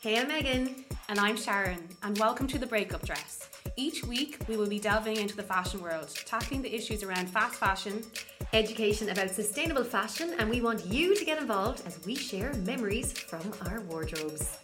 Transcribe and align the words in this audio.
Hey, 0.00 0.16
I'm 0.16 0.28
Megan. 0.28 0.84
And 1.08 1.18
I'm 1.18 1.36
Sharon, 1.36 1.88
and 2.04 2.16
welcome 2.18 2.46
to 2.46 2.58
The 2.58 2.68
Breakup 2.68 3.04
Dress. 3.04 3.50
Each 3.74 4.04
week, 4.04 4.38
we 4.46 4.56
will 4.56 4.68
be 4.68 4.78
delving 4.78 5.16
into 5.16 5.34
the 5.34 5.42
fashion 5.42 5.82
world, 5.82 6.14
tackling 6.24 6.62
the 6.62 6.72
issues 6.72 7.02
around 7.02 7.28
fast 7.28 7.56
fashion, 7.56 8.04
education 8.52 9.08
about 9.08 9.30
sustainable 9.30 9.82
fashion, 9.82 10.36
and 10.38 10.48
we 10.48 10.60
want 10.60 10.86
you 10.86 11.16
to 11.16 11.24
get 11.24 11.42
involved 11.42 11.84
as 11.84 11.98
we 12.06 12.14
share 12.14 12.54
memories 12.58 13.10
from 13.10 13.40
our 13.66 13.80
wardrobes. 13.80 14.58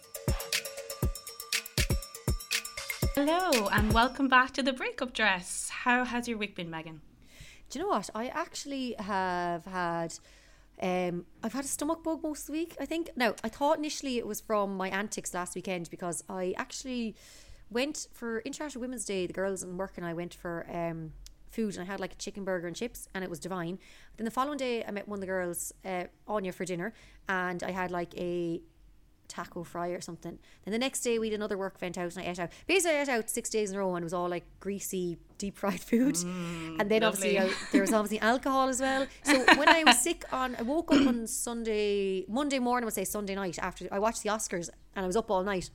Hello, 3.13 3.67
and 3.73 3.91
welcome 3.91 4.29
back 4.29 4.53
to 4.53 4.63
The 4.63 4.71
Breakup 4.71 5.11
Dress. 5.11 5.67
How 5.69 6.05
has 6.05 6.29
your 6.29 6.37
week 6.37 6.55
been, 6.55 6.69
Megan? 6.69 7.01
Do 7.69 7.79
you 7.79 7.83
know 7.83 7.89
what? 7.89 8.09
I 8.15 8.27
actually 8.27 8.95
have 8.99 9.65
had 9.65 10.17
um, 10.81 11.25
I've 11.43 11.53
had 11.53 11.65
a 11.65 11.67
stomach 11.67 12.03
bug 12.03 12.21
most 12.23 12.41
of 12.41 12.47
the 12.47 12.51
week, 12.53 12.75
I 12.79 12.85
think. 12.85 13.09
Now, 13.15 13.35
I 13.43 13.49
thought 13.49 13.77
initially 13.77 14.17
it 14.17 14.27
was 14.27 14.41
from 14.41 14.75
my 14.75 14.89
antics 14.89 15.33
last 15.33 15.55
weekend 15.55 15.89
because 15.89 16.23
I 16.29 16.53
actually 16.57 17.15
went 17.69 18.07
for 18.13 18.39
International 18.39 18.81
Women's 18.81 19.05
Day. 19.05 19.25
The 19.25 19.33
girls 19.33 19.63
and 19.63 19.77
work 19.77 19.93
and 19.97 20.05
I 20.05 20.13
went 20.13 20.33
for 20.33 20.65
um, 20.71 21.13
food 21.49 21.75
and 21.75 21.83
I 21.83 21.85
had 21.85 21.99
like 21.99 22.13
a 22.13 22.17
chicken 22.17 22.43
burger 22.43 22.67
and 22.67 22.75
chips 22.75 23.07
and 23.13 23.23
it 23.23 23.29
was 23.29 23.39
divine. 23.39 23.79
Then 24.17 24.25
the 24.25 24.31
following 24.31 24.57
day, 24.57 24.83
I 24.83 24.91
met 24.91 25.07
one 25.07 25.17
of 25.17 25.21
the 25.21 25.27
girls, 25.27 25.73
uh, 25.85 26.05
Anya, 26.27 26.51
for 26.51 26.65
dinner 26.65 26.93
and 27.29 27.63
I 27.63 27.71
had 27.71 27.91
like 27.91 28.15
a 28.17 28.61
taco 29.35 29.63
fry 29.63 29.89
or 29.89 30.01
something. 30.01 30.39
Then 30.63 30.71
the 30.71 30.79
next 30.79 31.01
day 31.01 31.19
we 31.19 31.27
had 31.27 31.35
another 31.35 31.57
work 31.57 31.75
event 31.75 31.97
out 31.97 32.15
and 32.15 32.25
I 32.25 32.29
ate 32.29 32.39
out. 32.39 32.51
Basically 32.67 32.97
I 32.97 33.01
ate 33.01 33.09
out 33.09 33.29
six 33.29 33.49
days 33.49 33.71
in 33.71 33.75
a 33.75 33.79
row 33.79 33.95
and 33.95 34.03
it 34.03 34.05
was 34.05 34.13
all 34.13 34.29
like 34.29 34.45
greasy, 34.59 35.17
deep 35.37 35.57
fried 35.57 35.81
food. 35.91 36.15
Mm, 36.15 36.79
and 36.79 36.89
then 36.89 37.01
lovely. 37.01 37.37
obviously 37.37 37.39
I, 37.39 37.69
there 37.71 37.81
was 37.81 37.93
obviously 37.93 38.19
alcohol 38.19 38.69
as 38.69 38.79
well. 38.79 39.07
So 39.23 39.43
when 39.55 39.67
I 39.67 39.83
was 39.83 39.99
sick 39.99 40.23
on 40.31 40.55
I 40.55 40.61
woke 40.61 40.91
up 40.93 41.05
on 41.05 41.27
Sunday 41.27 42.25
Monday 42.27 42.59
morning, 42.59 42.85
I 42.85 42.87
would 42.87 42.93
say 42.93 43.03
Sunday 43.03 43.35
night 43.35 43.59
after 43.59 43.87
I 43.91 43.99
watched 43.99 44.23
the 44.23 44.29
Oscars 44.29 44.69
and 44.95 45.03
I 45.03 45.07
was 45.07 45.15
up 45.15 45.29
all 45.29 45.43
night. 45.43 45.69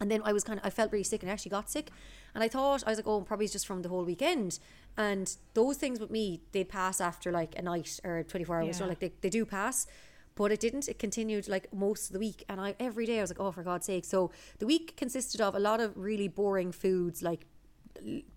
And 0.00 0.10
then 0.10 0.22
I 0.24 0.32
was 0.32 0.44
kind 0.44 0.58
of 0.58 0.66
I 0.66 0.70
felt 0.70 0.90
really 0.92 1.04
sick 1.04 1.22
and 1.22 1.30
I 1.30 1.32
actually 1.32 1.50
got 1.50 1.70
sick. 1.70 1.90
And 2.34 2.42
I 2.42 2.48
thought 2.48 2.84
I 2.86 2.90
was 2.90 2.98
like, 2.98 3.06
oh, 3.06 3.20
probably 3.22 3.44
it's 3.44 3.52
just 3.52 3.66
from 3.66 3.82
the 3.82 3.88
whole 3.88 4.04
weekend. 4.04 4.58
And 4.96 5.36
those 5.54 5.76
things 5.76 6.00
with 6.00 6.10
me, 6.10 6.40
they 6.52 6.64
pass 6.64 7.00
after 7.00 7.30
like 7.30 7.58
a 7.58 7.62
night 7.62 8.00
or 8.04 8.22
24 8.22 8.62
hours. 8.62 8.76
So 8.78 8.86
like 8.86 9.00
they, 9.00 9.12
they 9.20 9.30
do 9.30 9.44
pass 9.44 9.86
but 10.40 10.50
it 10.50 10.58
didn't. 10.58 10.88
It 10.88 10.98
continued 10.98 11.48
like 11.48 11.70
most 11.70 12.06
of 12.06 12.14
the 12.14 12.18
week, 12.18 12.44
and 12.48 12.58
I 12.58 12.74
every 12.80 13.04
day 13.04 13.18
I 13.18 13.20
was 13.20 13.28
like, 13.28 13.38
oh, 13.38 13.52
for 13.52 13.62
God's 13.62 13.84
sake! 13.84 14.06
So 14.06 14.30
the 14.58 14.64
week 14.64 14.96
consisted 14.96 15.38
of 15.42 15.54
a 15.54 15.58
lot 15.58 15.80
of 15.80 15.94
really 15.98 16.28
boring 16.28 16.72
foods 16.72 17.22
like 17.22 17.44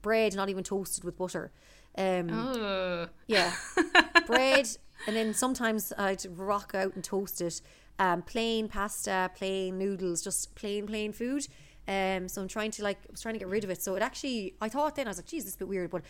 bread, 0.02 0.36
not 0.36 0.50
even 0.50 0.66
toasted 0.66 1.06
with 1.06 1.16
butter. 1.16 1.54
Um, 1.98 2.30
Oh, 2.30 3.08
yeah, 3.28 3.54
bread, 4.28 4.68
and 5.08 5.16
then 5.16 5.34
sometimes 5.34 5.94
I'd 5.98 6.26
rock 6.38 6.73
out 6.76 6.94
and 6.94 7.06
toast 7.06 7.40
it. 7.40 7.62
Um, 7.98 8.22
plain 8.22 8.67
pasta, 8.67 9.32
plain 9.34 9.78
noodles, 9.78 10.22
just 10.22 10.56
plain 10.56 10.86
plain 10.86 11.14
food. 11.14 11.48
Um, 11.88 12.28
so 12.28 12.42
I'm 12.42 12.50
trying 12.50 12.72
to 12.72 12.84
like 12.84 12.98
I 12.98 13.12
was 13.12 13.22
trying 13.22 13.36
to 13.36 13.40
get 13.40 13.48
rid 13.48 13.64
of 13.64 13.70
it. 13.70 13.82
So 13.82 13.95
it 13.95 14.02
actually, 14.02 14.56
I 14.60 14.67
thought 14.67 14.98
then 14.98 15.08
I 15.08 15.12
was 15.12 15.20
like, 15.20 15.28
geez, 15.28 15.45
this 15.45 15.54
is 15.54 15.56
a 15.56 15.60
bit 15.60 15.70
weird, 15.70 15.90
but. 15.90 16.02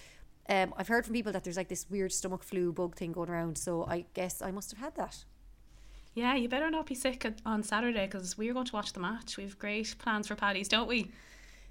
Um, 0.50 0.73
I've 0.75 0.89
heard 0.89 1.05
from 1.05 1.13
people 1.13 1.31
that 1.31 1.45
there's 1.45 1.55
like 1.55 1.69
this 1.69 1.89
weird 1.89 2.11
stomach 2.11 2.44
flu 2.44 2.73
bug 2.73 2.97
thing 2.97 3.13
going 3.13 3.30
around, 3.30 3.57
so 3.57 3.85
I 3.85 4.03
guess 4.13 4.41
I 4.41 4.52
must 4.52 4.72
have 4.72 4.80
had 4.81 4.94
that. 4.95 5.23
Yeah, 6.14 6.36
you 6.36 6.47
better 6.47 6.69
not 6.69 6.86
be 6.86 6.95
sick 6.95 7.25
on 7.45 7.64
Saturday 7.64 8.06
because 8.06 8.38
we're 8.38 8.53
going 8.53 8.66
to 8.66 8.73
watch 8.73 8.94
the 8.94 9.00
match. 9.00 9.38
We 9.38 9.44
have 9.44 9.58
great 9.58 9.95
plans 9.97 10.28
for 10.28 10.36
Paddy's, 10.36 10.67
don't 10.67 10.88
we? 10.88 11.11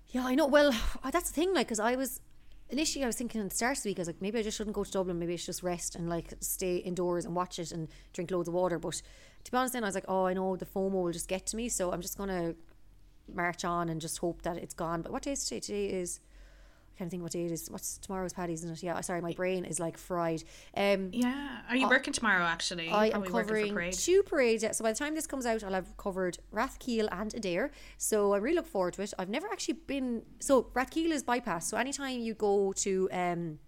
Yeah, 0.08 0.26
I 0.26 0.34
know. 0.34 0.46
Well, 0.46 0.74
that's 1.12 1.30
the 1.30 1.34
thing. 1.34 1.54
Like, 1.54 1.68
because 1.68 1.80
I 1.80 1.94
was 1.96 2.20
initially, 2.68 3.04
I 3.04 3.06
was 3.06 3.16
thinking 3.16 3.40
at 3.40 3.50
the 3.50 3.56
start 3.56 3.76
of 3.76 3.82
the 3.84 3.90
week, 3.90 3.98
I 3.98 4.02
was 4.02 4.08
like, 4.08 4.20
maybe 4.20 4.38
I 4.38 4.42
just 4.42 4.56
shouldn't 4.56 4.74
go 4.74 4.82
to 4.82 4.90
Dublin. 4.90 5.18
Maybe 5.18 5.34
I 5.34 5.36
should 5.36 5.46
just 5.46 5.62
rest 5.62 5.94
and 5.94 6.08
like 6.08 6.34
stay 6.40 6.76
indoors 6.76 7.24
and 7.24 7.36
watch 7.36 7.58
it 7.58 7.70
and 7.70 7.88
drink 8.12 8.30
loads 8.30 8.48
of 8.48 8.54
water. 8.54 8.78
But 8.78 9.00
to 9.44 9.50
be 9.50 9.56
honest, 9.56 9.74
then 9.74 9.84
I 9.84 9.88
was 9.88 9.94
like, 9.94 10.06
oh, 10.08 10.26
I 10.26 10.34
know 10.34 10.56
the 10.56 10.66
FOMO 10.66 10.90
will 11.04 11.12
just 11.12 11.28
get 11.28 11.46
to 11.46 11.56
me, 11.56 11.68
so 11.68 11.92
I'm 11.92 12.00
just 12.00 12.18
gonna 12.18 12.54
march 13.32 13.64
on 13.64 13.88
and 13.88 14.00
just 14.00 14.18
hope 14.18 14.42
that 14.42 14.56
it's 14.56 14.74
gone. 14.74 15.02
But 15.02 15.12
what 15.12 15.22
day 15.22 15.32
is 15.32 15.44
today? 15.44 15.60
Today 15.60 15.86
is. 15.86 16.20
I 17.02 17.04
can't 17.04 17.10
think 17.10 17.24
what 17.24 17.32
day 17.32 17.46
it 17.46 17.50
is. 17.50 17.68
What's 17.68 17.98
tomorrow's 17.98 18.32
Paddy's, 18.32 18.60
isn't 18.60 18.76
it? 18.78 18.82
Yeah, 18.84 19.00
sorry, 19.00 19.20
my 19.20 19.32
brain 19.32 19.64
is 19.64 19.80
like 19.80 19.98
fried. 19.98 20.44
Um, 20.76 21.10
Yeah. 21.12 21.58
Are 21.68 21.74
you 21.74 21.88
working 21.88 22.12
tomorrow, 22.12 22.44
actually? 22.44 22.90
I 22.90 23.06
am 23.06 23.22
probably 23.22 23.30
working 23.32 23.32
for 23.32 23.42
covering 23.42 23.72
parade. 23.72 23.94
two 23.94 24.22
parades. 24.22 24.62
yeah. 24.62 24.70
So 24.70 24.84
by 24.84 24.92
the 24.92 24.98
time 24.98 25.16
this 25.16 25.26
comes 25.26 25.44
out, 25.44 25.64
I'll 25.64 25.72
have 25.72 25.96
covered 25.96 26.38
Rathkeale 26.54 27.08
and 27.10 27.32
Adare. 27.32 27.70
So 27.98 28.34
I 28.34 28.36
really 28.36 28.54
look 28.54 28.68
forward 28.68 28.94
to 28.94 29.02
it. 29.02 29.12
I've 29.18 29.28
never 29.28 29.48
actually 29.48 29.74
been. 29.74 30.22
So 30.38 30.64
Rathkeale 30.74 31.10
is 31.10 31.24
bypass. 31.24 31.66
So 31.66 31.76
anytime 31.76 32.20
you 32.20 32.34
go 32.34 32.72
to. 32.84 33.08
um 33.10 33.58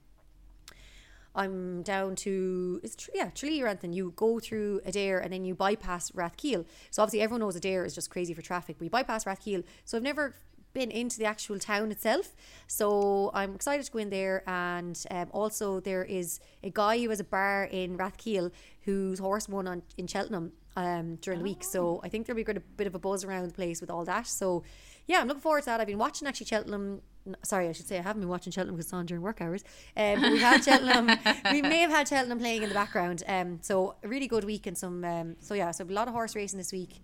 I'm 1.36 1.82
down 1.82 2.14
to 2.16 2.80
it's 2.84 3.10
yeah 3.12 3.30
Tralee 3.30 3.60
or 3.62 3.66
anything. 3.66 3.92
You 3.92 4.12
go 4.14 4.38
through 4.38 4.80
Adare 4.86 5.20
and 5.20 5.32
then 5.32 5.44
you 5.44 5.56
bypass 5.56 6.12
Rathkeale. 6.12 6.64
So 6.92 7.02
obviously 7.02 7.22
everyone 7.22 7.40
knows 7.40 7.58
Adare 7.60 7.84
is 7.84 7.94
just 7.96 8.08
crazy 8.08 8.32
for 8.34 8.42
traffic. 8.42 8.76
But 8.78 8.84
you 8.84 8.90
bypass 8.90 9.24
Rathkeale. 9.24 9.64
So 9.84 9.96
I've 9.96 10.04
never 10.04 10.36
been 10.74 10.90
into 10.90 11.18
the 11.18 11.24
actual 11.24 11.58
town 11.58 11.90
itself. 11.90 12.34
So 12.66 13.30
I'm 13.32 13.54
excited 13.54 13.86
to 13.86 13.92
go 13.92 14.00
in 14.00 14.10
there. 14.10 14.42
And 14.46 15.02
um, 15.10 15.28
also 15.30 15.80
there 15.80 16.04
is 16.04 16.40
a 16.62 16.70
guy 16.70 16.98
who 16.98 17.08
has 17.10 17.20
a 17.20 17.24
bar 17.24 17.68
in 17.70 17.96
Rathkeale 17.96 18.50
whose 18.82 19.18
horse 19.18 19.48
won 19.48 19.66
on 19.66 19.82
in 19.96 20.06
Cheltenham 20.06 20.52
um, 20.76 21.16
during 21.16 21.38
the 21.38 21.44
week. 21.44 21.64
So 21.64 22.00
I 22.02 22.08
think 22.08 22.26
there'll 22.26 22.42
be 22.42 22.50
a 22.50 22.60
bit 22.76 22.86
of 22.86 22.94
a 22.94 22.98
buzz 22.98 23.24
around 23.24 23.46
the 23.46 23.54
place 23.54 23.80
with 23.80 23.90
all 23.90 24.04
that. 24.04 24.26
So 24.26 24.64
yeah, 25.06 25.20
I'm 25.20 25.28
looking 25.28 25.40
forward 25.40 25.60
to 25.60 25.66
that. 25.66 25.80
I've 25.80 25.86
been 25.86 25.98
watching 25.98 26.26
actually 26.26 26.46
Cheltenham. 26.46 27.02
Sorry, 27.42 27.68
I 27.68 27.72
should 27.72 27.86
say 27.86 27.98
I 27.98 28.02
haven't 28.02 28.20
been 28.20 28.28
watching 28.28 28.52
Cheltenham 28.52 28.76
because 28.76 28.86
it's 28.86 28.92
on 28.92 29.06
during 29.06 29.22
work 29.22 29.40
hours. 29.40 29.64
Um, 29.96 30.20
but 30.20 30.32
we've 30.32 30.40
had 30.40 30.64
Cheltenham. 30.64 31.10
we 31.52 31.62
may 31.62 31.80
have 31.80 31.90
had 31.90 32.08
Cheltenham 32.08 32.38
playing 32.38 32.62
in 32.62 32.68
the 32.68 32.74
background. 32.74 33.22
Um, 33.26 33.58
so 33.62 33.96
a 34.02 34.08
really 34.08 34.26
good 34.26 34.44
week 34.44 34.66
and 34.66 34.76
some. 34.76 35.04
Um, 35.04 35.36
so 35.40 35.54
yeah, 35.54 35.70
so 35.70 35.84
a 35.84 35.86
lot 35.86 36.08
of 36.08 36.14
horse 36.14 36.34
racing 36.34 36.58
this 36.58 36.72
week, 36.72 37.00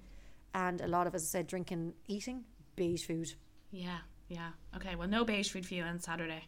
and 0.54 0.80
a 0.80 0.88
lot 0.88 1.06
of, 1.06 1.14
as 1.14 1.22
I 1.22 1.26
said, 1.26 1.46
drinking, 1.46 1.94
eating, 2.08 2.44
beige 2.76 3.06
food. 3.06 3.34
Yeah, 3.70 3.98
yeah. 4.28 4.50
Okay, 4.76 4.94
well, 4.96 5.08
no 5.08 5.24
beige 5.24 5.50
food 5.50 5.66
for 5.66 5.74
you 5.74 5.82
on 5.82 6.00
Saturday. 6.00 6.44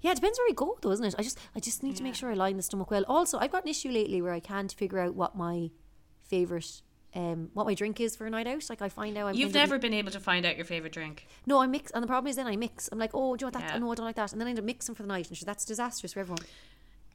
Yeah, 0.00 0.12
it 0.12 0.16
depends 0.16 0.38
where 0.38 0.48
I 0.48 0.52
go, 0.54 0.78
though, 0.80 0.92
isn't 0.92 1.04
it? 1.04 1.14
I 1.18 1.22
just, 1.22 1.38
I 1.56 1.60
just 1.60 1.82
need 1.82 1.96
to 1.96 2.04
make 2.04 2.14
sure 2.14 2.30
I 2.30 2.34
line 2.34 2.56
the 2.56 2.62
stomach 2.62 2.90
well. 2.90 3.04
Also, 3.08 3.38
I've 3.38 3.50
got 3.50 3.64
an 3.64 3.70
issue 3.70 3.90
lately 3.90 4.22
where 4.22 4.32
I 4.32 4.38
can't 4.38 4.72
figure 4.72 5.00
out 5.00 5.16
what 5.16 5.36
my 5.36 5.70
favorite, 6.22 6.82
um, 7.16 7.50
what 7.52 7.66
my 7.66 7.74
drink 7.74 8.00
is 8.00 8.14
for 8.14 8.24
a 8.24 8.30
night 8.30 8.46
out. 8.46 8.64
Like 8.70 8.80
I 8.80 8.88
find 8.88 9.18
out 9.18 9.26
I'm 9.28 9.34
You've 9.34 9.54
never 9.54 9.76
been 9.76 9.94
able 9.94 10.12
to 10.12 10.20
find 10.20 10.46
out 10.46 10.54
your 10.54 10.64
favourite 10.64 10.92
drink. 10.92 11.26
No, 11.46 11.58
I 11.58 11.66
mix, 11.66 11.90
and 11.90 12.02
the 12.02 12.06
problem 12.06 12.30
is 12.30 12.36
then 12.36 12.46
I 12.46 12.54
mix. 12.54 12.88
I'm 12.92 12.98
like, 13.00 13.10
oh, 13.12 13.34
do 13.34 13.42
you 13.42 13.46
want 13.46 13.54
that? 13.54 13.72
Yeah. 13.74 13.78
no, 13.78 13.90
I 13.90 13.96
don't 13.96 14.06
like 14.06 14.14
that, 14.16 14.30
and 14.30 14.40
then 14.40 14.46
I 14.46 14.50
end 14.50 14.60
up 14.60 14.64
mixing 14.64 14.94
for 14.94 15.02
the 15.02 15.08
night, 15.08 15.26
and 15.28 15.36
sure, 15.36 15.46
that's 15.46 15.64
disastrous 15.64 16.12
for 16.12 16.20
everyone. 16.20 16.44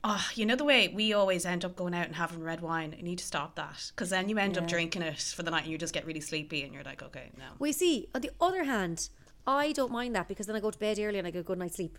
Oh, 0.05 0.27
you 0.35 0.45
know 0.45 0.57
the 0.57 0.65
way 0.65 0.89
we 0.89 1.13
always 1.13 1.45
end 1.45 1.63
up 1.63 1.77
going 1.77 1.93
out 1.93 2.07
and 2.07 2.15
having 2.15 2.43
red 2.43 2.59
wine. 2.59 2.93
You 2.97 3.03
need 3.03 3.19
to 3.19 3.25
stop 3.25 3.55
that 3.55 3.91
because 3.95 4.09
then 4.09 4.27
you 4.27 4.37
end 4.37 4.57
up 4.57 4.67
drinking 4.67 5.01
it 5.01 5.19
for 5.19 5.43
the 5.43 5.51
night 5.51 5.63
and 5.63 5.71
you 5.71 5.77
just 5.77 5.93
get 5.93 6.05
really 6.05 6.19
sleepy 6.19 6.63
and 6.63 6.73
you're 6.73 6.83
like, 6.83 7.01
okay, 7.01 7.31
no. 7.37 7.45
We 7.57 7.71
see. 7.71 8.09
On 8.13 8.19
the 8.19 8.31
other 8.41 8.65
hand, 8.65 9.07
I 9.47 9.71
don't 9.71 9.93
mind 9.93 10.13
that 10.15 10.27
because 10.27 10.45
then 10.47 10.57
I 10.57 10.59
go 10.59 10.71
to 10.71 10.77
bed 10.77 10.99
early 10.99 11.19
and 11.19 11.27
I 11.27 11.31
get 11.31 11.39
a 11.39 11.43
good 11.43 11.57
night's 11.57 11.75
sleep. 11.75 11.97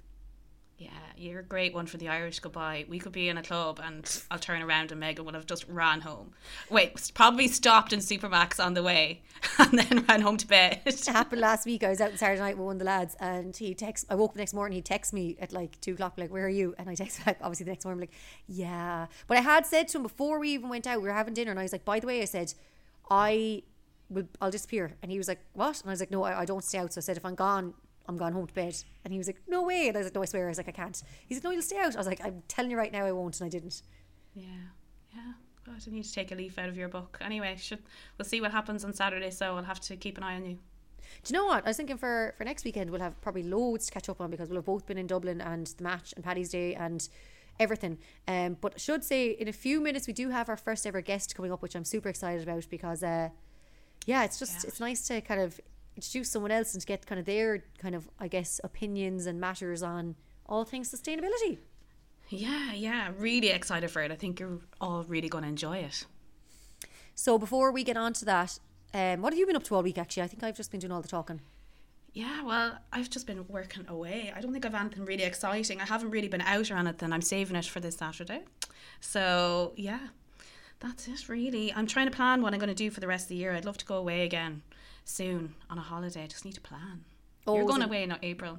Yeah, 0.76 0.90
you're 1.16 1.38
a 1.38 1.44
great 1.44 1.72
one 1.72 1.86
for 1.86 1.98
the 1.98 2.08
Irish 2.08 2.40
goodbye. 2.40 2.84
We 2.88 2.98
could 2.98 3.12
be 3.12 3.28
in 3.28 3.38
a 3.38 3.42
club 3.42 3.80
and 3.82 4.22
I'll 4.28 4.40
turn 4.40 4.60
around 4.60 4.90
and 4.90 4.98
Megan 4.98 5.24
would 5.24 5.34
have 5.34 5.46
just 5.46 5.68
ran 5.68 6.00
home. 6.00 6.32
Wait, 6.68 7.12
probably 7.14 7.46
stopped 7.46 7.92
in 7.92 8.00
Supermac's 8.00 8.58
on 8.58 8.74
the 8.74 8.82
way 8.82 9.22
and 9.58 9.78
then 9.78 10.04
ran 10.08 10.20
home 10.20 10.36
to 10.38 10.46
bed. 10.48 10.80
It 10.84 11.06
happened 11.06 11.40
last 11.40 11.64
week. 11.64 11.84
I 11.84 11.90
was 11.90 12.00
out 12.00 12.18
Saturday 12.18 12.40
night 12.40 12.58
with 12.58 12.66
one 12.66 12.76
of 12.76 12.78
the 12.80 12.84
lads, 12.86 13.16
and 13.20 13.56
he 13.56 13.72
text. 13.74 14.06
I 14.10 14.16
woke 14.16 14.30
up 14.30 14.34
the 14.34 14.40
next 14.40 14.54
morning. 14.54 14.74
He 14.74 14.82
texts 14.82 15.12
me 15.12 15.36
at 15.40 15.52
like 15.52 15.80
two 15.80 15.92
o'clock, 15.92 16.14
like, 16.16 16.32
"Where 16.32 16.46
are 16.46 16.48
you?" 16.48 16.74
And 16.78 16.88
I 16.88 16.94
text 16.94 17.24
back. 17.24 17.38
Obviously, 17.40 17.64
the 17.64 17.70
next 17.70 17.84
morning, 17.84 17.98
I'm 17.98 18.08
like, 18.08 18.18
"Yeah." 18.48 19.06
But 19.26 19.36
I 19.38 19.40
had 19.42 19.66
said 19.66 19.88
to 19.88 19.98
him 19.98 20.02
before 20.02 20.38
we 20.38 20.50
even 20.50 20.68
went 20.68 20.86
out, 20.86 21.00
we 21.02 21.08
were 21.08 21.14
having 21.14 21.34
dinner, 21.34 21.50
and 21.50 21.60
I 21.60 21.62
was 21.62 21.72
like, 21.72 21.84
"By 21.84 22.00
the 22.00 22.06
way," 22.06 22.22
I 22.22 22.24
said, 22.24 22.54
"I 23.10 23.62
will. 24.08 24.28
I'll 24.40 24.50
disappear." 24.50 24.96
And 25.02 25.12
he 25.12 25.18
was 25.18 25.28
like, 25.28 25.40
"What?" 25.52 25.80
And 25.80 25.90
I 25.90 25.92
was 25.92 26.00
like, 26.00 26.10
"No, 26.10 26.22
I, 26.24 26.40
I 26.40 26.44
don't 26.44 26.64
stay 26.64 26.78
out." 26.78 26.92
So 26.92 26.98
I 26.98 27.02
said, 27.02 27.16
"If 27.16 27.24
I'm 27.24 27.34
gone." 27.36 27.74
I'm 28.06 28.16
going 28.16 28.32
home 28.32 28.46
to 28.46 28.54
bed. 28.54 28.76
And 29.04 29.12
he 29.12 29.18
was 29.18 29.26
like, 29.26 29.40
No 29.48 29.62
way. 29.62 29.88
And 29.88 29.96
I 29.96 30.00
was 30.00 30.06
like, 30.06 30.14
No, 30.14 30.22
I 30.22 30.26
swear. 30.26 30.46
I 30.46 30.48
was 30.48 30.58
like, 30.58 30.68
I 30.68 30.72
can't. 30.72 31.02
He's 31.26 31.38
like, 31.38 31.44
No, 31.44 31.50
you'll 31.50 31.62
stay 31.62 31.78
out. 31.78 31.94
I 31.94 31.98
was 31.98 32.06
like, 32.06 32.24
I'm 32.24 32.42
telling 32.48 32.70
you 32.70 32.76
right 32.76 32.92
now, 32.92 33.04
I 33.06 33.12
won't. 33.12 33.40
And 33.40 33.46
I 33.46 33.50
didn't. 33.50 33.82
yeah, 34.34 34.44
yeah. 35.14 35.32
God, 35.66 35.76
I 35.86 35.90
need 35.90 36.04
to 36.04 36.12
take 36.12 36.30
a 36.30 36.34
leaf 36.34 36.58
out 36.58 36.68
of 36.68 36.76
your 36.76 36.88
book. 36.88 37.16
Anyway, 37.22 37.56
should 37.58 37.78
we'll 38.18 38.26
see 38.26 38.40
what 38.42 38.50
happens 38.52 38.84
on 38.84 38.92
Saturday, 38.92 39.30
so 39.30 39.56
I'll 39.56 39.62
have 39.62 39.80
to 39.80 39.96
keep 39.96 40.18
an 40.18 40.22
eye 40.24 40.34
on 40.36 40.44
you. 40.44 40.58
Do 41.22 41.32
you 41.32 41.38
know 41.38 41.46
what? 41.46 41.64
I 41.64 41.70
was 41.70 41.76
thinking 41.78 41.96
for, 41.96 42.34
for 42.36 42.44
next 42.44 42.64
weekend, 42.64 42.90
we'll 42.90 43.00
have 43.00 43.18
probably 43.22 43.44
loads 43.44 43.86
to 43.86 43.92
catch 43.92 44.10
up 44.10 44.20
on 44.20 44.30
because 44.30 44.48
we'll 44.50 44.58
have 44.58 44.66
both 44.66 44.84
been 44.84 44.98
in 44.98 45.06
Dublin 45.06 45.40
and 45.40 45.66
the 45.68 45.82
match 45.82 46.12
and 46.14 46.22
Paddy's 46.24 46.50
Day 46.50 46.74
and 46.74 47.08
everything. 47.58 47.96
Um, 48.28 48.58
but 48.60 48.74
I 48.74 48.78
should 48.78 49.04
say, 49.04 49.30
in 49.30 49.48
a 49.48 49.52
few 49.52 49.80
minutes, 49.80 50.06
we 50.06 50.12
do 50.12 50.28
have 50.28 50.50
our 50.50 50.56
first 50.58 50.86
ever 50.86 51.00
guest 51.00 51.34
coming 51.34 51.50
up, 51.52 51.62
which 51.62 51.74
I'm 51.76 51.84
super 51.84 52.10
excited 52.10 52.42
about 52.42 52.68
because, 52.68 53.02
uh, 53.02 53.30
yeah, 54.06 54.24
it's 54.24 54.38
just, 54.38 54.64
Yeah. 54.64 54.68
it's 54.68 54.80
nice 54.80 55.06
to 55.08 55.20
kind 55.22 55.40
of 55.40 55.58
introduce 55.96 56.30
someone 56.30 56.50
else 56.50 56.74
and 56.74 56.80
to 56.80 56.86
get 56.86 57.06
kind 57.06 57.18
of 57.18 57.26
their 57.26 57.64
kind 57.78 57.94
of, 57.94 58.08
I 58.18 58.28
guess, 58.28 58.60
opinions 58.64 59.26
and 59.26 59.40
matters 59.40 59.82
on 59.82 60.16
all 60.46 60.64
things 60.64 60.90
sustainability. 60.90 61.58
Yeah, 62.28 62.72
yeah, 62.72 63.10
really 63.18 63.50
excited 63.50 63.90
for 63.90 64.02
it. 64.02 64.10
I 64.10 64.16
think 64.16 64.40
you're 64.40 64.60
all 64.80 65.04
really 65.04 65.28
going 65.28 65.42
to 65.42 65.48
enjoy 65.48 65.78
it. 65.78 66.06
So 67.14 67.38
before 67.38 67.70
we 67.70 67.84
get 67.84 67.96
on 67.96 68.12
to 68.14 68.24
that, 68.24 68.58
um, 68.92 69.22
what 69.22 69.32
have 69.32 69.38
you 69.38 69.46
been 69.46 69.56
up 69.56 69.64
to 69.64 69.74
all 69.74 69.82
week, 69.82 69.98
actually? 69.98 70.22
I 70.22 70.26
think 70.26 70.42
I've 70.42 70.56
just 70.56 70.70
been 70.70 70.80
doing 70.80 70.92
all 70.92 71.02
the 71.02 71.08
talking. 71.08 71.40
Yeah, 72.12 72.42
well, 72.44 72.78
I've 72.92 73.10
just 73.10 73.26
been 73.26 73.46
working 73.48 73.86
away. 73.88 74.32
I 74.34 74.40
don't 74.40 74.52
think 74.52 74.64
I've 74.64 74.74
anything 74.74 75.04
really 75.04 75.24
exciting. 75.24 75.80
I 75.80 75.84
haven't 75.84 76.10
really 76.10 76.28
been 76.28 76.40
out 76.40 76.70
or 76.70 76.76
anything. 76.76 77.12
I'm 77.12 77.22
saving 77.22 77.56
it 77.56 77.64
for 77.66 77.80
this 77.80 77.96
Saturday. 77.96 78.42
So, 79.00 79.72
yeah, 79.76 79.98
That's 80.80 81.08
it, 81.08 81.28
really. 81.28 81.72
I'm 81.72 81.86
trying 81.86 82.06
to 82.06 82.14
plan 82.14 82.42
what 82.42 82.52
I'm 82.52 82.60
going 82.60 82.68
to 82.68 82.74
do 82.74 82.90
for 82.90 83.00
the 83.00 83.06
rest 83.06 83.24
of 83.24 83.28
the 83.30 83.36
year. 83.36 83.52
I'd 83.54 83.64
love 83.64 83.78
to 83.78 83.86
go 83.86 83.96
away 83.96 84.24
again 84.24 84.62
soon 85.04 85.54
on 85.70 85.78
a 85.78 85.82
holiday. 85.82 86.24
I 86.24 86.26
just 86.26 86.44
need 86.44 86.54
to 86.54 86.60
plan. 86.60 87.04
Oh, 87.46 87.56
You're 87.56 87.66
going 87.66 87.82
away 87.82 88.02
in 88.02 88.16
April. 88.22 88.58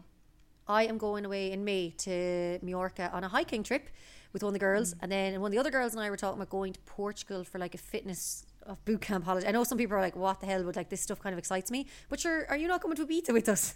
I 0.68 0.86
am 0.86 0.98
going 0.98 1.26
away 1.26 1.52
in 1.52 1.64
May 1.64 1.92
to 2.00 2.60
Mallorca 2.62 3.12
on 3.14 3.24
a 3.24 3.28
hiking 3.28 3.64
trip 3.64 3.90
with 4.34 4.44
one 4.44 4.50
of 4.50 4.54
the 4.54 4.60
girls, 4.60 4.94
mm. 4.94 4.98
and 5.02 5.12
then 5.12 5.40
one 5.40 5.50
of 5.50 5.52
the 5.54 5.60
other 5.60 5.72
girls 5.72 5.94
and 5.94 6.02
I 6.02 6.10
were 6.10 6.18
talking 6.18 6.42
about 6.42 6.50
going 6.50 6.74
to 6.74 6.80
Portugal 6.82 7.44
for 7.44 7.60
like 7.60 7.76
a 7.76 7.78
fitness 7.78 8.46
of 8.64 8.84
boot 8.84 9.02
camp 9.02 9.26
holiday. 9.26 9.48
I 9.48 9.52
know 9.52 9.64
some 9.64 9.78
people 9.78 9.96
are 9.96 10.02
like, 10.02 10.16
"What 10.16 10.40
the 10.40 10.48
hell?" 10.48 10.64
But 10.64 10.76
like 10.76 10.90
this 10.90 11.02
stuff 11.02 11.20
kind 11.20 11.34
of 11.34 11.40
excites 11.40 11.70
me. 11.70 11.88
But 12.10 12.20
sure, 12.20 12.46
are 12.50 12.56
are 12.56 12.58
you 12.58 12.68
not 12.68 12.82
coming 12.82 12.98
to 12.98 13.06
Ibiza 13.06 13.32
with 13.34 13.48
us? 13.48 13.76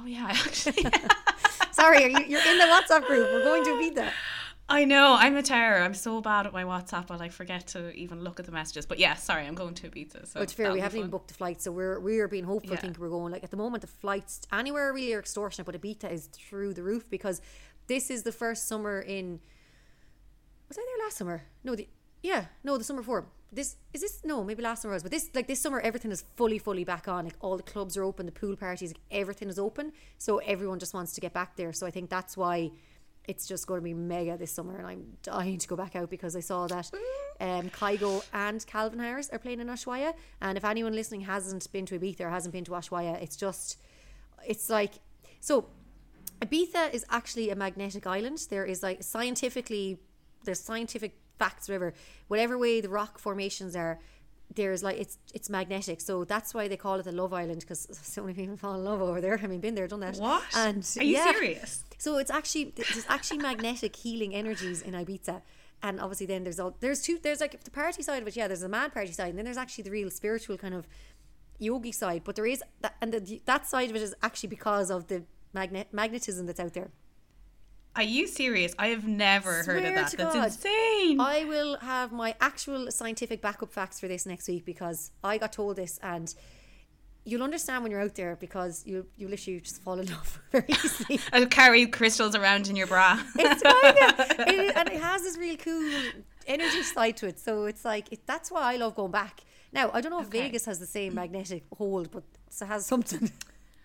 Oh, 0.00 0.06
yeah, 0.06 0.26
actually. 0.30 0.84
Sorry, 1.72 2.04
are 2.04 2.08
you, 2.08 2.26
you're 2.26 2.46
in 2.46 2.58
the 2.58 2.64
WhatsApp 2.64 3.06
group. 3.06 3.30
We're 3.32 3.44
going 3.44 3.64
to 3.64 3.70
Ibiza. 3.70 4.10
I 4.72 4.86
know. 4.86 5.14
I'm 5.18 5.36
a 5.36 5.42
terror. 5.42 5.82
I'm 5.82 5.92
so 5.92 6.22
bad 6.22 6.46
at 6.46 6.54
my 6.54 6.64
WhatsApp. 6.64 7.06
But 7.06 7.14
I'll 7.14 7.18
like 7.18 7.32
forget 7.32 7.66
to 7.68 7.92
even 7.92 8.24
look 8.24 8.40
at 8.40 8.46
the 8.46 8.52
messages. 8.52 8.86
But 8.86 8.98
yeah, 8.98 9.14
sorry, 9.16 9.46
I'm 9.46 9.54
going 9.54 9.74
to 9.74 9.90
Ibiza. 9.90 10.26
So 10.26 10.40
But 10.40 10.48
to 10.48 10.54
fair, 10.54 10.72
we 10.72 10.80
haven't 10.80 10.98
even 10.98 11.10
booked 11.10 11.28
the 11.28 11.34
flight, 11.34 11.60
so 11.60 11.70
we're 11.70 12.00
we're 12.00 12.26
being 12.26 12.44
hopeful. 12.44 12.72
Yeah. 12.72 12.80
Think 12.80 12.98
we're 12.98 13.10
going. 13.10 13.32
Like 13.32 13.44
at 13.44 13.50
the 13.50 13.58
moment, 13.58 13.82
the 13.82 13.86
flights 13.86 14.40
anywhere 14.50 14.90
really 14.94 15.12
are 15.12 15.18
extortionate, 15.18 15.66
but 15.66 15.78
Ibiza 15.78 16.10
is 16.10 16.26
through 16.28 16.72
the 16.72 16.82
roof 16.82 17.04
because 17.10 17.42
this 17.86 18.10
is 18.10 18.22
the 18.22 18.32
first 18.32 18.66
summer 18.66 19.00
in. 19.00 19.40
Was 20.68 20.78
I 20.78 20.86
there 20.86 21.04
last 21.04 21.18
summer? 21.18 21.42
No, 21.64 21.74
the 21.74 21.86
yeah, 22.22 22.46
no, 22.64 22.78
the 22.78 22.84
summer 22.84 23.02
before. 23.02 23.26
This 23.52 23.76
is 23.92 24.00
this 24.00 24.22
no, 24.24 24.42
maybe 24.42 24.62
last 24.62 24.80
summer 24.80 24.94
was, 24.94 25.02
but 25.02 25.12
this 25.12 25.28
like 25.34 25.48
this 25.48 25.60
summer 25.60 25.80
everything 25.80 26.10
is 26.10 26.24
fully 26.36 26.56
fully 26.56 26.84
back 26.84 27.08
on. 27.08 27.26
Like 27.26 27.36
all 27.40 27.58
the 27.58 27.62
clubs 27.62 27.94
are 27.98 28.04
open, 28.04 28.24
the 28.24 28.32
pool 28.32 28.56
parties, 28.56 28.88
like, 28.88 29.02
everything 29.10 29.50
is 29.50 29.58
open. 29.58 29.92
So 30.16 30.38
everyone 30.38 30.78
just 30.78 30.94
wants 30.94 31.12
to 31.12 31.20
get 31.20 31.34
back 31.34 31.56
there. 31.56 31.74
So 31.74 31.86
I 31.86 31.90
think 31.90 32.08
that's 32.08 32.38
why 32.38 32.70
it's 33.28 33.46
just 33.46 33.66
going 33.66 33.80
to 33.80 33.84
be 33.84 33.94
mega 33.94 34.36
this 34.36 34.50
summer, 34.50 34.76
and 34.76 34.86
I'm 34.86 35.04
dying 35.22 35.58
to 35.58 35.68
go 35.68 35.76
back 35.76 35.94
out 35.94 36.10
because 36.10 36.34
I 36.34 36.40
saw 36.40 36.66
that 36.66 36.90
um, 37.40 37.70
Kygo 37.70 38.24
and 38.32 38.64
Calvin 38.66 38.98
Harris 38.98 39.30
are 39.30 39.38
playing 39.38 39.60
in 39.60 39.68
Ushuaia. 39.68 40.14
And 40.40 40.58
if 40.58 40.64
anyone 40.64 40.92
listening 40.92 41.22
hasn't 41.22 41.70
been 41.72 41.86
to 41.86 41.98
Ibiza 41.98 42.22
or 42.22 42.30
hasn't 42.30 42.52
been 42.52 42.64
to 42.64 42.72
Ushuaia, 42.72 43.22
it's 43.22 43.36
just, 43.36 43.78
it's 44.46 44.68
like, 44.68 44.94
so 45.40 45.66
Ibiza 46.40 46.92
is 46.92 47.04
actually 47.10 47.50
a 47.50 47.56
magnetic 47.56 48.06
island. 48.06 48.46
There 48.50 48.64
is 48.64 48.82
like 48.82 49.02
scientifically, 49.02 49.98
there's 50.44 50.60
scientific 50.60 51.16
facts, 51.38 51.68
whatever, 51.68 51.94
whatever 52.26 52.58
way 52.58 52.80
the 52.80 52.88
rock 52.88 53.18
formations 53.18 53.76
are. 53.76 54.00
There's 54.54 54.82
like 54.82 54.98
it's 54.98 55.16
it's 55.32 55.48
magnetic, 55.48 56.02
so 56.02 56.24
that's 56.24 56.52
why 56.52 56.68
they 56.68 56.76
call 56.76 56.96
it 57.00 57.04
the 57.04 57.12
Love 57.12 57.32
Island 57.32 57.60
because 57.60 57.88
so 58.02 58.20
many 58.22 58.34
people 58.34 58.56
fall 58.58 58.74
in 58.74 58.84
love 58.84 59.00
over 59.00 59.18
there. 59.20 59.40
I 59.42 59.46
mean, 59.46 59.60
been 59.60 59.74
there, 59.74 59.86
done 59.86 60.00
that. 60.00 60.18
What? 60.18 60.42
And 60.54 60.86
Are 60.98 61.04
you 61.04 61.14
yeah. 61.14 61.32
serious? 61.32 61.84
So 62.02 62.18
it's 62.18 62.32
actually 62.32 62.72
there's 62.74 63.06
actually 63.08 63.38
magnetic 63.38 63.94
healing 63.94 64.34
energies 64.34 64.82
in 64.82 64.92
Ibiza, 64.92 65.40
and 65.84 66.00
obviously 66.00 66.26
then 66.26 66.42
there's 66.42 66.58
all 66.58 66.76
there's 66.80 67.00
two 67.00 67.16
there's 67.22 67.40
like 67.40 67.62
the 67.62 67.70
party 67.70 68.02
side 68.02 68.20
of 68.22 68.26
it. 68.26 68.34
Yeah, 68.34 68.48
there's 68.48 68.62
the 68.62 68.68
mad 68.68 68.92
party 68.92 69.12
side, 69.12 69.28
and 69.28 69.38
then 69.38 69.44
there's 69.44 69.56
actually 69.56 69.84
the 69.84 69.92
real 69.92 70.10
spiritual 70.10 70.58
kind 70.58 70.74
of 70.74 70.88
yogi 71.60 71.92
side. 71.92 72.22
But 72.24 72.34
there 72.34 72.46
is 72.46 72.60
that, 72.80 72.96
and 73.00 73.12
the, 73.12 73.40
that 73.44 73.68
side 73.68 73.88
of 73.88 73.94
it 73.94 74.02
is 74.02 74.16
actually 74.20 74.48
because 74.48 74.90
of 74.90 75.06
the 75.06 75.22
magnet 75.54 75.90
magnetism 75.92 76.44
that's 76.46 76.58
out 76.58 76.74
there. 76.74 76.90
Are 77.94 78.02
you 78.02 78.26
serious? 78.26 78.74
I 78.80 78.88
have 78.88 79.06
never 79.06 79.62
heard 79.62 79.84
of 79.84 79.94
that. 79.94 80.10
That's 80.10 80.34
God. 80.34 80.44
insane. 80.46 81.20
I 81.20 81.44
will 81.44 81.76
have 81.76 82.10
my 82.10 82.34
actual 82.40 82.90
scientific 82.90 83.40
backup 83.40 83.72
facts 83.72 84.00
for 84.00 84.08
this 84.08 84.26
next 84.26 84.48
week 84.48 84.64
because 84.64 85.12
I 85.22 85.38
got 85.38 85.52
told 85.52 85.76
this 85.76 86.00
and. 86.02 86.34
You'll 87.24 87.42
understand 87.44 87.82
when 87.82 87.92
you're 87.92 88.00
out 88.00 88.14
there 88.14 88.36
because 88.36 88.82
you 88.84 89.06
you 89.16 89.28
literally 89.28 89.60
just 89.60 89.80
fall 89.82 89.98
in 89.98 90.06
love 90.16 90.40
very 90.50 90.66
easily. 90.68 91.20
I'll 91.32 91.46
carry 91.46 91.86
crystals 91.86 92.34
around 92.34 92.68
in 92.68 92.76
your 92.76 92.86
bra. 92.88 93.18
it's 93.38 93.62
kind 93.62 93.96
of 94.20 94.48
it, 94.48 94.76
and 94.76 94.88
it 94.90 95.00
has 95.00 95.22
this 95.22 95.36
real 95.38 95.56
cool 95.56 95.92
energy 96.46 96.82
side 96.82 97.16
to 97.18 97.26
it. 97.28 97.38
So 97.38 97.66
it's 97.66 97.84
like 97.84 98.12
it, 98.12 98.26
that's 98.26 98.50
why 98.50 98.72
I 98.72 98.76
love 98.76 98.94
going 98.94 99.12
back. 99.12 99.42
Now 99.72 99.90
I 99.94 100.00
don't 100.00 100.10
know 100.10 100.20
if 100.20 100.26
Okay. 100.26 100.42
Vegas 100.42 100.64
has 100.66 100.78
the 100.80 100.86
same 100.86 101.14
magnetic 101.14 101.64
hold, 101.76 102.10
but 102.10 102.24
it 102.60 102.66
has 102.66 102.86
something. 102.86 103.30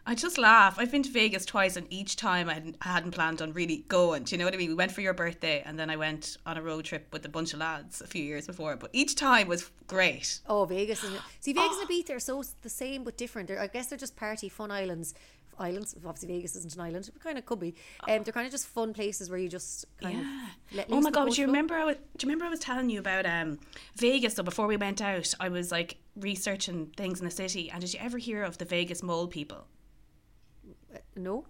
I 0.09 0.15
just 0.15 0.37
laugh. 0.37 0.79
I've 0.79 0.89
been 0.89 1.03
to 1.03 1.11
Vegas 1.11 1.45
twice, 1.45 1.75
and 1.75 1.85
each 1.89 2.15
time 2.15 2.49
I 2.49 2.53
hadn't, 2.53 2.77
I 2.81 2.87
hadn't 2.87 3.11
planned 3.11 3.41
on 3.41 3.51
really 3.51 3.83
going. 3.89 4.23
Do 4.23 4.33
you 4.33 4.39
know 4.39 4.45
what 4.45 4.53
I 4.53 4.57
mean? 4.57 4.69
We 4.69 4.73
went 4.75 4.93
for 4.93 5.01
your 5.01 5.13
birthday, 5.13 5.61
and 5.65 5.77
then 5.77 5.89
I 5.89 5.97
went 5.97 6.37
on 6.45 6.55
a 6.55 6.61
road 6.61 6.85
trip 6.85 7.07
with 7.11 7.25
a 7.25 7.29
bunch 7.29 7.51
of 7.53 7.59
lads 7.59 7.99
a 7.99 8.07
few 8.07 8.23
years 8.23 8.47
before. 8.47 8.77
But 8.77 8.91
each 8.93 9.15
time 9.15 9.49
was 9.49 9.69
great. 9.85 10.39
Oh, 10.47 10.63
Vegas 10.63 11.03
and 11.03 11.19
see 11.41 11.51
Vegas 11.51 11.77
and 11.81 11.89
Ibiza 11.89 12.15
are 12.15 12.19
so 12.21 12.41
the 12.61 12.69
same 12.69 13.03
but 13.03 13.17
different. 13.17 13.49
They're, 13.49 13.59
I 13.59 13.67
guess 13.67 13.87
they're 13.87 13.97
just 13.97 14.15
party 14.15 14.47
fun 14.47 14.71
islands. 14.71 15.13
Islands. 15.59 15.93
Obviously, 16.05 16.27
Vegas 16.35 16.55
isn't 16.55 16.75
an 16.75 16.81
island. 16.81 17.09
It 17.13 17.19
kind 17.21 17.37
of 17.37 17.45
could 17.45 17.59
be. 17.59 17.73
Um, 18.07 18.23
they're 18.23 18.31
kind 18.31 18.45
of 18.45 18.51
just 18.51 18.67
fun 18.67 18.93
places 18.93 19.29
where 19.29 19.39
you 19.39 19.49
just 19.49 19.85
kind 20.01 20.23
Yeah. 20.71 20.83
of. 20.83 20.85
Oh 20.91 21.01
my 21.01 21.09
god! 21.11 21.31
Do 21.31 21.41
you 21.41 21.47
remember? 21.47 21.73
I 21.75 21.83
was, 21.83 21.95
do 21.95 22.25
you 22.25 22.29
remember 22.31 22.45
I 22.45 22.49
was 22.49 22.59
telling 22.59 22.89
you 22.89 22.99
about 22.99 23.25
um 23.25 23.59
Vegas? 23.97 24.35
So 24.35 24.43
before 24.43 24.67
we 24.67 24.77
went 24.77 25.01
out, 25.01 25.33
I 25.39 25.49
was 25.49 25.71
like 25.71 25.97
researching 26.15 26.93
things 26.95 27.19
in 27.19 27.25
the 27.25 27.31
city. 27.31 27.69
And 27.71 27.81
did 27.81 27.93
you 27.93 27.99
ever 28.01 28.17
hear 28.19 28.43
of 28.43 28.57
the 28.59 28.65
Vegas 28.65 29.03
mole 29.03 29.27
people? 29.27 29.65
No. 31.17 31.45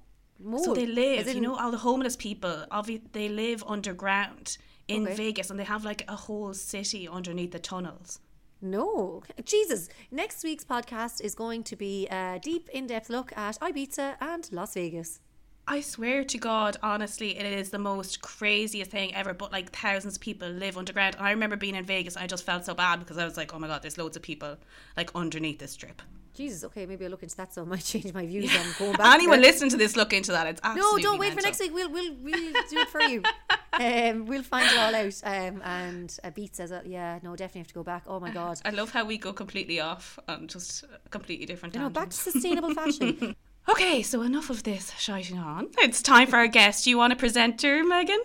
So 0.63 0.73
they 0.73 0.85
live, 0.85 1.27
in- 1.27 1.35
you 1.37 1.41
know, 1.41 1.55
all 1.57 1.71
the 1.71 1.77
homeless 1.79 2.15
people. 2.15 2.65
Obvi- 2.71 3.01
they 3.11 3.27
live 3.27 3.63
underground 3.67 4.57
in 4.87 5.03
Okay. 5.03 5.15
Vegas, 5.15 5.49
and 5.49 5.59
they 5.59 5.63
have 5.63 5.83
like 5.83 6.03
a 6.07 6.15
whole 6.15 6.53
city 6.53 7.07
underneath 7.07 7.51
the 7.51 7.59
tunnels. 7.59 8.19
No, 8.61 9.21
Jesus! 9.43 9.87
Next 10.11 10.43
week's 10.43 10.63
podcast 10.63 11.21
is 11.21 11.35
going 11.35 11.63
to 11.65 11.75
be 11.75 12.07
a 12.07 12.39
deep, 12.41 12.69
in-depth 12.69 13.09
look 13.09 13.31
at 13.37 13.59
Ibiza 13.59 14.15
and 14.19 14.47
Las 14.51 14.73
Vegas. 14.73 15.19
I 15.67 15.81
swear 15.81 16.23
to 16.23 16.37
God, 16.37 16.77
honestly, 16.81 17.37
it 17.37 17.45
is 17.45 17.71
the 17.71 17.77
most 17.77 18.21
craziest 18.21 18.89
thing 18.89 19.13
ever. 19.13 19.33
But 19.33 19.51
like 19.51 19.71
thousands 19.71 20.15
of 20.15 20.21
people 20.21 20.47
live 20.49 20.77
underground. 20.77 21.15
And 21.15 21.25
I 21.27 21.31
remember 21.31 21.57
being 21.57 21.75
in 21.75 21.83
Vegas, 21.83 22.15
I 22.15 22.25
just 22.25 22.45
felt 22.45 22.63
so 22.65 22.73
bad 22.73 22.99
because 22.99 23.17
I 23.17 23.25
was 23.25 23.35
like, 23.37 23.53
oh 23.53 23.59
my 23.59 23.67
God, 23.67 23.81
there's 23.81 23.97
loads 23.97 24.15
of 24.15 24.23
people 24.23 24.55
like 24.95 25.11
underneath 25.13 25.59
this 25.59 25.71
strip. 25.71 26.01
Jesus, 26.37 26.63
okay, 26.65 26.85
maybe 26.85 27.05
I'll 27.05 27.11
look 27.11 27.23
into 27.23 27.35
that. 27.37 27.53
So 27.53 27.61
I 27.63 27.65
might 27.65 27.83
change 27.83 28.13
my 28.13 28.25
views 28.25 28.55
on 28.55 28.65
going 28.77 28.95
back. 28.95 29.15
Anyone 29.15 29.41
listening 29.41 29.71
to 29.71 29.77
this, 29.77 29.95
look 29.95 30.13
into 30.13 30.31
that. 30.31 30.47
It's 30.47 30.61
absolutely 30.63 31.01
No, 31.01 31.09
don't 31.09 31.19
wait 31.19 31.33
for 31.33 31.41
next 31.41 31.59
week. 31.59 31.73
We'll 31.73 31.91
we'll 31.91 32.15
we'll 32.23 32.53
do 32.69 32.77
it 32.79 32.89
for 32.89 33.01
you. 33.01 33.23
Um, 33.79 34.25
we'll 34.25 34.41
find 34.41 34.65
it 34.65 34.79
all 34.79 34.95
out. 34.95 35.21
Um, 35.23 35.61
and 35.63 36.17
uh, 36.23 36.31
Ibiza, 36.31 36.71
uh, 36.71 36.81
yeah, 36.83 37.19
no, 37.21 37.35
definitely 37.35 37.59
have 37.59 37.67
to 37.67 37.73
go 37.75 37.83
back. 37.83 38.05
Oh 38.07 38.19
my 38.19 38.31
god. 38.31 38.59
I 38.65 38.71
love 38.71 38.89
how 38.89 39.05
we 39.05 39.19
go 39.19 39.33
completely 39.33 39.79
off 39.79 40.17
on 40.27 40.47
just 40.47 40.83
completely 41.11 41.45
different 41.45 41.75
know, 41.75 41.87
back 41.89 42.09
to 42.09 42.17
sustainable 42.17 42.73
fashion. 42.73 43.35
Okay, 43.69 44.01
so 44.01 44.21
enough 44.21 44.49
of 44.49 44.63
this 44.63 44.93
shiting 44.97 45.37
on. 45.37 45.67
It's 45.79 46.01
time 46.01 46.27
for 46.29 46.37
our 46.37 46.47
guest. 46.47 46.85
Do 46.85 46.89
You 46.89 46.97
want 46.97 47.11
to 47.11 47.17
present 47.17 47.61
her, 47.63 47.83
Megan? 47.83 48.21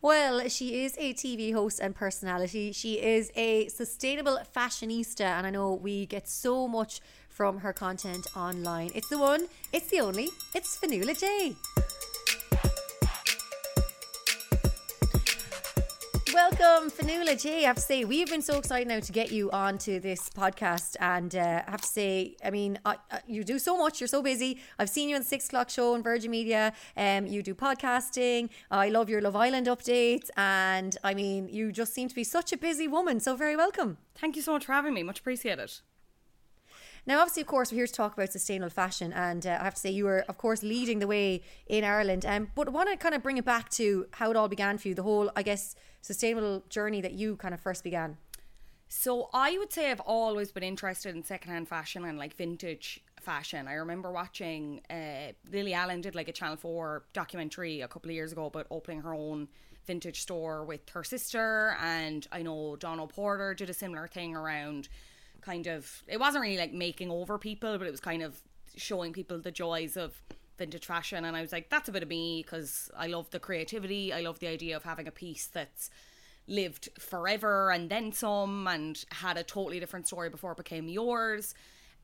Well, 0.00 0.48
she 0.48 0.84
is 0.84 0.96
a 0.98 1.14
TV 1.14 1.52
host 1.52 1.80
and 1.80 1.94
personality. 1.94 2.72
She 2.72 3.00
is 3.00 3.30
a 3.36 3.68
sustainable 3.68 4.40
fashionista, 4.54 5.24
and 5.24 5.46
I 5.46 5.50
know 5.50 5.74
we 5.74 6.06
get 6.06 6.28
so 6.28 6.66
much 6.66 7.00
from 7.38 7.56
her 7.56 7.72
content 7.72 8.26
online. 8.36 8.90
It's 8.96 9.08
the 9.08 9.16
one, 9.16 9.46
it's 9.72 9.86
the 9.86 10.00
only, 10.00 10.28
it's 10.56 10.76
Fionnuala 10.76 11.16
Jay. 11.16 11.54
Welcome, 16.34 16.90
Fionnuala 16.90 17.40
Jay. 17.40 17.58
I 17.64 17.68
have 17.68 17.76
to 17.76 17.82
say, 17.82 18.04
we 18.04 18.18
have 18.18 18.28
been 18.28 18.42
so 18.42 18.58
excited 18.58 18.88
now 18.88 18.98
to 18.98 19.12
get 19.12 19.30
you 19.30 19.52
onto 19.52 20.00
this 20.00 20.28
podcast. 20.30 20.96
And 20.98 21.36
uh, 21.36 21.62
I 21.64 21.70
have 21.70 21.82
to 21.82 21.86
say, 21.86 22.34
I 22.44 22.50
mean, 22.50 22.80
I, 22.84 22.96
I, 23.08 23.20
you 23.28 23.44
do 23.44 23.60
so 23.60 23.78
much. 23.78 24.00
You're 24.00 24.08
so 24.08 24.20
busy. 24.20 24.58
I've 24.80 24.90
seen 24.90 25.08
you 25.08 25.14
on 25.14 25.22
the 25.22 25.28
Six 25.28 25.46
O'Clock 25.46 25.70
Show 25.70 25.94
on 25.94 26.02
Virgin 26.02 26.32
Media. 26.32 26.72
Um, 26.96 27.24
you 27.24 27.44
do 27.44 27.54
podcasting. 27.54 28.50
I 28.68 28.88
love 28.88 29.08
your 29.08 29.20
Love 29.20 29.36
Island 29.36 29.68
updates. 29.68 30.28
And 30.36 30.96
I 31.04 31.14
mean, 31.14 31.48
you 31.48 31.70
just 31.70 31.94
seem 31.94 32.08
to 32.08 32.14
be 32.16 32.24
such 32.24 32.52
a 32.52 32.56
busy 32.56 32.88
woman. 32.88 33.20
So, 33.20 33.36
very 33.36 33.54
welcome. 33.54 33.98
Thank 34.16 34.34
you 34.34 34.42
so 34.42 34.50
much 34.50 34.66
for 34.66 34.72
having 34.72 34.92
me. 34.92 35.04
Much 35.04 35.20
appreciated. 35.20 35.70
Now, 37.08 37.20
obviously, 37.20 37.40
of 37.40 37.46
course, 37.46 37.72
we're 37.72 37.78
here 37.78 37.86
to 37.86 37.92
talk 37.94 38.12
about 38.12 38.32
sustainable 38.32 38.68
fashion, 38.68 39.14
and 39.14 39.46
uh, 39.46 39.56
I 39.58 39.64
have 39.64 39.72
to 39.76 39.80
say, 39.80 39.88
you 39.88 40.04
were, 40.04 40.26
of 40.28 40.36
course, 40.36 40.62
leading 40.62 40.98
the 40.98 41.06
way 41.06 41.40
in 41.66 41.82
Ireland. 41.82 42.26
Um, 42.26 42.50
but 42.54 42.68
I 42.68 42.70
want 42.70 42.90
to 42.90 42.98
kind 42.98 43.14
of 43.14 43.22
bring 43.22 43.38
it 43.38 43.46
back 43.46 43.70
to 43.70 44.06
how 44.10 44.30
it 44.30 44.36
all 44.36 44.46
began 44.46 44.76
for 44.76 44.88
you, 44.88 44.94
the 44.94 45.04
whole, 45.04 45.30
I 45.34 45.42
guess, 45.42 45.74
sustainable 46.02 46.64
journey 46.68 47.00
that 47.00 47.12
you 47.12 47.36
kind 47.36 47.54
of 47.54 47.60
first 47.60 47.82
began. 47.82 48.18
So 48.90 49.30
I 49.32 49.56
would 49.56 49.72
say 49.72 49.90
I've 49.90 50.00
always 50.00 50.52
been 50.52 50.62
interested 50.62 51.16
in 51.16 51.24
secondhand 51.24 51.66
fashion 51.66 52.04
and 52.04 52.18
like 52.18 52.36
vintage 52.36 53.00
fashion. 53.22 53.66
I 53.68 53.74
remember 53.74 54.12
watching 54.12 54.82
uh, 54.90 55.32
Lily 55.50 55.72
Allen 55.72 56.02
did 56.02 56.14
like 56.14 56.28
a 56.28 56.32
Channel 56.32 56.56
Four 56.56 57.04
documentary 57.14 57.80
a 57.80 57.88
couple 57.88 58.10
of 58.10 58.16
years 58.16 58.32
ago 58.32 58.44
about 58.44 58.66
opening 58.70 59.00
her 59.00 59.14
own 59.14 59.48
vintage 59.86 60.20
store 60.20 60.62
with 60.62 60.86
her 60.90 61.04
sister, 61.04 61.74
and 61.80 62.28
I 62.30 62.42
know 62.42 62.76
Dawn 62.76 63.00
O'Porter 63.00 63.54
did 63.54 63.70
a 63.70 63.74
similar 63.74 64.06
thing 64.08 64.36
around 64.36 64.90
kind 65.48 65.66
of 65.66 66.02
it 66.06 66.20
wasn't 66.20 66.42
really 66.42 66.58
like 66.58 66.74
making 66.74 67.10
over 67.10 67.38
people, 67.38 67.78
but 67.78 67.86
it 67.86 67.90
was 67.90 68.00
kind 68.00 68.22
of 68.22 68.40
showing 68.76 69.12
people 69.14 69.38
the 69.40 69.50
joys 69.50 69.96
of 69.96 70.22
vintage 70.58 70.84
fashion. 70.84 71.24
And 71.24 71.34
I 71.34 71.40
was 71.40 71.52
like 71.52 71.70
that's 71.70 71.88
a 71.88 71.92
bit 71.92 72.02
of 72.02 72.08
me 72.08 72.42
because 72.44 72.90
I 72.96 73.06
love 73.06 73.30
the 73.30 73.40
creativity. 73.40 74.12
I 74.12 74.20
love 74.20 74.40
the 74.40 74.48
idea 74.48 74.76
of 74.76 74.84
having 74.84 75.08
a 75.08 75.10
piece 75.10 75.46
that's 75.46 75.90
lived 76.46 76.88
forever 76.98 77.70
and 77.70 77.90
then 77.90 78.12
some 78.12 78.66
and 78.66 79.04
had 79.10 79.36
a 79.36 79.42
totally 79.42 79.80
different 79.80 80.06
story 80.06 80.28
before 80.28 80.52
it 80.52 80.58
became 80.58 80.88
yours. 80.88 81.54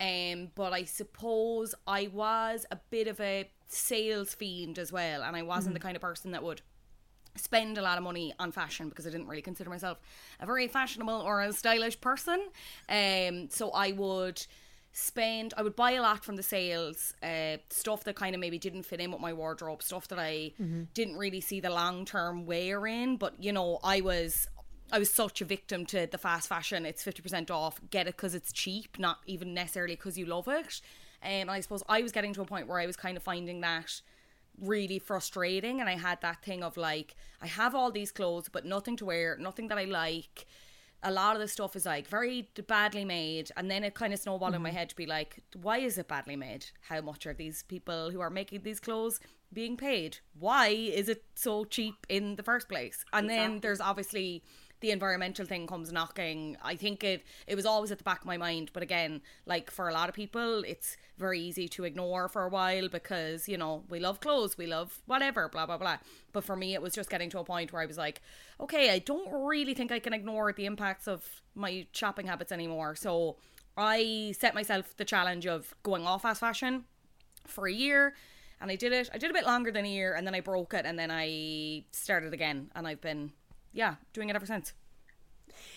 Um 0.00 0.48
but 0.54 0.72
I 0.72 0.84
suppose 0.84 1.74
I 1.86 2.08
was 2.12 2.64
a 2.70 2.78
bit 2.90 3.08
of 3.08 3.20
a 3.20 3.50
sales 3.68 4.34
fiend 4.34 4.78
as 4.78 4.90
well 4.90 5.22
and 5.22 5.36
I 5.36 5.42
wasn't 5.42 5.74
the 5.74 5.80
kind 5.80 5.96
of 5.96 6.02
person 6.02 6.30
that 6.32 6.42
would 6.42 6.62
spend 7.36 7.78
a 7.78 7.82
lot 7.82 7.98
of 7.98 8.04
money 8.04 8.32
on 8.38 8.52
fashion 8.52 8.88
because 8.88 9.06
I 9.06 9.10
didn't 9.10 9.26
really 9.26 9.42
consider 9.42 9.70
myself 9.70 9.98
a 10.40 10.46
very 10.46 10.68
fashionable 10.68 11.20
or 11.20 11.42
a 11.42 11.52
stylish 11.52 12.00
person. 12.00 12.40
Um, 12.88 13.48
so 13.50 13.70
I 13.70 13.92
would 13.92 14.44
spend 14.96 15.52
I 15.56 15.62
would 15.62 15.74
buy 15.74 15.90
a 15.92 16.00
lot 16.00 16.24
from 16.24 16.36
the 16.36 16.42
sales 16.44 17.14
uh 17.20 17.56
stuff 17.68 18.04
that 18.04 18.14
kind 18.14 18.32
of 18.32 18.40
maybe 18.40 18.60
didn't 18.60 18.84
fit 18.84 19.00
in 19.00 19.10
with 19.10 19.20
my 19.20 19.32
wardrobe 19.32 19.82
stuff 19.82 20.06
that 20.06 20.20
I 20.20 20.52
didn't 20.94 21.16
really 21.16 21.40
see 21.40 21.58
the 21.58 21.70
long 21.70 22.04
term 22.04 22.46
wear 22.46 22.86
in. 22.86 23.16
But 23.16 23.42
you 23.42 23.52
know 23.52 23.80
I 23.82 24.00
was 24.00 24.46
I 24.92 25.00
was 25.00 25.10
such 25.10 25.40
a 25.40 25.44
victim 25.44 25.84
to 25.86 26.06
the 26.06 26.18
fast 26.18 26.48
fashion. 26.48 26.86
It's 26.86 27.02
50% 27.02 27.50
off. 27.50 27.80
Get 27.90 28.06
it 28.06 28.16
because 28.16 28.34
it's 28.34 28.52
cheap 28.52 28.98
not 28.98 29.18
even 29.26 29.52
necessarily 29.52 29.96
because 29.96 30.16
you 30.16 30.26
love 30.26 30.46
it. 30.46 30.80
Um, 31.22 31.30
and 31.30 31.50
I 31.50 31.60
suppose 31.60 31.82
I 31.88 32.02
was 32.02 32.12
getting 32.12 32.32
to 32.34 32.42
a 32.42 32.44
point 32.44 32.68
where 32.68 32.78
I 32.78 32.86
was 32.86 32.96
kind 32.96 33.16
of 33.16 33.22
finding 33.22 33.62
that 33.62 34.00
really 34.60 34.98
frustrating 34.98 35.80
and 35.80 35.88
I 35.88 35.96
had 35.96 36.20
that 36.22 36.42
thing 36.42 36.62
of 36.62 36.76
like 36.76 37.16
I 37.40 37.46
have 37.46 37.74
all 37.74 37.90
these 37.90 38.12
clothes 38.12 38.48
but 38.50 38.64
nothing 38.64 38.96
to 38.98 39.04
wear 39.04 39.36
nothing 39.38 39.68
that 39.68 39.78
I 39.78 39.84
like. 39.84 40.46
A 41.06 41.10
lot 41.10 41.36
of 41.36 41.42
the 41.42 41.48
stuff 41.48 41.76
is 41.76 41.84
like 41.84 42.06
very 42.06 42.48
badly 42.66 43.04
made 43.04 43.50
and 43.56 43.70
then 43.70 43.84
it 43.84 43.94
kind 43.94 44.14
of 44.14 44.20
snowballed 44.20 44.54
in 44.54 44.62
my 44.62 44.70
mm-hmm. 44.70 44.78
head 44.78 44.88
to 44.90 44.96
be 44.96 45.06
like 45.06 45.42
why 45.60 45.78
is 45.78 45.98
it 45.98 46.08
badly 46.08 46.36
made? 46.36 46.66
How 46.82 47.00
much 47.00 47.26
are 47.26 47.34
these 47.34 47.62
people 47.62 48.10
who 48.10 48.20
are 48.20 48.30
making 48.30 48.62
these 48.62 48.80
clothes 48.80 49.20
being 49.52 49.76
paid? 49.76 50.18
Why 50.38 50.68
is 50.68 51.08
it 51.08 51.24
so 51.34 51.64
cheap 51.64 52.06
in 52.08 52.36
the 52.36 52.42
first 52.42 52.68
place? 52.68 53.04
And 53.12 53.28
then 53.28 53.60
there's 53.60 53.80
obviously 53.80 54.42
the 54.84 54.90
environmental 54.90 55.46
thing 55.46 55.66
comes 55.66 55.90
knocking 55.90 56.58
i 56.62 56.76
think 56.76 57.02
it 57.02 57.24
it 57.46 57.54
was 57.54 57.64
always 57.64 57.90
at 57.90 57.96
the 57.96 58.04
back 58.04 58.20
of 58.20 58.26
my 58.26 58.36
mind. 58.36 58.70
But 58.74 58.82
again 58.82 59.22
like 59.46 59.70
for 59.70 59.88
a 59.88 59.94
lot 59.94 60.10
of 60.10 60.14
people 60.14 60.62
it's 60.64 60.98
very 61.16 61.40
easy 61.40 61.68
to 61.68 61.84
ignore 61.84 62.28
for 62.28 62.42
a 62.44 62.50
while 62.50 62.90
because 62.90 63.48
you 63.48 63.56
know 63.56 63.82
we 63.88 63.98
love 63.98 64.20
clothes 64.20 64.58
we 64.58 64.66
love 64.66 65.00
whatever 65.06 65.48
blah 65.48 65.64
blah 65.64 65.78
blah. 65.78 65.96
But 66.34 66.44
for 66.44 66.54
me 66.54 66.74
it 66.74 66.82
was 66.82 66.92
just 66.92 67.08
getting 67.08 67.30
to 67.30 67.38
a 67.38 67.44
point 67.44 67.72
where 67.72 67.80
i 67.80 67.86
was 67.86 67.96
like 67.96 68.20
okay 68.60 68.90
i 68.90 68.98
don't 68.98 69.30
really 69.32 69.72
think 69.72 69.90
i 69.90 69.98
can 69.98 70.12
ignore 70.12 70.52
the 70.52 70.66
impacts 70.66 71.08
of 71.08 71.24
my 71.54 71.86
shopping 71.92 72.26
habits 72.26 72.52
anymore. 72.52 72.94
So 72.94 73.36
i 73.78 74.34
set 74.38 74.54
myself 74.54 74.94
the 74.98 75.06
challenge 75.06 75.46
of 75.46 75.74
going 75.82 76.06
off 76.06 76.22
fast 76.22 76.40
fashion 76.40 76.84
for 77.46 77.66
a 77.66 77.72
year 77.72 78.14
and 78.60 78.70
I 78.70 78.76
did 78.76 78.92
it. 78.92 79.10
I 79.12 79.18
did 79.18 79.30
a 79.30 79.34
bit 79.34 79.44
longer 79.44 79.70
than 79.70 79.84
a 79.84 79.88
year 79.88 80.14
and 80.14 80.26
then 80.26 80.34
I 80.34 80.40
broke 80.40 80.74
it 80.74 80.86
and 80.86 80.98
then 80.98 81.10
I 81.10 81.84
started 81.92 82.32
again 82.32 82.70
and 82.74 82.86
I've 82.86 83.00
been 83.00 83.32
yeah, 83.74 83.96
doing 84.12 84.30
it 84.30 84.36
ever 84.36 84.46
since. 84.46 84.72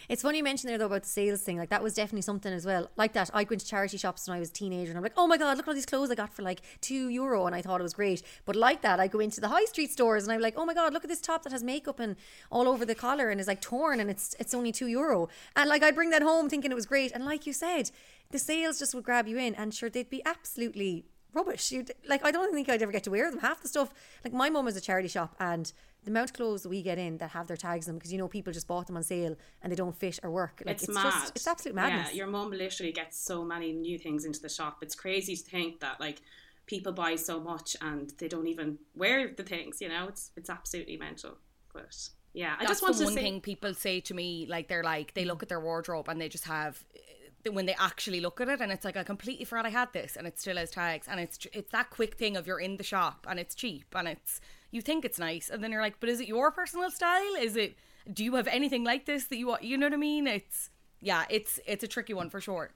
It's 0.10 0.22
funny 0.22 0.38
you 0.38 0.44
mentioned 0.44 0.70
there 0.70 0.78
though 0.78 0.86
about 0.86 1.04
the 1.04 1.10
sales 1.10 1.42
thing. 1.42 1.58
Like 1.58 1.70
that 1.70 1.84
was 1.84 1.94
definitely 1.94 2.22
something 2.22 2.52
as 2.52 2.66
well. 2.66 2.90
Like 2.96 3.14
that, 3.14 3.30
I 3.34 3.46
went 3.50 3.62
to 3.62 3.68
charity 3.68 3.98
shops 3.98 4.28
when 4.28 4.38
I 4.38 4.40
was 4.40 4.50
a 4.50 4.54
teenager, 4.54 4.90
and 4.90 4.98
I'm 4.98 5.04
like, 5.04 5.14
oh 5.18 5.28
my 5.28 5.38
god, 5.38 5.58
look 5.58 5.66
at 5.66 5.70
all 5.70 5.76
these 5.76 5.86
clothes 5.86 6.10
I 6.10 6.16
got 6.16 6.34
for 6.34 6.42
like 6.42 6.62
two 6.82 7.10
euro, 7.10 7.46
and 7.46 7.56
I 7.56 7.62
thought 7.62 7.82
it 7.82 7.84
was 7.84 7.94
great. 7.94 8.24
But 8.46 8.56
like 8.56 8.82
that, 8.82 9.00
I 9.00 9.08
go 9.08 9.20
into 9.20 9.42
the 9.42 9.50
high 9.50 9.66
street 9.66 9.92
stores, 9.92 10.24
and 10.24 10.32
I'm 10.32 10.42
like, 10.42 10.56
oh 10.58 10.66
my 10.66 10.74
god, 10.74 10.94
look 10.94 11.04
at 11.04 11.10
this 11.10 11.22
top 11.22 11.44
that 11.44 11.52
has 11.52 11.64
makeup 11.64 12.00
and 12.00 12.16
all 12.50 12.68
over 12.68 12.86
the 12.86 12.96
collar, 12.96 13.30
and 13.30 13.40
is 13.40 13.48
like 13.48 13.62
torn, 13.62 14.00
and 14.00 14.10
it's 14.10 14.36
it's 14.40 14.54
only 14.54 14.72
two 14.72 14.88
euro. 14.88 15.30
And 15.56 15.70
like 15.70 15.84
I'd 15.84 15.96
bring 15.96 16.12
that 16.12 16.22
home 16.22 16.50
thinking 16.50 16.72
it 16.72 16.76
was 16.76 16.86
great, 16.86 17.12
and 17.12 17.26
like 17.26 17.46
you 17.46 17.54
said, 17.54 17.92
the 18.32 18.40
sales 18.40 18.80
just 18.80 18.96
would 18.96 19.04
grab 19.04 19.28
you 19.28 19.38
in, 19.38 19.56
and 19.56 19.74
sure 19.74 19.90
they'd 19.90 20.10
be 20.10 20.24
absolutely 20.26 21.06
rubbish. 21.34 21.72
You'd, 21.72 21.92
like 22.08 22.26
I 22.26 22.32
don't 22.32 22.54
think 22.54 22.70
I'd 22.70 22.82
ever 22.82 22.92
get 22.92 23.04
to 23.04 23.12
wear 23.12 23.30
them. 23.30 23.42
Half 23.42 23.62
the 23.62 23.68
stuff, 23.68 23.94
like 24.24 24.34
my 24.34 24.50
mum 24.50 24.66
was 24.66 24.78
a 24.78 24.82
charity 24.82 25.10
shop, 25.10 25.36
and 25.40 25.72
the 26.08 26.12
amount 26.12 26.30
of 26.30 26.34
clothes 26.34 26.64
that 26.64 26.70
we 26.70 26.82
get 26.82 26.98
in 26.98 27.18
that 27.18 27.32
have 27.32 27.48
their 27.48 27.58
tags 27.58 27.88
on 27.88 27.96
them 27.96 28.00
because 28.00 28.14
you 28.14 28.18
know 28.18 28.30
people 28.30 28.54
just 28.54 28.66
bought 28.66 28.88
them 28.88 28.96
on 28.96 29.04
sale 29.04 29.36
and 29.62 29.72
they 29.72 29.76
don't 29.76 29.96
fit 29.96 30.20
or 30.24 30.32
work. 30.32 30.64
Like 30.66 30.76
it's, 30.76 30.84
it's, 30.84 30.94
mad. 30.94 31.04
just 31.04 31.36
it's 31.36 31.48
absolute 31.48 31.76
madness. 31.76 32.12
Yeah, 32.12 32.20
your 32.20 32.28
mum 32.28 32.52
literally 32.52 32.94
gets 32.94 33.20
so 33.20 33.44
many 33.44 33.74
new 33.74 34.00
things 34.00 34.24
into 34.24 34.40
the 34.40 34.48
shop. 34.48 34.78
It's 34.82 34.96
crazy 34.96 35.36
to 35.36 35.44
think 35.44 35.82
that 35.82 36.00
like 36.00 36.22
people 36.66 36.94
buy 36.94 37.18
so 37.18 37.42
much 37.42 37.76
and 37.82 38.14
they 38.20 38.30
don't 38.30 38.48
even 38.48 38.78
wear 38.96 39.34
the 39.36 39.44
things. 39.44 39.82
You 39.82 39.90
know, 39.90 40.08
it's 40.08 40.32
it's 40.38 40.50
absolutely 40.50 40.96
mental. 40.96 41.38
But 41.74 41.94
yeah, 42.34 42.56
I 42.58 42.60
That's 42.60 42.80
just 42.80 42.84
want 42.84 42.96
the 42.96 43.00
to 43.00 43.06
one 43.08 43.14
say, 43.14 43.22
thing 43.24 43.42
people 43.42 43.74
say 43.74 44.00
to 44.00 44.14
me. 44.14 44.48
Like 44.50 44.70
they're 44.70 44.84
like 44.84 45.14
they 45.14 45.26
look 45.26 45.40
mm. 45.40 45.44
at 45.44 45.50
their 45.50 45.60
wardrobe 45.60 46.08
and 46.08 46.22
they 46.22 46.30
just 46.30 46.46
have 46.46 46.86
eh, 46.96 47.50
when 47.50 47.66
they 47.66 47.76
actually 47.78 48.22
look 48.22 48.40
at 48.40 48.48
it 48.48 48.62
and 48.62 48.72
it's 48.72 48.86
like 48.86 48.96
I 48.96 49.04
completely 49.04 49.44
forgot 49.44 49.66
I 49.66 49.72
had 49.72 49.92
this 49.92 50.16
and 50.16 50.26
it 50.26 50.40
still 50.40 50.56
has 50.56 50.72
tags 50.72 51.06
and 51.10 51.20
it's 51.20 51.38
it's 51.52 51.72
that 51.74 51.90
quick 51.90 52.16
thing 52.16 52.38
of 52.38 52.48
you're 52.48 52.62
in 52.62 52.78
the 52.78 52.84
shop 52.84 53.28
and 53.30 53.42
it's 53.42 53.56
cheap 53.56 53.94
and 53.94 54.08
it's 54.08 54.40
you 54.72 54.82
think 54.82 55.06
it's 55.06 55.20
nice 55.20 55.50
and 55.50 55.64
then 55.64 55.72
you're 55.72 55.82
like 55.82 56.00
but 56.00 56.10
is 56.10 56.20
it 56.20 56.28
your 56.28 56.52
personal 56.52 56.90
style 56.90 57.36
is 57.40 57.56
it 57.56 57.76
do 58.12 58.24
you 58.24 58.36
have 58.36 58.48
anything 58.48 58.84
like 58.84 59.06
this 59.06 59.26
that 59.26 59.38
you 59.38 59.48
want 59.48 59.64
you 59.64 59.78
know 59.78 59.88
what 59.88 59.94
I 59.94 59.98
mean 59.98 60.28
it's 60.28 60.70
yeah 61.02 61.26
it's 61.30 61.60
it's 61.66 61.84
a 61.84 61.88
tricky 61.88 62.14
one 62.14 62.30
for 62.30 62.42
sure 62.42 62.72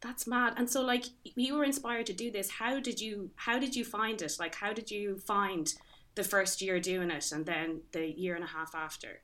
that's 0.00 0.26
mad. 0.26 0.54
And 0.56 0.70
so 0.70 0.82
like 0.82 1.06
you 1.22 1.56
were 1.56 1.64
inspired 1.64 2.06
to 2.06 2.12
do 2.12 2.30
this. 2.30 2.50
How 2.50 2.78
did 2.78 3.00
you 3.00 3.30
how 3.34 3.58
did 3.58 3.74
you 3.74 3.84
find 3.84 4.20
it? 4.22 4.36
Like 4.38 4.54
how 4.54 4.72
did 4.72 4.90
you 4.90 5.18
find 5.18 5.72
the 6.14 6.24
first 6.24 6.62
year 6.62 6.80
doing 6.80 7.10
it 7.10 7.32
and 7.32 7.46
then 7.46 7.80
the 7.92 8.06
year 8.06 8.34
and 8.34 8.44
a 8.44 8.48
half 8.48 8.74
after? 8.74 9.22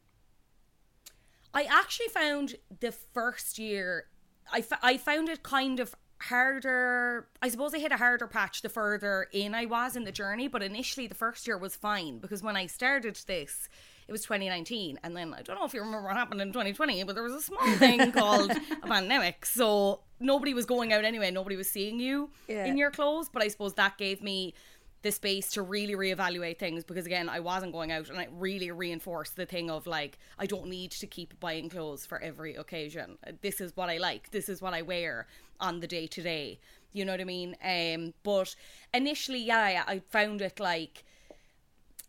I 1.53 1.65
actually 1.65 2.09
found 2.09 2.57
the 2.81 2.91
first 2.91 3.59
year, 3.61 4.07
I, 4.53 4.59
f- 4.59 4.81
I 4.83 4.97
found 4.97 5.29
it 5.29 5.45
kind 5.45 5.79
of 5.79 5.95
harder. 6.29 7.27
I 7.43 7.49
suppose 7.49 7.75
I 7.75 7.79
hit 7.79 7.93
a 7.93 7.97
harder 7.97 8.27
patch 8.27 8.63
the 8.63 8.69
further 8.69 9.27
in 9.33 9.55
I 9.55 9.67
was 9.67 9.97
in 9.97 10.05
the 10.05 10.13
journey, 10.13 10.49
but 10.49 10.63
initially 10.63 11.07
the 11.07 11.15
first 11.15 11.47
year 11.47 11.57
was 11.59 11.77
fine 11.77 12.19
because 12.19 12.43
when 12.43 12.57
I 12.57 12.67
started 12.67 13.19
this, 13.27 13.69
it 14.07 14.13
was 14.13 14.23
2019. 14.23 14.99
And 15.03 15.17
then 15.17 15.33
I 15.35 15.43
don't 15.43 15.59
know 15.59 15.65
if 15.65 15.73
you 15.75 15.81
remember 15.81 16.07
what 16.09 16.17
happened 16.17 16.41
in 16.41 16.49
2020, 16.49 17.05
but 17.05 17.15
there 17.15 17.25
was 17.25 17.33
a 17.35 17.43
small 17.43 17.67
thing 17.77 18.13
called 18.13 18.51
a 18.51 18.87
pandemic. 18.87 19.47
So 19.47 20.01
nobody 20.21 20.55
was 20.55 20.67
going 20.67 20.93
out 20.93 21.05
anyway, 21.05 21.31
nobody 21.31 21.57
was 21.57 21.71
seeing 21.71 22.01
you 22.01 22.31
Yeah. 22.49 22.67
in 22.67 22.77
your 22.77 22.91
clothes. 22.91 23.29
But 23.33 23.43
I 23.43 23.49
suppose 23.49 23.75
that 23.75 23.97
gave 23.99 24.23
me 24.23 24.55
the 25.03 25.13
space 25.13 25.51
to 25.53 25.61
really 25.61 25.95
reevaluate 25.95 26.59
things 26.59 26.83
because 26.83 27.05
again 27.05 27.29
I 27.29 27.39
wasn't 27.39 27.73
going 27.73 27.93
out 27.93 28.09
and 28.09 28.19
it 28.19 28.31
really 28.33 28.71
reinforced 28.71 29.37
the 29.37 29.45
thing 29.45 29.71
of 29.71 29.87
like 29.87 30.17
I 30.39 30.47
don't 30.47 30.67
need 30.69 30.93
to 30.93 31.07
keep 31.07 31.39
buying 31.41 31.69
clothes 31.69 32.07
for 32.07 32.19
every 32.23 32.55
occasion. 32.55 33.19
This 33.43 33.61
is 33.61 33.77
what 33.77 33.91
I 33.91 33.99
like. 33.99 34.31
This 34.31 34.49
is 34.49 34.63
what 34.63 34.73
I 34.73 34.81
wear 34.81 35.27
on 35.61 35.81
the 35.81 35.87
day 35.87 36.07
to 36.07 36.23
day. 36.23 36.59
You 36.93 37.05
know 37.05 37.13
what 37.13 37.21
I 37.21 37.25
mean? 37.25 37.57
Um 37.65 38.15
but 38.23 38.55
initially 38.93 39.41
yeah, 39.41 39.85
I 39.87 40.01
found 40.11 40.41
it 40.43 40.61
like 40.61 41.05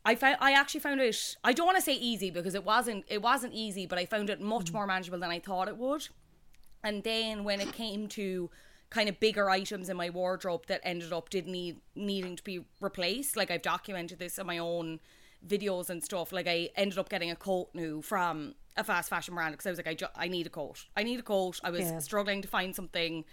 I 0.04 0.16
found 0.16 0.38
I 0.40 0.52
actually 0.54 0.82
found 0.82 1.02
it 1.02 1.36
I 1.44 1.54
don't 1.54 1.66
want 1.66 1.78
to 1.78 1.84
say 1.84 1.94
easy 1.94 2.30
because 2.30 2.56
it 2.56 2.64
wasn't 2.64 3.06
it 3.08 3.22
wasn't 3.22 3.54
easy 3.54 3.86
but 3.86 3.98
I 3.98 4.06
found 4.06 4.30
it 4.30 4.40
much 4.40 4.72
more 4.72 4.86
manageable 4.86 5.20
than 5.20 5.32
I 5.32 5.40
thought 5.40 5.68
it 5.68 5.78
would. 5.78 6.08
And 6.84 7.04
then 7.04 7.44
when 7.44 7.60
it 7.60 7.74
came 7.74 8.08
to 8.10 8.52
kind 8.92 9.10
of 9.10 9.20
bigger 9.20 9.50
items 9.50 9.90
in 9.90 9.98
my 9.98 10.10
wardrobe 10.10 10.68
that 10.68 10.82
ended 10.84 11.12
up 11.12 11.30
did 11.30 11.48
need 11.48 11.78
needing 11.96 12.36
to 12.36 12.44
be 12.44 12.66
replaced, 12.80 13.36
like 13.36 13.50
I've 13.50 13.64
documented 13.64 14.20
this 14.20 14.38
in 14.38 14.46
my 14.46 14.60
own 14.60 15.00
videos 15.48 15.90
and 15.90 16.04
stuff. 16.04 16.32
Like 16.32 16.48
I 16.48 16.70
ended 16.76 16.98
up 16.98 17.10
getting 17.10 17.32
a 17.32 17.36
coat 17.36 17.70
new 17.74 18.02
from 18.02 18.56
a 18.78 18.84
fast 18.84 19.10
fashion 19.10 19.36
brand 19.36 19.54
because 19.54 19.66
I 19.66 19.70
was 19.70 19.80
like, 19.80 19.88
I, 19.88 19.94
ju- 19.94 20.08
I 20.16 20.28
need 20.28 20.48
a 20.48 20.50
coat. 20.50 20.86
I 20.98 21.04
need 21.04 21.20
a 21.20 21.24
coat. 21.24 21.60
I 21.64 21.72
was 21.72 21.82
Yeah. 21.82 22.00
struggling 22.00 22.42
to 22.42 22.48
find 22.48 22.76
something 22.76 23.24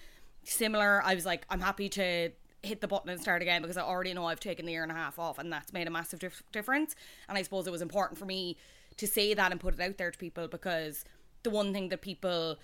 similar. 0.45 1.03
I 1.05 1.15
was 1.15 1.27
like, 1.27 1.45
I'm 1.51 1.61
happy 1.61 1.89
to 1.91 2.31
hit 2.63 2.81
the 2.81 2.87
button 2.89 3.11
and 3.11 3.21
start 3.21 3.43
again 3.43 3.61
because 3.63 3.77
I 3.77 3.83
already 3.83 4.15
know 4.15 4.27
I've 4.27 4.39
taken 4.41 4.67
the 4.67 4.73
year 4.73 4.83
and 4.85 4.93
a 4.93 4.95
half 4.95 5.19
off 5.19 5.39
and 5.39 5.53
that's 5.53 5.73
made 5.73 5.89
a 5.89 5.91
massive 5.91 6.21
dif- 6.21 6.43
difference. 6.53 6.95
And 7.29 7.37
I 7.37 7.43
suppose 7.43 7.67
it 7.67 7.71
was 7.73 7.83
important 7.83 8.19
for 8.19 8.25
me 8.25 8.57
to 8.99 9.07
say 9.07 9.35
that 9.35 9.51
and 9.51 9.61
put 9.61 9.75
it 9.75 9.81
out 9.81 9.99
there 9.99 10.11
to 10.11 10.19
people 10.19 10.47
because 10.49 11.05
the 11.43 11.51
one 11.51 11.73
thing 11.73 11.89
that 11.89 12.03
people 12.03 12.59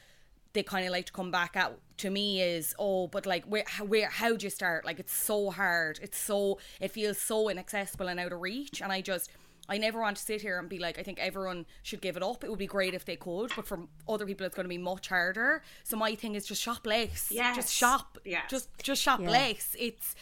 they 0.52 0.62
kind 0.62 0.86
of 0.86 0.92
like 0.92 1.06
to 1.06 1.12
come 1.12 1.30
back 1.30 1.56
at 1.56 1.76
to 1.98 2.10
me 2.10 2.40
is 2.40 2.74
oh 2.78 3.06
but 3.08 3.26
like 3.26 3.44
where 3.44 3.64
how, 3.66 3.84
where 3.84 4.08
how 4.08 4.34
do 4.36 4.46
you 4.46 4.50
start? 4.50 4.84
Like 4.84 4.98
it's 5.00 5.14
so 5.14 5.50
hard. 5.50 5.98
It's 6.02 6.18
so 6.18 6.58
it 6.80 6.90
feels 6.90 7.18
so 7.18 7.48
inaccessible 7.48 8.08
and 8.08 8.18
out 8.20 8.32
of 8.32 8.40
reach. 8.40 8.80
And 8.80 8.90
I 8.92 9.00
just 9.00 9.30
I 9.68 9.76
never 9.76 10.00
want 10.00 10.16
to 10.16 10.22
sit 10.22 10.40
here 10.40 10.58
and 10.58 10.68
be 10.68 10.78
like 10.78 10.98
I 10.98 11.02
think 11.02 11.18
everyone 11.20 11.66
should 11.82 12.00
give 12.00 12.16
it 12.16 12.22
up. 12.22 12.42
It 12.44 12.50
would 12.50 12.58
be 12.58 12.66
great 12.66 12.94
if 12.94 13.04
they 13.04 13.16
could 13.16 13.52
but 13.54 13.66
for 13.66 13.80
other 14.08 14.26
people 14.26 14.46
it's 14.46 14.54
going 14.54 14.64
to 14.64 14.68
be 14.68 14.78
much 14.78 15.08
harder. 15.08 15.62
So 15.84 15.96
my 15.96 16.14
thing 16.14 16.34
is 16.34 16.46
just 16.46 16.62
shop 16.62 16.86
less. 16.86 17.28
Yes. 17.30 17.56
just 17.56 17.74
shop. 17.74 18.18
Yeah, 18.24 18.42
just 18.48 18.68
just 18.82 19.02
shop 19.02 19.20
Yeah. 19.20 19.30
less. 19.30 19.76
It's 19.78 20.14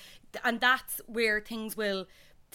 and 0.45 0.61
that's 0.61 1.01
where 1.07 1.41
things 1.41 1.77
will 1.77 2.07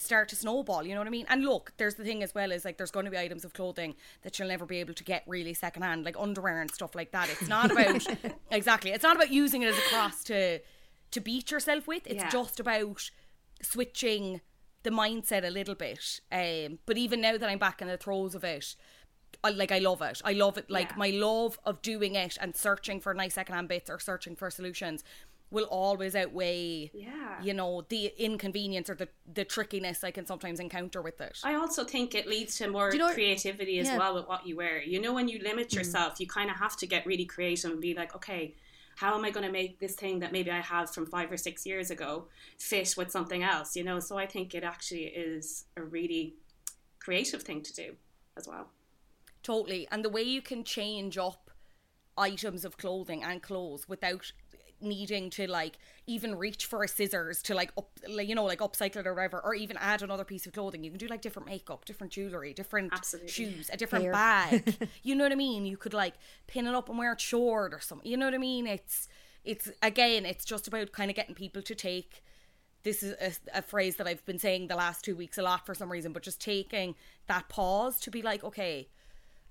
start 0.01 0.27
to 0.29 0.35
snowball 0.35 0.83
you 0.85 0.93
know 0.93 0.99
what 1.01 1.07
i 1.07 1.11
mean 1.11 1.25
and 1.29 1.43
look 1.45 1.71
there's 1.77 1.95
the 1.95 2.03
thing 2.03 2.23
as 2.23 2.33
well 2.33 2.51
is 2.51 2.65
like 2.65 2.77
there's 2.77 2.91
going 2.91 3.05
to 3.05 3.11
be 3.11 3.17
items 3.17 3.45
of 3.45 3.53
clothing 3.53 3.93
that 4.23 4.37
you'll 4.39 4.47
never 4.47 4.65
be 4.65 4.77
able 4.77 4.93
to 4.93 5.03
get 5.03 5.23
really 5.27 5.53
secondhand 5.53 6.03
like 6.03 6.15
underwear 6.19 6.59
and 6.61 6.71
stuff 6.71 6.95
like 6.95 7.11
that 7.11 7.29
it's 7.29 7.47
not 7.47 7.71
about 7.71 8.05
exactly 8.51 8.91
it's 8.91 9.03
not 9.03 9.15
about 9.15 9.29
using 9.31 9.61
it 9.61 9.67
as 9.67 9.77
a 9.77 9.81
cross 9.89 10.23
to 10.23 10.59
to 11.11 11.19
beat 11.19 11.51
yourself 11.51 11.87
with 11.87 12.07
it's 12.07 12.15
Yeah. 12.23 12.29
just 12.29 12.59
about 12.59 13.09
switching 13.61 14.41
the 14.83 14.89
mindset 14.89 15.45
a 15.45 15.49
little 15.51 15.75
bit 15.75 16.19
um 16.31 16.79
but 16.85 16.97
even 16.97 17.21
now 17.21 17.37
that 17.37 17.49
i'm 17.49 17.59
back 17.59 17.81
in 17.81 17.87
the 17.87 17.97
throes 17.97 18.35
of 18.35 18.43
it 18.43 18.75
I, 19.45 19.49
like 19.51 19.71
I 19.71 19.79
love 19.79 20.01
it. 20.03 20.21
I 20.25 20.33
love 20.33 20.57
it. 20.57 20.69
Like 20.69 20.89
Yeah. 20.91 20.97
my 20.97 21.09
love 21.11 21.57
of 21.65 21.81
doing 21.81 22.15
it 22.15 22.37
and 22.39 22.53
searching 22.55 22.99
for 22.99 23.11
nice 23.13 23.35
secondhand 23.35 23.69
bits 23.69 23.89
or 23.89 23.97
searching 23.97 24.35
for 24.35 24.51
solutions 24.51 25.03
will 25.51 25.65
always 25.65 26.15
outweigh, 26.15 26.89
Yeah. 26.93 27.41
you 27.43 27.53
know, 27.53 27.85
the 27.89 28.13
inconvenience 28.17 28.89
or 28.89 28.95
the 28.95 29.09
the 29.31 29.45
trickiness 29.45 30.03
I 30.03 30.11
can 30.11 30.25
sometimes 30.25 30.59
encounter 30.59 31.01
with 31.01 31.21
it. 31.21 31.39
I 31.43 31.55
also 31.55 31.83
think 31.83 32.15
it 32.15 32.25
leads 32.25 32.57
to 32.57 32.69
more 32.69 32.91
you 32.91 32.99
know- 32.99 33.13
creativity 33.13 33.79
as 33.79 33.87
Yeah. 33.87 33.97
well 33.97 34.15
with 34.15 34.27
what 34.27 34.47
you 34.47 34.55
wear. 34.55 34.81
You 34.81 34.99
know, 34.99 35.13
when 35.13 35.27
you 35.27 35.39
limit 35.39 35.69
mm. 35.69 35.75
yourself, 35.75 36.19
you 36.19 36.27
kind 36.27 36.49
of 36.49 36.57
have 36.57 36.75
to 36.77 36.87
get 36.87 37.05
really 37.05 37.25
creative 37.25 37.71
and 37.71 37.81
be 37.81 37.93
like, 37.93 38.15
okay, 38.15 38.55
how 38.95 39.15
am 39.15 39.25
I 39.25 39.31
going 39.31 39.45
to 39.45 39.51
make 39.51 39.79
this 39.79 39.95
thing 39.95 40.19
that 40.19 40.31
maybe 40.31 40.51
I 40.51 40.61
have 40.61 40.93
from 40.93 41.05
five 41.05 41.31
or 41.31 41.37
six 41.37 41.65
years 41.65 41.91
ago 41.91 42.27
fit 42.57 42.95
with 42.97 43.11
something 43.11 43.43
else? 43.43 43.75
You 43.75 43.83
know, 43.83 43.99
so 43.99 44.17
I 44.17 44.25
think 44.25 44.53
it 44.53 44.63
actually 44.63 45.05
is 45.05 45.65
a 45.75 45.83
really 45.83 46.35
creative 46.99 47.43
thing 47.43 47.61
to 47.63 47.73
do 47.73 47.95
as 48.37 48.47
well. 48.47 48.69
Totally. 49.43 49.87
And 49.91 50.05
the 50.05 50.09
way 50.09 50.21
you 50.21 50.41
can 50.41 50.63
change 50.63 51.17
up 51.17 51.49
items 52.17 52.63
of 52.65 52.77
clothing 52.77 53.23
and 53.23 53.41
clothes 53.41 53.87
without 53.89 54.31
needing 54.81 55.29
to 55.29 55.47
like 55.47 55.77
even 56.07 56.35
reach 56.35 56.65
for 56.65 56.83
a 56.83 56.87
scissors 56.87 57.41
to 57.41 57.53
like 57.53 57.71
up 57.77 57.89
like, 58.07 58.27
you 58.27 58.35
know 58.35 58.45
like 58.45 58.59
upcycle 58.59 58.97
it 58.97 59.07
or 59.07 59.13
whatever 59.13 59.39
or 59.39 59.53
even 59.53 59.77
add 59.77 60.01
another 60.01 60.23
piece 60.23 60.45
of 60.45 60.53
clothing 60.53 60.83
you 60.83 60.91
can 60.91 60.97
do 60.97 61.07
like 61.07 61.21
different 61.21 61.47
makeup 61.47 61.85
different 61.85 62.11
jewelry 62.11 62.53
different 62.53 62.91
Absolutely. 62.93 63.31
shoes 63.31 63.69
a 63.71 63.77
different 63.77 64.03
Hair. 64.05 64.13
bag 64.13 64.89
you 65.03 65.15
know 65.15 65.23
what 65.23 65.31
i 65.31 65.35
mean 65.35 65.65
you 65.65 65.77
could 65.77 65.93
like 65.93 66.15
pin 66.47 66.67
it 66.67 66.75
up 66.75 66.89
and 66.89 66.97
wear 66.97 67.13
it 67.13 67.21
short 67.21 67.73
or 67.73 67.79
something 67.79 68.09
you 68.09 68.17
know 68.17 68.25
what 68.25 68.33
i 68.33 68.39
mean 68.39 68.67
it's 68.67 69.07
it's 69.43 69.71
again 69.81 70.25
it's 70.25 70.45
just 70.45 70.67
about 70.67 70.91
kind 70.91 71.09
of 71.09 71.15
getting 71.15 71.35
people 71.35 71.61
to 71.61 71.75
take 71.75 72.23
this 72.83 73.03
is 73.03 73.15
a, 73.53 73.59
a 73.59 73.61
phrase 73.61 73.97
that 73.97 74.07
I've 74.07 74.25
been 74.25 74.39
saying 74.39 74.67
the 74.67 74.75
last 74.75 75.03
two 75.03 75.15
weeks 75.15 75.37
a 75.37 75.43
lot 75.43 75.65
for 75.65 75.75
some 75.75 75.91
reason, 75.91 76.13
but 76.13 76.23
just 76.23 76.41
taking 76.41 76.95
that 77.27 77.47
pause 77.49 77.99
to 78.01 78.11
be 78.11 78.21
like, 78.21 78.43
okay, 78.43 78.89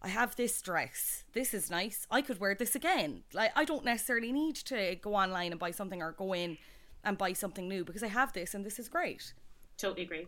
I 0.02 0.09
have 0.09 0.37
this 0.37 0.61
dress. 0.62 1.25
This 1.33 1.52
is 1.52 1.71
nice. 1.71 2.07
I 2.11 2.23
could 2.23 2.40
wear 2.40 2.54
this 2.54 2.75
again. 2.75 3.23
Like 3.35 3.52
I 3.54 3.64
don't 3.64 3.85
necessarily 3.85 4.33
need 4.33 4.57
to 4.57 4.97
go 4.97 5.14
online 5.14 5.52
and 5.52 5.61
buy 5.61 5.71
something 5.73 6.02
or 6.02 6.12
go 6.12 6.33
in 6.35 6.59
and 7.04 7.19
buy 7.19 7.33
something 7.33 7.69
new 7.69 7.85
because 7.85 8.02
I 8.02 8.09
have 8.09 8.33
this 8.33 8.54
and 8.54 8.64
this 8.64 8.78
is 8.78 8.88
great. 8.88 9.35
Totally 9.76 10.02
agree. 10.02 10.26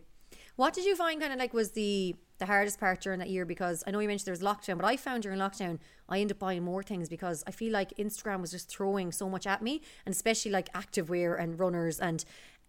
What 0.55 0.73
did 0.73 0.85
you 0.85 0.95
find 0.95 1.19
kind 1.19 1.33
of 1.33 1.39
like 1.39 1.53
was 1.53 1.71
the 1.71 2.15
the 2.39 2.45
hardest 2.45 2.79
part 2.79 3.01
during 3.01 3.19
that 3.19 3.29
year? 3.29 3.45
Because 3.45 3.83
I 3.87 3.91
know 3.91 3.99
you 3.99 4.07
mentioned 4.07 4.25
there 4.25 4.33
was 4.33 4.41
lockdown, 4.41 4.77
but 4.77 4.85
I 4.85 4.97
found 4.97 5.23
during 5.23 5.39
lockdown 5.39 5.79
I 6.09 6.19
ended 6.19 6.35
up 6.37 6.39
buying 6.39 6.63
more 6.63 6.83
things 6.83 7.09
because 7.09 7.43
I 7.47 7.51
feel 7.51 7.71
like 7.71 7.95
Instagram 7.97 8.41
was 8.41 8.51
just 8.51 8.69
throwing 8.69 9.11
so 9.11 9.29
much 9.29 9.47
at 9.47 9.61
me, 9.61 9.81
and 10.05 10.13
especially 10.13 10.51
like 10.51 10.71
activewear 10.73 11.39
and 11.39 11.59
runners 11.59 11.99
and 11.99 12.23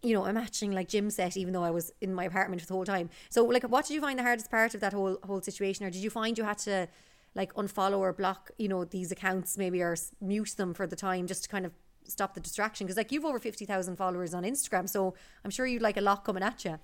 you 0.04 0.14
know 0.14 0.24
a 0.24 0.32
matching 0.32 0.72
like 0.72 0.88
gym 0.88 1.10
set, 1.10 1.36
even 1.36 1.52
though 1.52 1.64
I 1.64 1.70
was 1.70 1.92
in 2.00 2.14
my 2.14 2.24
apartment 2.24 2.60
for 2.62 2.68
the 2.68 2.74
whole 2.74 2.84
time. 2.84 3.10
So 3.30 3.44
like, 3.44 3.64
what 3.64 3.86
did 3.86 3.94
you 3.94 4.00
find 4.00 4.18
the 4.18 4.22
hardest 4.22 4.50
part 4.50 4.74
of 4.74 4.80
that 4.80 4.92
whole 4.92 5.18
whole 5.24 5.40
situation, 5.40 5.86
or 5.86 5.90
did 5.90 6.02
you 6.02 6.10
find 6.10 6.36
you 6.38 6.44
had 6.44 6.58
to 6.58 6.88
like 7.34 7.52
unfollow 7.54 7.98
or 7.98 8.12
block 8.12 8.50
you 8.58 8.68
know 8.68 8.84
these 8.84 9.10
accounts 9.10 9.58
maybe 9.58 9.82
or 9.82 9.96
mute 10.20 10.54
them 10.56 10.74
for 10.74 10.86
the 10.86 10.96
time 10.96 11.26
just 11.26 11.44
to 11.44 11.48
kind 11.48 11.66
of 11.66 11.72
stop 12.04 12.34
the 12.34 12.40
distraction? 12.40 12.86
Because 12.86 12.96
like 12.96 13.10
you've 13.10 13.24
over 13.24 13.38
fifty 13.38 13.64
thousand 13.64 13.96
followers 13.96 14.34
on 14.34 14.44
Instagram, 14.44 14.88
so 14.88 15.14
I'm 15.44 15.50
sure 15.50 15.66
you'd 15.66 15.82
like 15.82 15.96
a 15.96 16.02
lot 16.02 16.24
coming 16.24 16.42
at 16.42 16.64
you. 16.64 16.78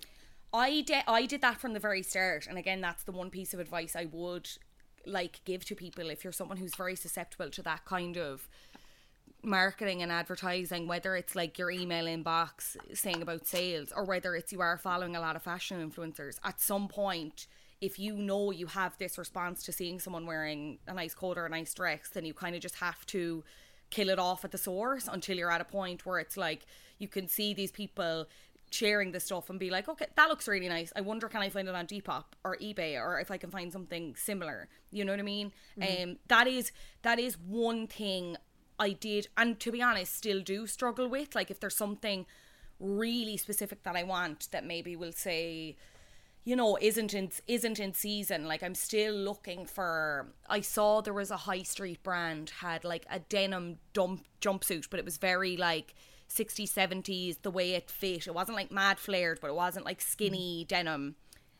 I 0.52 0.80
did 0.80 1.04
I 1.06 1.26
did 1.26 1.42
that 1.42 1.60
from 1.60 1.74
the 1.74 1.80
very 1.80 2.02
start 2.02 2.46
and 2.48 2.58
again 2.58 2.80
that's 2.80 3.04
the 3.04 3.12
one 3.12 3.30
piece 3.30 3.54
of 3.54 3.60
advice 3.60 3.94
I 3.94 4.06
would 4.06 4.48
like 5.06 5.40
give 5.44 5.64
to 5.66 5.74
people 5.74 6.10
if 6.10 6.24
you're 6.24 6.32
someone 6.32 6.56
who's 6.56 6.74
very 6.74 6.96
susceptible 6.96 7.50
to 7.50 7.62
that 7.62 7.84
kind 7.84 8.16
of 8.16 8.48
marketing 9.42 10.02
and 10.02 10.12
advertising 10.12 10.86
whether 10.86 11.16
it's 11.16 11.34
like 11.34 11.58
your 11.58 11.70
email 11.70 12.04
inbox 12.04 12.76
saying 12.94 13.22
about 13.22 13.46
sales 13.46 13.92
or 13.94 14.04
whether 14.04 14.34
it's 14.34 14.52
you 14.52 14.60
are 14.60 14.76
following 14.76 15.16
a 15.16 15.20
lot 15.20 15.36
of 15.36 15.42
fashion 15.42 15.90
influencers 15.90 16.38
at 16.44 16.60
some 16.60 16.88
point 16.88 17.46
if 17.80 17.98
you 17.98 18.14
know 18.14 18.50
you 18.50 18.66
have 18.66 18.96
this 18.98 19.16
response 19.16 19.62
to 19.62 19.72
seeing 19.72 19.98
someone 19.98 20.26
wearing 20.26 20.78
a 20.86 20.92
nice 20.92 21.14
coat 21.14 21.38
or 21.38 21.46
a 21.46 21.50
nice 21.50 21.72
dress 21.72 22.08
then 22.12 22.24
you 22.24 22.34
kind 22.34 22.54
of 22.54 22.60
just 22.60 22.76
have 22.76 23.04
to 23.06 23.42
kill 23.90 24.08
it 24.08 24.18
off 24.18 24.44
at 24.44 24.52
the 24.52 24.58
source 24.58 25.08
until 25.10 25.36
you're 25.36 25.50
at 25.50 25.60
a 25.60 25.64
point 25.64 26.06
where 26.06 26.18
it's 26.18 26.36
like 26.36 26.66
you 26.98 27.08
can 27.08 27.26
see 27.28 27.52
these 27.54 27.72
people 27.72 28.26
sharing 28.70 29.10
this 29.12 29.24
stuff 29.24 29.50
and 29.50 29.58
be 29.58 29.68
like, 29.68 29.88
okay, 29.88 30.06
that 30.16 30.28
looks 30.28 30.46
really 30.46 30.68
nice. 30.68 30.92
I 30.94 31.00
wonder 31.00 31.28
can 31.28 31.42
I 31.42 31.48
find 31.48 31.68
it 31.68 31.74
on 31.74 31.86
Depop 31.86 32.24
or 32.44 32.56
eBay 32.58 33.00
or 33.00 33.18
if 33.20 33.30
I 33.30 33.36
can 33.36 33.50
find 33.50 33.72
something 33.72 34.14
similar. 34.16 34.68
You 34.92 35.04
know 35.04 35.12
what 35.12 35.18
I 35.18 35.24
mean? 35.24 35.52
Um, 35.82 36.16
that 36.28 36.46
is 36.46 36.72
that 37.02 37.18
is 37.18 37.36
one 37.38 37.86
thing 37.86 38.36
I 38.80 38.92
did, 38.92 39.28
and 39.36 39.60
to 39.60 39.70
be 39.70 39.82
honest, 39.82 40.16
still 40.16 40.40
do 40.40 40.66
struggle 40.66 41.06
with. 41.06 41.34
Like 41.34 41.50
if 41.50 41.60
there's 41.60 41.76
something 41.76 42.26
really 42.80 43.36
specific 43.36 43.82
that 43.82 43.94
I 43.94 44.02
want 44.02 44.48
that 44.52 44.64
maybe 44.64 44.96
will 44.96 45.12
say 45.12 45.76
you 46.44 46.56
know 46.56 46.78
isn't 46.80 47.12
in 47.12 47.30
isn't 47.46 47.78
in 47.78 47.92
season. 47.92 48.46
Like 48.46 48.62
i'm 48.62 48.74
still 48.74 49.14
looking 49.14 49.66
for 49.66 50.32
i 50.48 50.60
saw 50.60 51.00
there 51.00 51.12
was 51.12 51.30
a 51.30 51.36
high 51.36 51.62
street 51.62 52.02
brand 52.02 52.50
had 52.60 52.82
like 52.84 53.04
a 53.10 53.18
denim 53.18 53.76
dump 53.92 54.24
jumpsuit 54.40 54.88
but 54.90 54.98
it 54.98 55.04
was 55.04 55.18
very 55.18 55.56
like 55.56 55.94
60s 56.30 56.72
70s 56.72 57.42
the 57.42 57.50
way 57.50 57.72
it 57.72 57.90
fit. 57.90 58.26
It 58.26 58.34
wasn't 58.34 58.56
like 58.56 58.70
mad 58.72 58.98
flared 58.98 59.40
but 59.40 59.50
it 59.50 59.56
wasn't 59.56 59.84
like 59.84 60.00
skinny 60.00 60.64
mm. 60.64 60.68
denim 60.68 61.16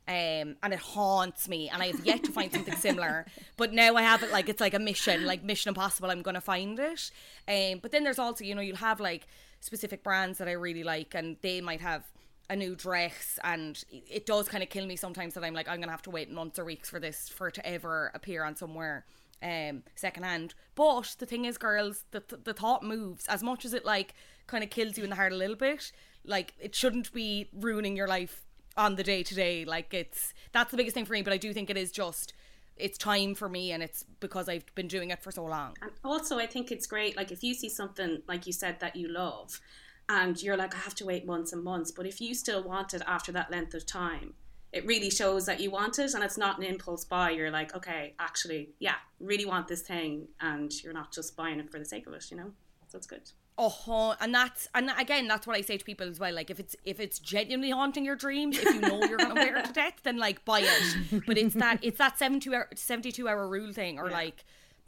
um, 0.09 0.57
and 0.63 0.73
it 0.73 0.79
haunts 0.79 1.49
me 1.49 1.69
and 1.69 1.83
i 1.83 1.87
have 1.87 2.05
yet 2.05 2.25
to 2.25 2.33
find 2.33 2.53
something 2.53 2.77
similar. 2.77 3.27
But 3.57 3.73
now 3.73 3.95
i 3.97 4.03
have 4.03 4.23
it 4.23 4.33
like 4.33 4.49
it's 4.49 4.61
like 4.61 4.75
a 4.75 4.79
mission 4.79 5.27
like 5.27 5.45
mission 5.45 5.69
impossible 5.69 6.11
i'm 6.11 6.23
gonna 6.23 6.41
find 6.41 6.79
it. 6.79 7.11
Um, 7.47 7.79
but 7.81 7.93
then 7.93 8.05
there's 8.05 8.19
also 8.19 8.45
you 8.45 8.55
know 8.55 8.63
you'll 8.63 8.77
have 8.77 9.01
like 9.01 9.27
specific 9.61 10.03
brands 10.03 10.39
that 10.39 10.49
i 10.49 10.53
really 10.53 10.83
like 10.83 11.15
and 11.15 11.37
they 11.43 11.61
might 11.61 11.81
have 11.81 12.05
a 12.51 12.57
new 12.57 12.75
dress 12.75 13.39
and 13.45 13.85
it 13.93 14.27
does 14.27 14.49
kind 14.49 14.63
of 14.63 14.69
kill 14.69 14.85
me 14.85 14.97
sometimes 14.97 15.35
that 15.35 15.45
I'm 15.45 15.55
like 15.55 15.69
I'm 15.69 15.79
gonna 15.79 15.93
have 15.93 16.03
to 16.03 16.11
wait 16.11 16.31
months 16.31 16.59
or 16.59 16.65
weeks 16.65 16.91
for 16.91 16.99
this 16.99 17.29
for 17.29 17.47
it 17.49 17.55
to 17.55 17.67
ever 17.67 18.11
appear 18.13 18.43
on 18.43 18.57
somewhere 18.57 19.05
um 19.41 19.85
secondhand. 19.95 20.55
But 20.75 21.15
the 21.21 21.27
thing 21.27 21.45
is 21.45 21.57
girls 21.57 22.05
the, 22.11 22.23
the 22.43 22.53
thought 22.53 22.83
moves. 22.83 23.27
As 23.29 23.45
much 23.45 23.65
as 23.65 23.73
it 23.73 23.85
like 23.85 24.15
kind 24.49 24.65
of 24.65 24.71
kills 24.71 24.99
you 24.99 25.05
in 25.05 25.11
the 25.11 25.17
heart 25.17 25.33
a 25.33 25.37
little 25.37 25.55
bit 25.55 25.93
like 26.25 26.55
it 26.59 26.75
shouldn't 26.75 27.13
be 27.13 27.49
ruining 27.53 27.97
your 27.97 28.09
life 28.09 28.43
on 28.77 28.97
the 28.97 29.03
day 29.03 29.23
to 29.23 29.35
day 29.35 29.65
like 29.65 29.93
it's 29.93 30.33
that's 30.53 30.71
the 30.71 30.77
biggest 30.77 30.95
thing 30.95 31.05
for 31.05 31.13
me 31.13 31.23
but 31.23 31.33
I 31.33 31.37
do 31.37 31.53
think 31.53 31.71
it 31.71 31.77
is 31.77 31.91
just 31.91 32.33
it's 32.77 32.97
time 32.97 33.35
for 33.35 33.49
me 33.49 33.73
and 33.73 33.83
it's 33.83 34.05
because 34.21 34.49
I've 34.49 34.65
been 34.75 34.89
doing 34.89 35.11
it 35.11 35.23
for 35.23 35.31
so 35.31 35.45
long 35.45 35.77
And 35.83 35.91
also, 36.05 36.39
I 36.39 36.47
think 36.47 36.73
it's 36.73 36.87
great. 36.87 37.17
Like 37.17 37.31
if 37.31 37.43
you 37.43 37.55
see 37.55 37.69
something 37.69 38.23
like 38.27 38.47
you 38.47 38.53
said 38.53 38.81
that 38.81 38.97
you 38.97 39.09
love, 39.09 39.61
and 40.09 40.43
you're 40.43 40.57
like, 40.57 40.75
I 40.75 40.79
have 40.79 40.97
to 40.97 41.07
wait 41.07 41.25
months 41.25 41.53
and 41.53 41.63
months, 41.63 41.93
but 41.93 42.05
if 42.05 42.21
you 42.21 42.35
still 42.35 42.65
want 42.65 42.95
it 42.95 43.03
after 43.07 43.31
that 43.33 43.51
length 43.51 43.75
of 43.75 43.87
time, 43.87 44.35
it 44.73 44.85
really 44.85 45.11
shows 45.11 45.47
that 45.47 45.61
you 45.61 45.71
want 45.71 46.01
it, 46.01 46.15
and 46.15 46.25
it's 46.25 46.37
not 46.37 46.59
an 46.59 46.65
impulse 46.65 47.05
buy. 47.05 47.31
You're 47.31 47.51
like, 47.51 47.77
okay, 47.77 48.15
actually, 48.19 48.71
yeah, 48.81 48.97
really 49.21 49.45
want 49.47 49.69
this 49.69 49.83
thing, 49.83 50.27
and 50.41 50.73
you're 50.83 50.93
not 50.93 51.13
just 51.13 51.37
buying 51.37 51.61
it 51.61 51.71
for 51.71 51.79
the 51.79 51.85
sake 51.85 52.09
of 52.09 52.13
it, 52.15 52.25
you 52.31 52.37
know. 52.37 52.51
So 52.89 52.99
it's 52.99 53.07
good. 53.07 53.31
Oh, 53.59 54.15
and 54.21 54.35
that's 54.35 54.69
and 54.75 54.91
again, 54.99 55.29
that's 55.29 55.47
what 55.47 55.55
I 55.57 55.61
say 55.61 55.77
to 55.77 55.85
people 55.85 56.09
as 56.09 56.19
well. 56.19 56.33
Like, 56.35 56.51
if 56.51 56.59
it's 56.59 56.75
if 56.85 56.99
it's 56.99 57.19
genuinely 57.19 57.71
haunting 57.71 58.05
your 58.05 58.17
dreams, 58.17 58.57
if 58.59 58.75
you 58.75 58.81
know 58.81 59.05
you're 59.05 59.19
gonna 59.19 59.35
wear 59.35 59.57
it 59.59 59.67
to 59.67 59.73
death, 59.73 60.01
then 60.03 60.17
like 60.17 60.45
buy 60.47 60.61
it. 60.63 61.23
But 61.27 61.37
it's 61.37 61.55
that 61.57 61.79
it's 61.83 61.99
that 61.99 62.19
72 62.19 62.55
hour, 62.55 62.69
72 62.75 63.29
hour 63.29 63.47
rule 63.49 63.73
thing, 63.73 63.99
or 63.99 64.07
Yeah. 64.09 64.15
like 64.15 64.45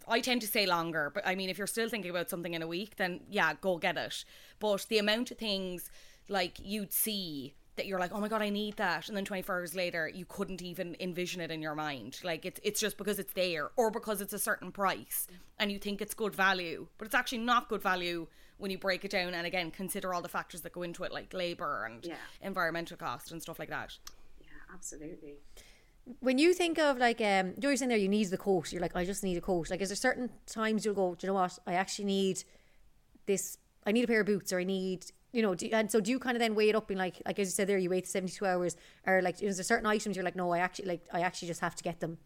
I 0.09 0.21
tend 0.21 0.41
to 0.41 0.47
say 0.47 0.65
longer. 0.65 1.11
But 1.15 1.27
I 1.27 1.35
mean, 1.35 1.51
if 1.51 1.59
you're 1.59 1.67
still 1.67 1.89
thinking 1.91 2.11
about 2.11 2.31
something 2.31 2.55
in 2.55 2.63
a 2.63 2.67
week, 2.67 2.97
then 2.97 3.21
yeah, 3.29 3.53
go 3.61 3.77
get 3.77 3.97
it. 3.99 4.25
But 4.59 4.87
the 4.89 4.99
amount 4.99 5.31
of 5.31 5.39
things 5.39 5.91
like 6.29 6.59
you'd 6.63 6.93
see 6.93 7.55
that 7.77 7.87
you're 7.87 7.99
like, 8.01 8.13
oh 8.13 8.21
my 8.21 8.29
god, 8.29 8.43
I 8.43 8.49
need 8.51 8.77
that, 8.77 9.09
and 9.09 9.17
then 9.17 9.25
24 9.25 9.55
hours 9.55 9.75
later, 9.75 10.07
you 10.09 10.25
couldn't 10.27 10.61
even 10.63 10.95
envision 11.01 11.41
it 11.41 11.51
in 11.51 11.61
your 11.63 11.75
mind. 11.75 12.21
Like 12.25 12.47
it's 12.47 12.61
it's 12.63 12.81
just 12.81 12.97
because 12.97 13.19
it's 13.19 13.33
there, 13.35 13.71
or 13.77 13.91
because 13.91 14.21
it's 14.23 14.33
a 14.33 14.39
certain 14.39 14.73
price, 14.73 15.27
and 15.59 15.71
you 15.71 15.79
think 15.79 16.01
it's 16.01 16.15
good 16.15 16.35
value, 16.35 16.87
but 16.97 17.05
it's 17.07 17.15
actually 17.15 17.39
not 17.39 17.69
good 17.69 17.83
value 17.83 18.29
when 18.63 18.71
you 18.71 18.79
break 18.79 19.05
it 19.05 19.11
down. 19.11 19.35
And 19.35 19.47
again, 19.47 19.71
consider 19.73 20.15
all 20.15 20.23
the 20.23 20.29
factors 20.29 20.61
that 20.63 20.73
go 20.73 20.83
into 20.83 21.03
it, 21.03 21.13
like 21.13 21.35
labor 21.35 21.85
and 21.85 22.05
Yeah. 22.07 22.17
environmental 22.41 22.97
cost 22.97 23.33
and 23.33 23.43
stuff 23.43 23.59
like 23.59 23.69
that. 23.71 23.99
Yeah, 24.41 24.47
absolutely. 24.73 25.35
when 26.21 26.37
you 26.39 26.53
think 26.53 26.79
of 26.81 26.99
like 26.99 27.21
um 27.21 27.55
you're 27.61 27.77
saying 27.77 27.89
there 27.89 27.97
you 27.97 28.09
need 28.09 28.29
the 28.31 28.37
coat 28.37 28.73
you're 28.73 28.83
like 28.83 28.97
i 28.97 29.05
just 29.05 29.23
need 29.23 29.37
a 29.37 29.41
coat 29.41 29.71
like 29.71 29.81
is 29.81 29.89
there 29.89 29.95
certain 29.95 30.29
times 30.47 30.85
you'll 30.85 30.97
go 30.97 31.15
do 31.15 31.25
you 31.25 31.29
know 31.33 31.35
what 31.43 31.57
i 31.65 31.75
actually 31.75 32.05
need 32.05 32.43
this 33.27 33.57
i 33.87 33.93
need 33.93 34.03
a 34.03 34.09
pair 34.09 34.19
of 34.23 34.27
boots 34.27 34.53
or 34.53 34.59
i 34.59 34.65
need 34.65 35.07
you 35.31 35.43
know 35.43 35.55
do, 35.55 35.69
and 35.73 35.93
so 35.93 36.01
do 36.01 36.11
you 36.11 36.19
kind 36.19 36.37
of 36.37 36.41
then 36.41 36.57
weigh 36.57 36.69
it 36.71 36.75
up 36.75 36.91
in 36.91 36.99
like 36.99 37.23
like 37.25 37.39
as 37.39 37.47
you 37.47 37.53
said 37.53 37.69
there 37.69 37.79
you 37.79 37.89
wait 37.89 38.09
72 38.09 38.45
hours 38.45 38.77
or 39.07 39.23
like 39.23 39.41
is 39.45 39.59
there 39.59 39.63
certain 39.65 39.87
items 39.87 40.17
you're 40.17 40.25
like 40.25 40.35
no 40.35 40.51
i 40.51 40.59
actually 40.59 40.87
like 40.89 41.05
i 41.13 41.21
actually 41.21 41.47
just 41.47 41.61
have 41.61 41.77
to 41.77 41.85
get 41.85 42.01
them 42.01 42.19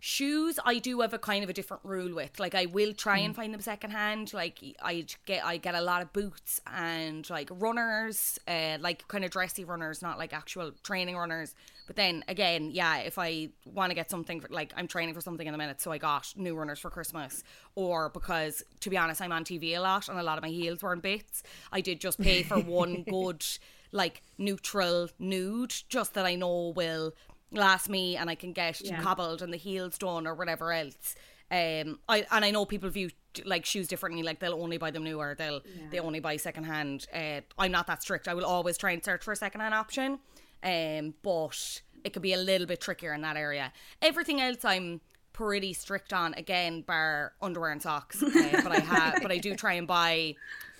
shoes 0.00 0.58
i 0.64 0.78
do 0.78 1.00
have 1.00 1.12
a 1.12 1.18
kind 1.18 1.44
of 1.44 1.50
a 1.50 1.52
different 1.52 1.84
rule 1.84 2.14
with. 2.14 2.40
Like 2.40 2.54
i 2.54 2.66
will 2.66 2.94
try 2.94 3.18
and 3.18 3.36
find 3.36 3.52
them 3.52 3.60
secondhand. 3.60 4.32
Like 4.32 4.58
i 4.82 5.04
get 5.26 5.44
i 5.44 5.58
get 5.58 5.74
a 5.74 5.80
lot 5.80 6.02
of 6.02 6.12
boots 6.12 6.60
and 6.66 7.28
like 7.28 7.50
runners 7.52 8.38
uh 8.48 8.78
like 8.80 9.06
kind 9.08 9.24
of 9.24 9.30
dressy 9.30 9.64
runners 9.64 10.02
not 10.02 10.18
like 10.18 10.32
actual 10.32 10.72
training 10.82 11.16
runners. 11.16 11.54
But 11.86 11.96
then 11.96 12.24
again 12.28 12.70
yeah 12.70 12.98
if 12.98 13.18
i 13.18 13.50
want 13.66 13.90
to 13.90 13.94
get 13.94 14.10
something 14.10 14.40
for, 14.40 14.48
like 14.48 14.72
i'm 14.76 14.88
training 14.88 15.14
for 15.14 15.20
something 15.20 15.46
in 15.46 15.54
a 15.54 15.58
minute 15.58 15.80
so 15.80 15.92
i 15.92 15.98
got 15.98 16.32
new 16.36 16.54
runners 16.54 16.78
for 16.78 16.90
christmas. 16.90 17.44
Or 17.74 18.08
because 18.08 18.62
to 18.80 18.90
be 18.90 18.96
honest 18.96 19.20
i'm 19.20 19.32
on 19.32 19.44
tv 19.44 19.76
a 19.76 19.80
lot 19.80 20.08
and 20.08 20.18
a 20.18 20.22
lot 20.22 20.38
of 20.38 20.42
my 20.42 20.50
heels 20.50 20.82
were 20.82 20.92
in 20.94 21.00
bits. 21.00 21.42
I 21.70 21.82
did 21.82 22.00
just 22.00 22.18
pay 22.18 22.42
for 22.42 22.58
one 22.60 23.02
good 23.02 23.44
like 23.92 24.22
neutral 24.38 25.08
nude 25.18 25.74
just 25.88 26.14
that 26.14 26.24
i 26.24 26.34
know 26.36 26.72
will 26.76 27.12
last 27.52 27.88
me 27.88 28.16
and 28.16 28.30
I 28.30 28.34
can 28.34 28.52
get 28.52 28.80
Yeah. 28.80 29.00
cobbled 29.02 29.42
and 29.42 29.52
the 29.52 29.56
heels 29.58 29.98
done 29.98 30.26
or 30.26 30.34
whatever 30.34 30.72
else. 30.72 31.14
Um, 31.50 31.98
I 32.08 32.26
and 32.30 32.44
I 32.44 32.50
know 32.52 32.64
people 32.64 32.90
view 32.90 33.10
like 33.44 33.64
shoes 33.64 33.88
differently. 33.88 34.22
Like 34.22 34.38
they'll 34.38 34.60
only 34.62 34.78
buy 34.78 34.90
them 34.92 35.02
new 35.04 35.18
or 35.18 35.34
they'll 35.34 35.60
they 35.90 35.98
only 35.98 36.20
buy 36.20 36.36
second 36.36 36.64
hand. 36.64 37.06
Uh, 37.12 37.40
I'm 37.58 37.72
not 37.72 37.86
that 37.88 38.02
strict. 38.02 38.28
I 38.28 38.34
will 38.34 38.44
always 38.44 38.78
try 38.78 38.92
and 38.92 39.04
search 39.04 39.24
for 39.24 39.32
a 39.32 39.36
second 39.36 39.60
hand 39.60 39.74
option. 39.74 40.20
Um, 40.62 41.14
but 41.22 41.82
it 42.04 42.12
could 42.12 42.22
be 42.22 42.32
a 42.34 42.38
little 42.38 42.66
bit 42.66 42.80
trickier 42.80 43.12
in 43.14 43.22
that 43.22 43.36
area. 43.36 43.72
Everything 44.00 44.40
else, 44.40 44.64
I'm 44.64 45.00
pretty 45.32 45.72
strict 45.72 46.12
on. 46.12 46.34
Again, 46.34 46.82
bar 46.82 47.32
underwear 47.42 47.70
and 47.72 47.82
socks. 47.82 48.22
Uh, 48.22 48.60
but 48.62 48.72
I 48.72 48.80
have, 48.80 49.22
but 49.22 49.32
I 49.32 49.38
do 49.38 49.54
try 49.56 49.72
and 49.74 49.86
buy 49.86 50.34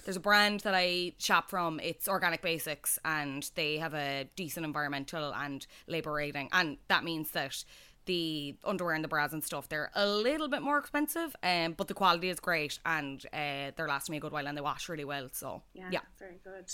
there's 0.04 0.16
a 0.16 0.20
brand 0.20 0.60
that 0.60 0.74
I 0.74 1.12
shop 1.18 1.50
from. 1.50 1.80
It's 1.80 2.08
Organic 2.08 2.42
Basics, 2.42 2.98
and 3.04 3.48
they 3.54 3.78
have 3.78 3.94
a 3.94 4.28
decent 4.36 4.66
environmental 4.66 5.32
and 5.34 5.66
labor 5.86 6.12
rating, 6.12 6.48
and 6.52 6.78
that 6.88 7.04
means 7.04 7.30
that 7.32 7.64
the 8.06 8.56
underwear 8.64 8.94
and 8.94 9.04
the 9.04 9.08
bras 9.08 9.32
and 9.32 9.44
stuff 9.44 9.68
they're 9.68 9.90
a 9.94 10.06
little 10.06 10.48
bit 10.48 10.62
more 10.62 10.78
expensive, 10.78 11.36
um, 11.42 11.72
but 11.72 11.86
the 11.86 11.94
quality 11.94 12.28
is 12.28 12.40
great, 12.40 12.78
and 12.84 13.24
uh, 13.32 13.70
they're 13.76 13.88
lasting 13.88 14.12
me 14.12 14.16
a 14.18 14.20
good 14.20 14.32
while, 14.32 14.46
and 14.46 14.56
they 14.56 14.62
wash 14.62 14.88
really 14.88 15.04
well. 15.04 15.28
So 15.32 15.62
Yeah, 15.74 15.88
yeah. 15.92 16.00
very 16.18 16.40
good. 16.42 16.70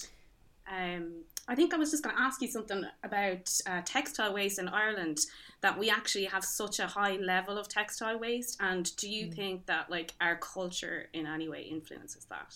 Um, 0.68 1.22
I 1.46 1.54
think 1.54 1.72
I 1.72 1.76
was 1.76 1.90
just 1.90 2.02
going 2.02 2.16
to 2.16 2.22
ask 2.22 2.42
you 2.42 2.48
something 2.48 2.84
about 3.04 3.52
uh, 3.66 3.82
textile 3.84 4.34
waste 4.34 4.58
in 4.58 4.68
Ireland. 4.68 5.18
That 5.62 5.78
we 5.78 5.90
actually 5.90 6.24
have 6.24 6.44
such 6.44 6.80
a 6.80 6.86
high 6.86 7.16
level 7.16 7.58
of 7.58 7.68
textile 7.68 8.18
waste, 8.18 8.56
and 8.60 8.94
do 8.96 9.08
you 9.08 9.30
think 9.30 9.66
that 9.66 9.90
like 9.90 10.14
our 10.20 10.36
culture 10.36 11.08
in 11.12 11.26
any 11.26 11.48
way 11.48 11.62
influences 11.62 12.26
that? 12.30 12.54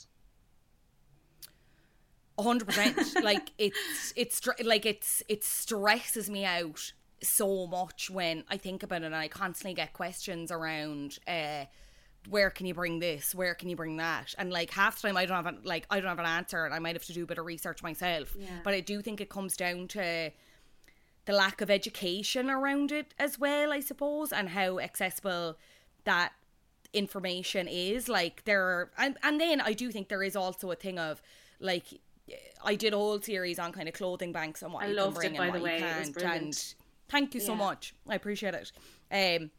Hundred 2.43 2.69
percent. 2.69 2.99
Like 3.23 3.51
it's 3.59 4.13
it's 4.17 4.41
like 4.65 4.87
it's 4.87 5.23
it 5.29 5.45
stresses 5.45 6.29
me 6.31 6.45
out 6.45 6.93
so 7.23 7.67
much 7.67 8.11
when 8.11 8.45
I 8.49 8.57
think 8.57 8.83
about 8.83 9.03
it, 9.03 9.07
and 9.07 9.17
I 9.17 9.29
constantly 9.29 9.75
get 9.75 9.93
questions 9.93 10.51
around. 10.51 11.19
uh 11.27 11.65
where 12.29 12.51
can 12.51 12.67
you 12.67 12.75
bring 12.75 12.99
this? 12.99 13.35
Where 13.35 13.55
can 13.55 13.69
you 13.71 13.77
bring 13.77 13.97
that? 13.97 14.35
And 14.37 14.51
like 14.51 14.71
half 14.71 15.01
the 15.01 15.09
time, 15.09 15.17
I 15.17 15.25
don't 15.25 15.37
have 15.37 15.47
an, 15.47 15.61
like 15.65 15.87
I 15.91 16.01
don't 16.01 16.09
have 16.09 16.19
an 16.19 16.27
answer, 16.27 16.65
and 16.65 16.75
I 16.75 16.79
might 16.79 16.95
have 16.95 17.05
to 17.07 17.13
do 17.13 17.25
a 17.25 17.27
bit 17.27 17.39
of 17.39 17.47
research 17.47 17.83
myself. 17.83 18.37
Yeah. 18.39 18.49
But 18.63 18.75
I 18.75 18.81
do 18.81 19.01
think 19.01 19.21
it 19.21 19.31
comes 19.31 19.57
down 19.57 19.89
to 19.89 20.31
the 21.25 21.33
lack 21.33 21.61
of 21.61 21.71
education 21.71 22.51
around 22.51 22.93
it 22.93 23.15
as 23.19 23.39
well, 23.39 23.73
I 23.73 23.81
suppose, 23.81 24.33
and 24.33 24.51
how 24.51 24.79
accessible 24.81 25.57
that 26.05 26.33
information 26.93 27.69
is. 27.69 28.09
Like 28.09 28.45
there, 28.45 28.63
are, 28.63 28.91
and 28.99 29.17
and 29.23 29.41
then 29.41 29.61
I 29.61 29.73
do 29.73 29.91
think 29.91 30.09
there 30.09 30.23
is 30.23 30.37
also 30.37 30.71
a 30.71 30.77
thing 30.77 30.99
of 30.99 31.23
like 31.59 32.01
I 32.65 32.75
did 32.75 32.93
a 32.93 32.97
whole 32.97 33.21
series 33.21 33.59
on 33.59 33.73
kind 33.73 33.89
of 33.89 33.95
clothing 33.95 34.33
banks 34.33 34.63
and 34.63 34.73
what 34.73 34.85
I 34.85 34.89
you 34.89 34.95
loved 34.95 35.21
can 35.21 35.35
it, 35.35 35.37
bring 35.37 35.39
by 35.39 35.47
and 35.47 35.55
the 35.55 35.61
what 35.61 35.79
you 35.79 35.85
way. 35.85 35.91
It 35.91 35.99
was 36.09 36.23
can't. 36.23 36.43
And 36.43 36.75
thank 37.09 37.35
you 37.35 37.41
so 37.41 37.53
Yeah. 37.53 37.59
much. 37.59 37.95
I 38.09 38.15
appreciate 38.15 38.55
it. 38.55 38.73
Um, 39.11 39.51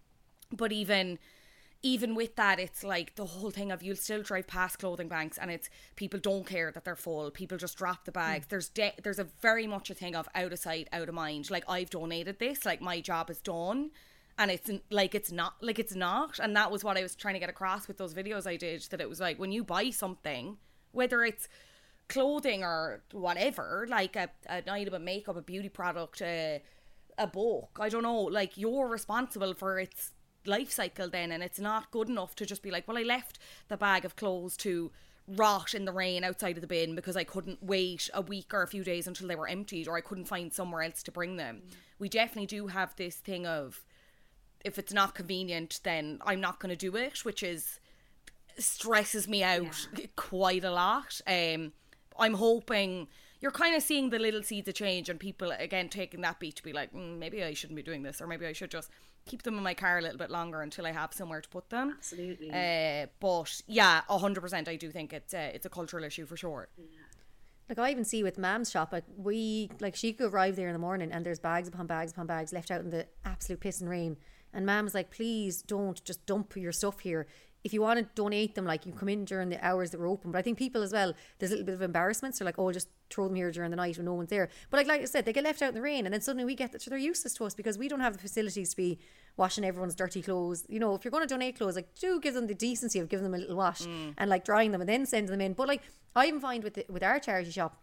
but 0.52 0.72
even 0.72 1.20
even 1.84 2.14
with 2.14 2.36
that, 2.36 2.60
it's 2.60 2.84
like 2.84 3.16
the 3.16 3.26
whole 3.26 3.50
thing 3.50 3.72
of 3.72 3.82
you'll 3.82 3.96
still 3.96 4.22
drive 4.22 4.46
past 4.46 4.78
clothing 4.78 5.08
banks, 5.08 5.40
and 5.40 5.50
it's 5.50 5.68
people 5.96 6.20
don't 6.20 6.46
care 6.46 6.72
that 6.72 6.86
they're 6.86 6.96
full. 6.96 7.32
People 7.32 7.58
just 7.58 7.76
drop 7.76 8.06
the 8.06 8.12
bags. 8.12 8.46
There's 8.48 8.70
de- 8.70 8.94
there's 9.02 9.18
a 9.18 9.24
very 9.42 9.66
much 9.66 9.90
a 9.90 9.96
thing 9.96 10.16
of 10.16 10.30
out 10.36 10.54
of 10.54 10.60
sight, 10.60 10.88
out 10.94 11.10
of 11.10 11.16
mind. 11.16 11.50
Like 11.50 11.64
I've 11.68 11.90
donated 11.90 12.38
this, 12.38 12.66
like 12.68 12.82
my 12.82 13.02
job 13.02 13.32
is 13.32 13.42
done, 13.42 13.90
and 14.38 14.52
it's 14.52 14.70
like 14.92 15.16
it's 15.16 15.32
not 15.32 15.56
like 15.60 15.80
it's 15.80 15.96
not. 15.96 16.38
And 16.38 16.56
that 16.56 16.72
was 16.72 16.84
what 16.84 16.98
I 16.98 17.02
was 17.02 17.16
trying 17.16 17.34
to 17.34 17.40
get 17.40 17.50
across 17.50 17.88
with 17.88 17.98
those 17.98 18.14
videos 18.14 18.46
I 18.46 18.58
did. 18.58 18.84
That 18.92 19.02
it 19.02 19.10
was 19.10 19.20
like 19.20 19.40
when 19.40 19.52
you 19.52 19.64
buy 19.64 19.90
something, 19.90 20.58
whether 20.92 21.24
it's 21.24 21.50
clothing 22.12 22.64
or 22.64 23.02
whatever, 23.12 23.88
like 23.90 24.16
a, 24.16 24.30
an 24.48 24.70
item 24.70 24.94
of 24.94 25.02
makeup, 25.02 25.38
a 25.38 25.42
beauty 25.42 25.70
product, 25.70 26.22
a, 26.22 26.62
a 27.18 27.26
book, 27.26 27.78
I 27.80 27.90
don't 27.90 28.04
know, 28.04 28.22
like 28.22 28.58
you're 28.58 28.88
responsible 28.88 29.54
for 29.54 29.80
its 29.80 30.12
life 30.46 30.72
cycle 30.72 31.08
then 31.08 31.32
and 31.32 31.44
it's 31.44 31.60
not 31.60 31.92
good 31.92 32.10
enough 32.10 32.36
to 32.36 32.46
just 32.46 32.62
be 32.62 32.72
like, 32.72 32.88
well, 32.88 32.98
I 32.98 33.04
left 33.04 33.40
the 33.70 33.78
bag 33.78 34.06
of 34.06 34.16
clothes 34.16 34.58
to 34.58 34.92
rot 35.28 35.74
in 35.74 35.86
the 35.86 35.94
rain 35.94 36.24
outside 36.24 36.58
of 36.58 36.62
the 36.62 36.68
bin 36.68 36.96
because 36.96 37.16
I 37.16 37.24
couldn't 37.24 37.64
wait 37.64 38.10
a 38.14 38.22
week 38.22 38.54
or 38.54 38.64
a 38.64 38.68
few 38.68 38.84
days 38.84 39.08
until 39.08 39.28
they 39.28 39.36
were 39.36 39.48
emptied 39.48 39.88
or 39.88 39.96
I 39.96 40.02
couldn't 40.02 40.26
find 40.26 40.52
somewhere 40.52 40.84
else 40.84 41.04
to 41.04 41.12
bring 41.12 41.38
them. 41.38 41.62
We 41.98 42.10
definitely 42.10 42.48
do 42.48 42.68
have 42.68 42.96
this 42.96 43.16
thing 43.16 43.48
of 43.48 43.86
if 44.66 44.78
it's 44.78 44.94
not 44.94 45.16
convenient, 45.16 45.80
then 45.84 46.20
I'm 46.26 46.42
not 46.42 46.60
going 46.60 46.72
to 46.72 46.76
do 46.76 46.96
it, 46.98 47.24
which 47.24 47.42
is 47.42 47.80
stresses 48.58 49.28
me 49.28 49.44
out 49.44 49.88
quite 50.16 50.64
a 50.64 50.72
lot. 50.72 51.22
Um, 51.26 51.72
I'm 52.20 52.34
hoping 52.34 53.08
you're 53.40 53.52
kind 53.52 53.76
of 53.76 53.82
seeing 53.82 54.10
the 54.10 54.20
little 54.20 54.44
seeds 54.44 54.68
of 54.68 54.76
change 54.76 55.10
and 55.10 55.20
people 55.20 55.52
again 55.52 55.90
taking 55.90 56.22
that 56.22 56.40
beat 56.40 56.56
to 56.58 56.64
be 56.64 56.74
like, 56.74 56.94
mm, 56.94 57.18
maybe 57.18 57.44
I 57.44 57.54
shouldn't 57.54 57.76
be 57.76 57.84
doing 57.84 58.04
this, 58.04 58.22
or 58.22 58.28
maybe 58.28 58.46
I 58.46 58.54
should 58.54 58.72
just 58.72 58.90
keep 59.26 59.44
them 59.44 59.58
in 59.58 59.64
my 59.64 59.74
car 59.74 59.98
a 59.98 60.02
little 60.02 60.18
bit 60.18 60.30
longer 60.30 60.62
until 60.62 60.86
I 60.86 60.92
have 60.92 61.14
somewhere 61.14 61.42
to 61.42 61.50
put 61.50 61.70
them. 61.70 61.96
Absolutely. 61.98 62.52
Uh, 62.52 63.08
but 63.20 63.62
yeah, 63.68 64.02
hundred 64.08 64.42
percent, 64.42 64.68
I 64.68 64.76
do 64.76 64.92
think 64.92 65.14
it's 65.14 65.34
a, 65.34 65.56
it's 65.56 65.66
a 65.66 65.70
cultural 65.70 66.04
issue 66.04 66.26
for 66.26 66.38
sure. 66.38 66.70
Like 67.70 67.80
I 67.80 67.92
even 67.92 68.04
see 68.04 68.22
with 68.22 68.38
Mam's 68.38 68.70
shop, 68.70 68.92
like 68.92 69.06
we 69.16 69.70
like 69.80 69.96
she 69.96 70.14
could 70.14 70.34
arrive 70.34 70.56
there 70.56 70.68
in 70.68 70.74
the 70.74 70.80
morning 70.80 71.12
and 71.12 71.26
there's 71.26 71.40
bags 71.40 71.68
upon 71.68 71.88
bags 71.88 72.12
upon 72.12 72.28
bags 72.28 72.52
left 72.52 72.70
out 72.70 72.82
in 72.82 72.90
the 72.90 73.08
absolute 73.24 73.62
piss 73.62 73.80
and 73.80 73.90
rain. 73.90 74.18
And 74.54 74.66
Mam's 74.66 74.94
like, 74.94 75.10
please 75.10 75.62
don't 75.62 76.04
just 76.04 76.26
dump 76.26 76.56
your 76.58 76.74
stuff 76.74 77.00
here. 77.00 77.28
If 77.64 77.74
you 77.74 77.82
want 77.82 78.00
to 78.00 78.06
donate 78.16 78.56
them, 78.56 78.66
like 78.66 78.86
you 78.86 78.92
come 78.92 79.10
in 79.10 79.26
during 79.26 79.50
the 79.50 79.64
hours 79.66 79.92
that 79.92 80.00
we're 80.00 80.10
open. 80.10 80.32
But 80.32 80.40
I 80.40 80.42
think 80.42 80.58
people 80.58 80.82
as 80.82 80.92
well, 80.92 81.14
there's 81.38 81.52
a 81.52 81.56
little 81.56 81.66
bit 81.66 81.76
of 81.76 81.82
embarrassment. 81.82 82.36
So 82.36 82.46
like, 82.46 82.58
oh, 82.58 82.72
just 82.72 82.90
throw 83.10 83.28
them 83.28 83.36
here 83.36 83.52
during 83.52 83.70
the 83.70 83.78
night 83.78 83.98
when 83.98 84.06
no 84.06 84.14
one's 84.14 84.30
there. 84.30 84.50
But 84.70 84.78
like, 84.78 84.88
like 84.88 85.02
I 85.02 85.06
said, 85.06 85.26
they 85.26 85.34
get 85.34 85.44
left 85.44 85.62
out 85.62 85.70
in 85.70 85.76
the 85.76 85.82
rain, 85.82 86.06
and 86.06 86.14
then 86.14 86.22
suddenly 86.22 86.46
we 86.46 86.56
get 86.56 86.72
that 86.72 86.82
so 86.82 86.90
they're 86.90 87.00
useless 87.00 87.34
to 87.36 87.46
us 87.46 87.54
because 87.54 87.78
we 87.78 87.88
don't 87.88 88.00
have 88.00 88.14
the 88.14 88.20
facilities 88.20 88.72
to 88.72 88.78
be 88.78 89.00
washing 89.38 89.64
everyone's 89.64 89.96
dirty 89.96 90.22
clothes. 90.22 90.66
You 90.68 90.80
know, 90.80 90.96
if 90.96 91.06
you're 91.06 91.12
going 91.12 91.28
to 91.28 91.34
donate 91.34 91.58
clothes, 91.58 91.76
like 91.76 91.94
do 92.00 92.20
give 92.20 92.34
them 92.34 92.48
the 92.48 92.56
decency 92.56 93.00
of 93.00 93.10
giving 93.10 93.24
them 93.24 93.34
a 93.34 93.38
little 93.38 93.58
wash 93.58 93.82
mm. 93.82 94.14
and 94.18 94.30
like 94.30 94.44
drying 94.44 94.72
them 94.72 94.82
and 94.82 94.90
then 94.90 95.06
sending 95.06 95.32
them 95.32 95.42
in. 95.42 95.54
But 95.54 95.68
like 95.68 95.82
I 96.16 96.28
even 96.28 96.40
find 96.40 96.64
with 96.64 96.74
the, 96.74 96.86
with 96.90 97.04
our 97.04 97.20
charity 97.20 97.52
shop, 97.52 97.78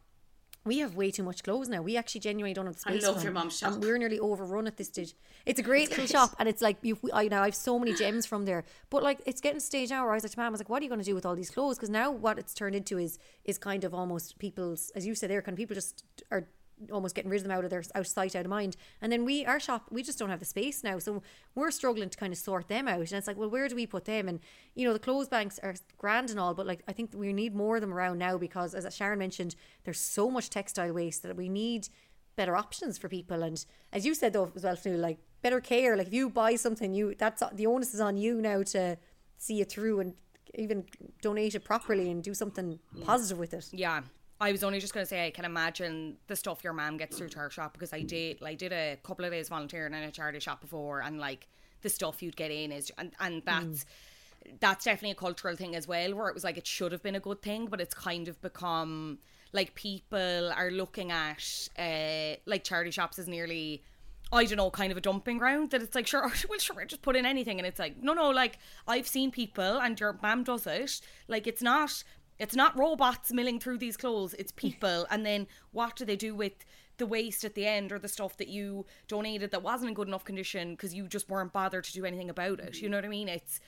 we 0.69 0.79
have 0.79 0.95
way 0.95 1.11
too 1.11 1.23
much 1.23 1.43
clothes 1.43 1.69
now. 1.69 1.83
We 1.83 1.97
actually 1.97 2.21
genuinely 2.21 2.55
don't 2.55 2.67
have 2.67 2.75
the 2.75 2.81
space. 2.81 3.05
I 3.05 3.09
love 3.09 3.23
your 3.23 3.33
mum's 3.33 3.59
shop. 3.59 3.73
And 3.73 3.83
we're 3.83 3.99
nearly 3.99 4.19
overrun 4.19 4.67
at 4.67 4.77
this 4.77 4.89
stage. 4.89 5.15
It's 5.47 5.59
a 5.59 5.63
great 5.63 5.91
little 5.91 6.07
shop, 6.07 6.37
and 6.39 6.49
it's 6.49 6.63
like 6.63 6.77
you. 6.83 6.99
I 7.13 7.29
know 7.29 7.41
I 7.41 7.47
have 7.47 7.55
so 7.55 7.79
many 7.79 7.95
gems 7.95 8.27
from 8.27 8.45
there, 8.45 8.65
but 8.91 9.03
like 9.03 9.21
it's 9.27 9.41
getting 9.41 9.61
stage 9.61 9.91
now 9.91 10.03
where 10.05 10.13
I 10.13 10.17
was 10.17 10.25
like 10.25 10.33
to 10.33 10.39
mom, 10.39 10.47
I 10.47 10.51
was 10.51 10.61
like, 10.61 10.69
"What 10.69 10.81
are 10.81 10.85
you 10.85 10.91
going 10.91 11.01
to 11.01 11.05
do 11.05 11.15
with 11.15 11.27
all 11.27 11.35
these 11.35 11.51
clothes?" 11.51 11.77
Because 11.77 11.91
now 11.91 12.11
what 12.11 12.39
it's 12.39 12.55
turned 12.55 12.75
into 12.75 12.99
is 12.99 13.19
is 13.45 13.59
kind 13.59 13.85
of 13.85 13.95
almost 13.95 14.39
people's, 14.39 14.91
as 14.95 15.07
you 15.07 15.15
said, 15.15 15.31
there 15.31 15.43
kind 15.43 15.55
of 15.55 15.59
people 15.59 15.75
just 15.75 16.05
are 16.31 16.47
almost 16.93 17.15
getting 17.15 17.31
rid 17.31 17.39
of 17.39 17.45
them 17.45 17.53
out 17.53 17.65
of 17.65 17.71
their 17.71 17.83
out 17.95 18.01
of 18.01 18.07
sight, 18.07 18.37
out 18.37 18.45
of 18.45 18.51
mind. 18.51 18.77
And 19.01 19.11
then 19.13 19.25
we, 19.25 19.45
our 19.45 19.61
shop, 19.61 19.87
we 19.91 20.03
just 20.03 20.19
don't 20.19 20.31
have 20.31 20.39
the 20.39 20.45
space 20.45 20.85
now, 20.85 20.99
so 20.99 21.23
we're 21.55 21.71
struggling 21.71 22.11
to 22.11 22.19
kind 22.19 22.33
of 22.33 22.39
sort 22.39 22.69
them 22.69 22.89
out. 22.89 23.01
And 23.01 23.13
it's 23.13 23.27
like, 23.27 23.37
well, 23.37 23.51
where 23.51 23.69
do 23.69 23.75
we 23.75 23.87
put 23.87 24.05
them? 24.05 24.29
And 24.29 24.41
you 24.75 24.87
know, 24.87 24.93
the 24.93 24.99
clothes 24.99 25.29
banks 25.29 25.59
are 25.63 25.75
grand 25.97 26.31
and 26.31 26.41
all, 26.41 26.55
but 26.55 26.67
like 26.67 26.83
I 26.89 26.93
think 26.93 27.11
we 27.15 27.33
need 27.33 27.55
more 27.55 27.77
of 27.77 27.81
them 27.81 27.95
around 27.95 28.19
now 28.19 28.39
because, 28.39 28.75
as 28.75 28.95
Sharon 28.95 29.19
mentioned, 29.19 29.55
there's 29.85 30.01
so 30.01 30.31
much 30.31 30.51
textile 30.51 30.93
waste 30.93 31.23
that 31.23 31.37
we 31.37 31.49
need 31.49 31.89
better 32.37 32.57
options 32.57 32.97
for 32.97 33.09
people. 33.09 33.43
And 33.43 33.65
as 33.93 34.07
you 34.07 34.15
said 34.15 34.33
though 34.33 34.51
as 34.55 34.63
well, 34.63 34.77
Fionnuala, 34.77 35.01
like 35.01 35.19
better 35.43 35.61
care. 35.61 35.97
Like 35.97 36.07
if 36.07 36.13
you 36.15 36.31
buy 36.31 36.55
something, 36.55 36.95
you 36.95 37.15
that's 37.19 37.43
the 37.53 37.67
onus 37.67 37.95
is 37.95 38.01
on 38.01 38.17
you 38.17 38.41
now 38.41 38.63
to 38.63 38.97
see 39.37 39.61
it 39.61 39.71
through 39.71 40.01
and 40.01 40.15
even 40.55 40.85
donate 41.21 41.55
it 41.55 41.65
properly 41.65 42.11
and 42.11 42.23
do 42.23 42.35
something 42.35 42.79
mm. 42.97 43.05
positive 43.05 43.39
with 43.39 43.55
it. 43.55 43.69
Yeah. 43.73 44.03
I 44.41 44.53
was 44.53 44.63
only 44.63 44.79
just 44.79 44.95
gonna 44.95 45.07
say 45.07 45.27
I 45.27 45.31
can 45.31 45.45
imagine 45.45 46.17
the 46.29 46.37
stuff 46.37 46.63
your 46.63 46.73
mom 46.73 46.97
gets 46.97 47.19
through 47.19 47.31
to 47.31 47.39
her 47.41 47.51
shop 47.51 47.73
because 47.73 47.93
I 47.93 48.03
did 48.03 48.41
like 48.41 48.59
did 48.59 48.73
a 48.73 48.97
couple 49.03 49.25
of 49.25 49.33
days 49.33 49.49
volunteering 49.49 49.95
in 49.95 50.03
a 50.03 50.11
charity 50.11 50.39
shop 50.41 50.61
before 50.61 51.01
and 51.01 51.19
like 51.19 51.49
the 51.83 51.89
stuff 51.89 52.23
you'd 52.23 52.37
get 52.37 52.51
in 52.51 52.71
is 52.71 52.93
and, 52.99 53.13
and 53.21 53.43
that's 53.45 53.85
that's 54.61 54.85
definitely 54.85 55.11
a 55.11 55.15
cultural 55.17 55.57
thing 55.57 55.75
as 55.75 55.89
well 55.89 56.15
where 56.15 56.29
it 56.29 56.35
was 56.35 56.45
like 56.45 56.57
it 56.57 56.67
should 56.67 56.93
have 56.93 57.03
been 57.03 57.17
a 57.17 57.21
good 57.21 57.43
thing 57.43 57.67
but 57.67 57.81
it's 57.81 57.95
kind 57.95 58.29
of 58.29 58.41
become 58.41 59.19
like 59.53 59.75
people 59.75 60.53
are 60.57 60.71
looking 60.71 61.11
at 61.11 61.69
uh 61.79 62.37
like 62.47 62.63
charity 62.63 62.93
shops 62.93 63.19
as 63.19 63.27
nearly 63.27 63.83
I 64.31 64.45
don't 64.45 64.59
know, 64.59 64.71
kind 64.71 64.93
of 64.93 64.99
a 64.99 65.01
dumping 65.01 65.39
ground 65.39 65.71
that 65.71 65.83
it's 65.83 65.95
like, 65.95 66.07
sure, 66.07 66.21
well, 66.49 66.59
sure, 66.59 66.85
just 66.85 67.03
put 67.03 67.17
in 67.17 67.25
anything. 67.25 67.59
And 67.59 67.67
it's 67.67 67.79
like, 67.79 68.03
no, 68.03 68.13
no, 68.13 68.29
like, 68.31 68.59
I've 68.87 69.09
seen 69.09 69.31
people 69.31 69.81
and 69.81 69.99
your 69.99 70.19
mum 70.23 70.45
does 70.45 70.67
it. 70.67 71.01
Like, 71.29 71.47
it's 71.47 71.63
not, 71.63 72.05
it's 72.39 72.55
not 72.55 72.79
robots 72.79 73.33
milling 73.33 73.59
through 73.61 73.79
these 73.79 73.97
clothes, 73.97 74.35
it's 74.35 74.53
people. 74.53 75.07
and 75.11 75.25
then 75.25 75.47
what 75.73 75.97
do 75.97 76.05
they 76.05 76.17
do 76.17 76.35
with 76.35 76.65
the 76.99 77.07
waste 77.07 77.45
at 77.45 77.55
the 77.55 77.67
end 77.67 77.93
or 77.93 77.99
the 77.99 78.09
stuff 78.09 78.37
that 78.39 78.49
you 78.49 78.85
donated 79.07 79.51
that 79.53 79.63
wasn't 79.63 79.89
in 79.89 79.95
good 79.95 80.09
enough 80.09 80.25
condition 80.25 80.73
because 80.73 80.93
you 80.95 81.07
just 81.07 81.29
weren't 81.29 81.53
bothered 81.53 81.85
to 81.85 81.93
do 81.93 82.05
anything 82.05 82.31
about 82.31 82.61
it? 82.61 82.81
You 82.81 82.89
know 82.89 82.97
what 82.97 83.05
I 83.05 83.09
mean? 83.09 83.29
It's, 83.29 83.61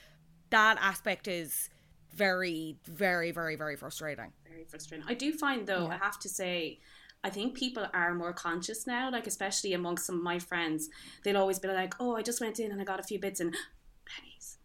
that 0.50 0.78
aspect 0.80 1.28
is 1.28 1.70
very, 2.12 2.76
very, 2.84 3.30
very, 3.30 3.56
very 3.56 3.76
frustrating. 3.76 4.32
very 4.48 4.64
frustrating. 4.64 5.06
I 5.08 5.14
do 5.14 5.32
find 5.32 5.66
though, 5.66 5.86
I 5.86 5.96
have 5.96 6.18
to 6.20 6.28
say, 6.28 6.80
I 7.22 7.30
think 7.30 7.54
people 7.54 7.86
are 7.92 8.14
more 8.14 8.32
conscious 8.32 8.86
now, 8.86 9.10
like 9.10 9.26
especially 9.26 9.74
amongst 9.74 10.06
some 10.06 10.16
of 10.16 10.22
my 10.22 10.38
friends. 10.38 10.88
They'll 11.22 11.36
always 11.36 11.58
be 11.58 11.68
like, 11.68 11.94
"Oh, 12.00 12.16
I 12.16 12.22
just 12.22 12.40
went 12.40 12.58
in 12.58 12.72
and 12.72 12.80
I 12.80 12.84
got 12.84 12.98
a 12.98 13.02
few 13.02 13.18
bits 13.18 13.40
and 13.40 13.52
pennies," 13.52 13.66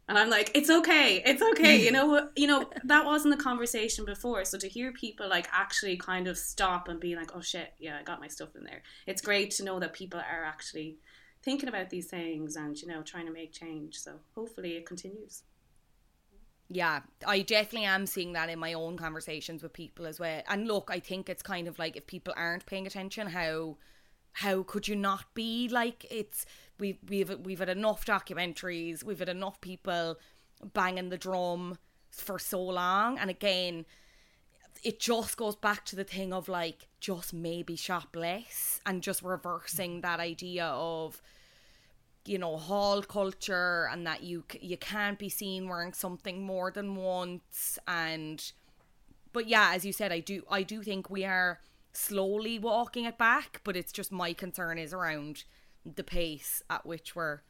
and 0.07 0.17
I'm 0.17 0.29
like, 0.29 0.51
"It's 0.53 0.69
okay, 0.69 1.21
it's 1.25 1.41
okay." 1.41 1.83
you 1.83 1.91
know, 1.97 2.29
you 2.35 2.47
know 2.47 2.69
that 2.83 3.05
wasn't 3.05 3.37
the 3.37 3.43
conversation 3.43 4.05
before. 4.05 4.45
So 4.45 4.57
to 4.57 4.67
hear 4.67 4.91
people 4.91 5.27
like 5.27 5.47
actually 5.51 5.97
kind 5.97 6.27
of 6.27 6.37
stop 6.37 6.87
and 6.87 6.99
be 6.99 7.15
like, 7.15 7.35
"Oh 7.35 7.41
shit, 7.41 7.73
yeah, 7.79 7.97
I 7.99 8.03
got 8.03 8.19
my 8.19 8.27
stuff 8.27 8.55
in 8.55 8.63
there." 8.63 8.83
It's 9.07 9.21
great 9.21 9.51
to 9.51 9.63
know 9.63 9.79
that 9.79 9.93
people 9.93 10.19
are 10.19 10.43
actually 10.43 10.97
thinking 11.43 11.69
about 11.69 11.89
these 11.89 12.07
things 12.07 12.55
and 12.55 12.79
you 12.79 12.87
know 12.87 13.01
trying 13.01 13.25
to 13.25 13.31
make 13.31 13.51
change. 13.51 13.97
So 13.97 14.19
hopefully 14.33 14.73
it 14.73 14.85
continues. 14.85 15.43
Yeah, 16.69 17.01
I 17.25 17.41
definitely 17.41 17.85
am 17.85 18.07
seeing 18.07 18.33
that 18.33 18.49
in 18.49 18.57
my 18.57 18.73
own 18.73 18.97
conversations 18.97 19.61
with 19.61 19.71
people 19.71 20.07
as 20.07 20.19
well. 20.19 20.41
And 20.47 20.67
look, 20.67 20.89
I 20.91 20.99
think 20.99 21.29
it's 21.29 21.43
kind 21.43 21.67
of 21.67 21.77
like 21.77 21.95
if 21.95 22.07
people 22.07 22.33
aren't 22.35 22.65
paying 22.65 22.87
attention, 22.87 23.27
how 23.27 23.77
how 24.33 24.63
could 24.63 24.87
you 24.87 24.95
not 24.95 25.33
be 25.33 25.69
like 25.69 26.05
it's 26.11 26.45
we 26.79 26.99
we've 27.07 27.39
we've 27.39 27.59
had 27.59 27.69
enough 27.69 28.05
documentaries, 28.05 29.03
we've 29.03 29.19
had 29.19 29.29
enough 29.29 29.59
people 29.61 30.17
banging 30.73 31.09
the 31.09 31.17
drum 31.17 31.77
for 32.11 32.39
so 32.39 32.61
long. 32.61 33.17
And 33.17 33.29
again 33.29 33.85
it 34.83 34.99
just 34.99 35.35
goes 35.37 35.55
back 35.55 35.83
to 35.85 35.95
the 35.95 36.03
thing 36.03 36.31
of 36.31 36.47
like 36.47 36.87
just 36.99 37.33
maybe 37.33 37.75
shop 37.75 38.15
less 38.15 38.79
and 38.85 39.01
just 39.01 39.23
reversing 39.23 40.01
that 40.01 40.19
idea 40.19 40.65
of 40.65 41.21
you 42.25 42.37
know 42.37 42.57
haul 42.57 43.01
culture 43.01 43.87
and 43.91 44.05
that 44.05 44.21
you 44.21 44.43
you 44.61 44.77
can't 44.77 45.17
be 45.17 45.29
seen 45.29 45.67
wearing 45.67 45.93
something 45.93 46.43
more 46.43 46.71
than 46.71 46.95
once. 46.95 47.79
And 47.87 48.51
but 49.33 49.47
yeah 49.47 49.71
as 49.73 49.85
you 49.85 49.91
said 49.91 50.11
i 50.11 50.19
do 50.19 50.43
i 50.49 50.63
do 50.63 50.81
think 50.81 51.09
we 51.09 51.25
are 51.25 51.59
slowly 51.91 52.57
walking 52.57 53.05
it 53.05 53.17
back 53.17 53.61
but 53.63 53.75
it's 53.75 53.91
just 53.91 54.11
my 54.11 54.33
concern 54.33 54.77
is 54.77 54.93
around 54.93 55.43
the 55.95 56.03
pace 56.03 56.63
at 56.69 56.85
which 56.85 57.15
we're 57.15 57.41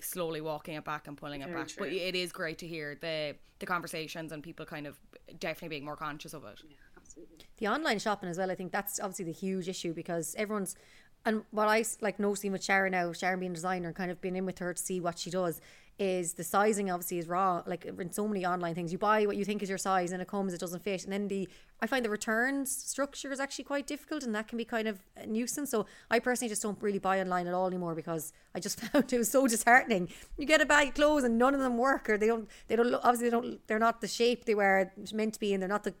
slowly 0.00 0.40
walking 0.40 0.74
it 0.74 0.84
back 0.84 1.06
and 1.08 1.16
pulling 1.16 1.40
it 1.42 1.48
Very 1.48 1.62
back. 1.62 1.70
But 1.78 1.88
it 1.88 2.14
is 2.14 2.32
great 2.32 2.58
to 2.58 2.66
hear 2.66 2.96
the 3.00 3.36
the 3.58 3.66
conversations 3.66 4.32
and 4.32 4.42
people 4.42 4.66
kind 4.66 4.88
of 4.88 4.98
definitely 5.38 5.68
being 5.68 5.84
more 5.84 5.96
conscious 5.96 6.34
of 6.34 6.44
it. 6.44 6.58
Absolutely. 6.96 7.46
the 7.58 7.68
online 7.68 7.98
shopping 7.98 8.28
as 8.28 8.38
well 8.38 8.50
i 8.50 8.54
think 8.54 8.72
that's 8.72 9.00
obviously 9.00 9.24
the 9.24 9.32
huge 9.32 9.68
issue 9.68 9.92
because 9.92 10.34
everyone's 10.38 10.76
and 11.24 11.42
what 11.50 11.68
I 11.68 11.84
like 12.00 12.18
noticing 12.18 12.52
with 12.52 12.64
sharon 12.64 12.92
now 12.92 13.12
sharon 13.12 13.40
being 13.40 13.52
a 13.52 13.54
designer 13.54 13.88
and 13.88 13.96
kind 13.96 14.10
of 14.10 14.20
been 14.20 14.36
in 14.36 14.46
with 14.46 14.58
her 14.60 14.72
to 14.72 14.80
see 14.80 15.00
what 15.00 15.18
she 15.18 15.28
does 15.30 15.60
is 15.98 16.34
the 16.34 16.42
sizing 16.44 16.90
obviously 16.90 17.18
is 17.18 17.28
wrong 17.28 17.62
like 17.66 17.84
in 17.84 18.12
so 18.12 18.26
many 18.26 18.44
online 18.44 18.74
things. 18.74 18.92
You 18.92 18.98
buy 18.98 19.26
what 19.26 19.36
you 19.36 19.44
think 19.44 19.62
is 19.62 19.68
your 19.68 19.78
size 19.78 20.12
and 20.12 20.20
it 20.20 20.28
comes 20.28 20.52
it 20.52 20.60
doesn't 20.60 20.82
fit. 20.82 21.04
And 21.04 21.12
then 21.12 21.28
the 21.28 21.48
i 21.80 21.86
find 21.86 22.04
the 22.04 22.10
returns 22.10 22.70
structure 22.70 23.30
is 23.32 23.40
actually 23.40 23.64
quite 23.64 23.86
difficult 23.86 24.22
and 24.22 24.34
that 24.34 24.48
can 24.48 24.56
be 24.58 24.64
kind 24.64 24.88
of 24.88 25.00
a 25.16 25.26
nuisance. 25.26 25.70
So 25.70 25.86
i 26.10 26.18
personally 26.18 26.48
just 26.48 26.62
don't 26.62 26.80
really 26.82 26.98
buy 26.98 27.20
online 27.20 27.46
at 27.46 27.54
all 27.54 27.66
anymore 27.66 27.94
because 27.94 28.32
i 28.54 28.60
just 28.60 28.80
found 28.84 29.12
it 29.12 29.18
was 29.18 29.30
so 29.30 29.46
disheartening. 29.46 30.08
You 30.38 30.46
get 30.46 30.60
a 30.60 30.66
bag 30.66 30.88
of 30.88 30.94
clothes 30.94 31.24
and 31.24 31.38
none 31.38 31.54
of 31.54 31.60
them 31.60 31.76
work 31.78 32.08
or 32.08 32.18
they 32.18 32.26
don't 32.26 32.48
they 32.68 32.76
don't 32.76 32.90
look 32.90 33.02
obviously 33.04 33.28
they 33.28 33.36
don't 33.36 33.66
they're 33.66 33.78
not 33.78 34.00
the 34.00 34.08
shape 34.08 34.44
they 34.44 34.54
were 34.54 34.90
meant 35.12 35.34
to 35.34 35.40
be 35.40 35.52
and 35.52 35.62
they're 35.62 35.68
not 35.68 35.84
the 35.84 35.94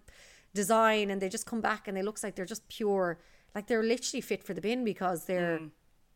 design 0.54 1.10
and 1.10 1.20
they 1.20 1.28
just 1.28 1.46
come 1.46 1.60
back 1.60 1.88
and 1.88 1.96
they 1.96 2.02
looks 2.02 2.22
like 2.22 2.34
they're 2.34 2.44
just 2.44 2.68
pure 2.68 3.18
like 3.54 3.66
they're 3.66 3.82
literally 3.82 4.20
fit 4.20 4.42
for 4.42 4.54
the 4.54 4.60
bin 4.60 4.84
because 4.84 5.24
they're 5.24 5.58
mm. 5.58 5.70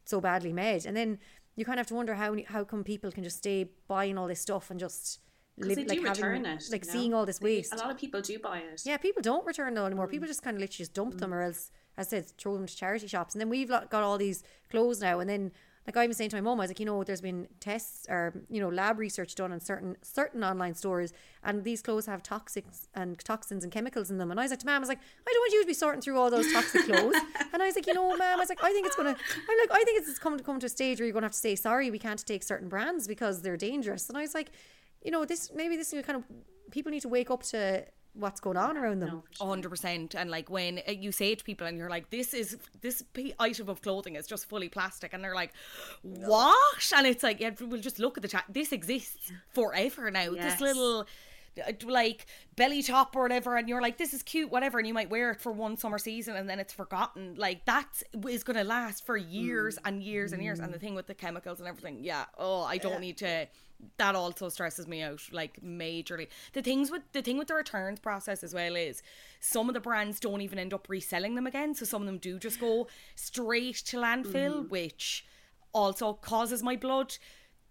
so 0.04 0.20
badly 0.20 0.52
made. 0.52 0.86
And 0.86 0.96
then 0.96 1.18
you 1.56 1.64
kind 1.64 1.78
of 1.78 1.80
have 1.80 1.86
to 1.88 1.94
wonder 1.94 2.14
how 2.14 2.36
how 2.46 2.64
come 2.64 2.84
people 2.84 3.10
can 3.10 3.24
just 3.24 3.38
stay 3.38 3.68
buying 3.88 4.16
all 4.16 4.26
this 4.26 4.40
stuff 4.40 4.70
and 4.70 4.78
just 4.78 5.20
live 5.58 5.76
they 5.76 5.84
like 5.84 5.98
do 5.98 6.04
having 6.04 6.24
return 6.24 6.46
it. 6.46 6.64
like 6.70 6.84
you 6.84 6.92
know? 6.92 6.98
seeing 6.98 7.14
all 7.14 7.26
this 7.26 7.40
waste 7.40 7.72
A 7.72 7.76
lot 7.76 7.90
of 7.90 7.96
people 7.96 8.20
do 8.20 8.38
buy 8.38 8.58
it. 8.58 8.82
yeah 8.84 8.98
people 8.98 9.22
don't 9.22 9.46
return 9.46 9.74
them 9.74 9.86
anymore 9.86 10.06
people 10.06 10.26
mm. 10.26 10.30
just 10.30 10.42
kind 10.42 10.56
of 10.56 10.60
literally 10.60 10.78
just 10.78 10.94
dump 10.94 11.14
mm. 11.14 11.18
them 11.18 11.32
or 11.32 11.42
else 11.42 11.70
as 11.96 12.08
I 12.08 12.10
said 12.10 12.26
throw 12.38 12.54
them 12.54 12.66
to 12.66 12.76
charity 12.76 13.06
shops 13.06 13.34
and 13.34 13.40
then 13.40 13.48
we've 13.48 13.68
got 13.68 13.92
all 13.94 14.18
these 14.18 14.44
clothes 14.70 15.00
now 15.00 15.18
and 15.18 15.28
then 15.28 15.52
like 15.86 15.96
I 15.96 16.06
was 16.06 16.16
saying 16.16 16.30
to 16.30 16.36
my 16.36 16.40
mom, 16.40 16.60
I 16.60 16.64
was 16.64 16.70
like 16.70 16.80
you 16.80 16.86
know 16.86 17.04
there's 17.04 17.20
been 17.20 17.48
tests 17.60 18.06
or 18.08 18.32
you 18.50 18.60
know 18.60 18.68
lab 18.68 18.98
research 18.98 19.34
done 19.34 19.52
on 19.52 19.60
certain 19.60 19.96
certain 20.02 20.42
online 20.42 20.74
stores 20.74 21.12
and 21.44 21.64
these 21.64 21.82
clothes 21.82 22.06
have 22.06 22.22
toxics 22.22 22.88
and 22.94 23.18
toxins 23.18 23.62
and 23.62 23.72
chemicals 23.72 24.10
in 24.10 24.18
them. 24.18 24.30
And 24.30 24.40
I 24.40 24.44
was 24.44 24.50
like 24.50 24.60
to 24.60 24.66
mum 24.66 24.76
I 24.76 24.78
was 24.80 24.88
like 24.88 24.98
I 24.98 25.32
don't 25.32 25.40
want 25.40 25.52
you 25.52 25.62
to 25.62 25.66
be 25.66 25.74
sorting 25.74 26.00
through 26.00 26.18
all 26.18 26.30
those 26.30 26.52
toxic 26.52 26.84
clothes. 26.84 27.16
And 27.52 27.62
I 27.62 27.66
was 27.66 27.74
like 27.76 27.86
you 27.86 27.94
know 27.94 28.08
mum 28.10 28.20
I 28.20 28.36
was 28.36 28.48
like 28.48 28.62
I 28.62 28.72
think 28.72 28.86
it's 28.86 28.96
gonna 28.96 29.10
I'm 29.10 29.58
like 29.58 29.70
I 29.70 29.84
think 29.84 30.00
it's 30.00 30.18
coming 30.18 30.38
to 30.38 30.44
come 30.44 30.58
to 30.60 30.66
a 30.66 30.68
stage 30.68 30.98
where 30.98 31.06
you're 31.06 31.14
gonna 31.14 31.26
have 31.26 31.32
to 31.32 31.38
say 31.38 31.54
sorry 31.54 31.90
we 31.90 31.98
can't 31.98 32.24
take 32.26 32.42
certain 32.42 32.68
brands 32.68 33.06
because 33.06 33.42
they're 33.42 33.56
dangerous. 33.56 34.08
And 34.08 34.18
I 34.18 34.22
was 34.22 34.34
like 34.34 34.50
you 35.02 35.10
know 35.10 35.24
this 35.24 35.52
maybe 35.54 35.76
this 35.76 35.92
is 35.92 36.04
kind 36.04 36.16
of 36.16 36.24
people 36.70 36.90
need 36.90 37.02
to 37.02 37.08
wake 37.08 37.30
up 37.30 37.42
to 37.44 37.84
what's 38.18 38.40
going 38.40 38.56
on 38.56 38.76
around 38.76 39.00
them 39.00 39.22
hundred 39.40 39.70
percent. 39.70 40.14
And 40.14 40.30
like 40.30 40.50
when 40.50 40.80
uh, 40.88 40.92
you 40.92 41.12
say 41.12 41.32
it 41.32 41.38
to 41.40 41.44
people, 41.44 41.66
and 41.66 41.76
you're 41.78 41.90
like, 41.90 42.10
"This 42.10 42.34
is 42.34 42.56
this 42.80 43.02
item 43.38 43.68
of 43.68 43.82
clothing 43.82 44.16
is 44.16 44.26
just 44.26 44.48
fully 44.48 44.68
plastic," 44.68 45.12
and 45.12 45.22
they're 45.22 45.34
like, 45.34 45.52
"What?" 46.02 46.92
And 46.96 47.06
it's 47.06 47.22
like, 47.22 47.40
"Yeah, 47.40 47.50
we'll 47.60 47.80
just 47.80 47.98
look 47.98 48.18
at 48.18 48.22
the 48.22 48.28
chat. 48.28 48.44
This 48.48 48.72
exists 48.72 49.32
forever 49.52 50.10
now. 50.10 50.32
This 50.32 50.60
little." 50.60 51.06
Uh, 51.66 51.72
Like 51.84 52.26
belly 52.56 52.82
top 52.82 53.14
or 53.14 53.22
whatever, 53.22 53.56
and 53.56 53.68
you're 53.68 53.82
like, 53.82 53.98
this 53.98 54.14
is 54.14 54.22
cute, 54.22 54.50
whatever, 54.50 54.78
and 54.78 54.86
you 54.86 54.94
might 54.94 55.10
wear 55.10 55.30
it 55.30 55.40
for 55.40 55.52
one 55.52 55.76
summer 55.76 55.98
season 55.98 56.36
and 56.36 56.48
then 56.48 56.58
it's 56.58 56.72
forgotten. 56.72 57.34
Like 57.36 57.64
that 57.66 58.02
is 58.28 58.42
gonna 58.42 58.64
last 58.64 59.04
for 59.04 59.16
years 59.16 59.76
mm. 59.76 59.80
and 59.84 60.02
years 60.02 60.32
and 60.32 60.42
years. 60.42 60.58
And 60.58 60.72
the 60.72 60.78
mm. 60.78 60.80
thing 60.80 60.94
with 60.94 61.06
the 61.06 61.14
chemicals 61.14 61.60
and 61.60 61.68
everything, 61.68 62.02
yeah, 62.02 62.24
oh, 62.38 62.62
I 62.62 62.78
don't 62.78 62.94
uh, 62.94 62.98
need 62.98 63.18
to. 63.18 63.48
That 63.98 64.14
also 64.14 64.48
stresses 64.48 64.88
me 64.88 65.02
out, 65.02 65.20
like 65.32 65.60
majorly. 65.62 66.28
The 66.54 66.62
things 66.62 66.90
with 66.90 67.02
the 67.12 67.20
thing 67.20 67.36
with 67.36 67.48
the 67.48 67.54
returns 67.54 68.00
process 68.00 68.42
as 68.42 68.54
well 68.54 68.74
is 68.74 69.02
some 69.40 69.68
of 69.68 69.74
the 69.74 69.80
brands 69.80 70.18
don't 70.18 70.40
even 70.40 70.58
end 70.58 70.72
up 70.72 70.88
reselling 70.88 71.34
them 71.34 71.46
again. 71.46 71.74
So 71.74 71.84
some 71.84 72.00
of 72.00 72.06
them 72.06 72.16
do 72.18 72.38
just 72.38 72.58
go 72.58 72.86
straight 73.16 73.76
to 73.86 73.98
landfill, 73.98 74.62
mm-hmm. 74.62 74.68
which 74.68 75.26
also 75.74 76.14
causes 76.14 76.62
my 76.62 76.74
blood 76.74 77.18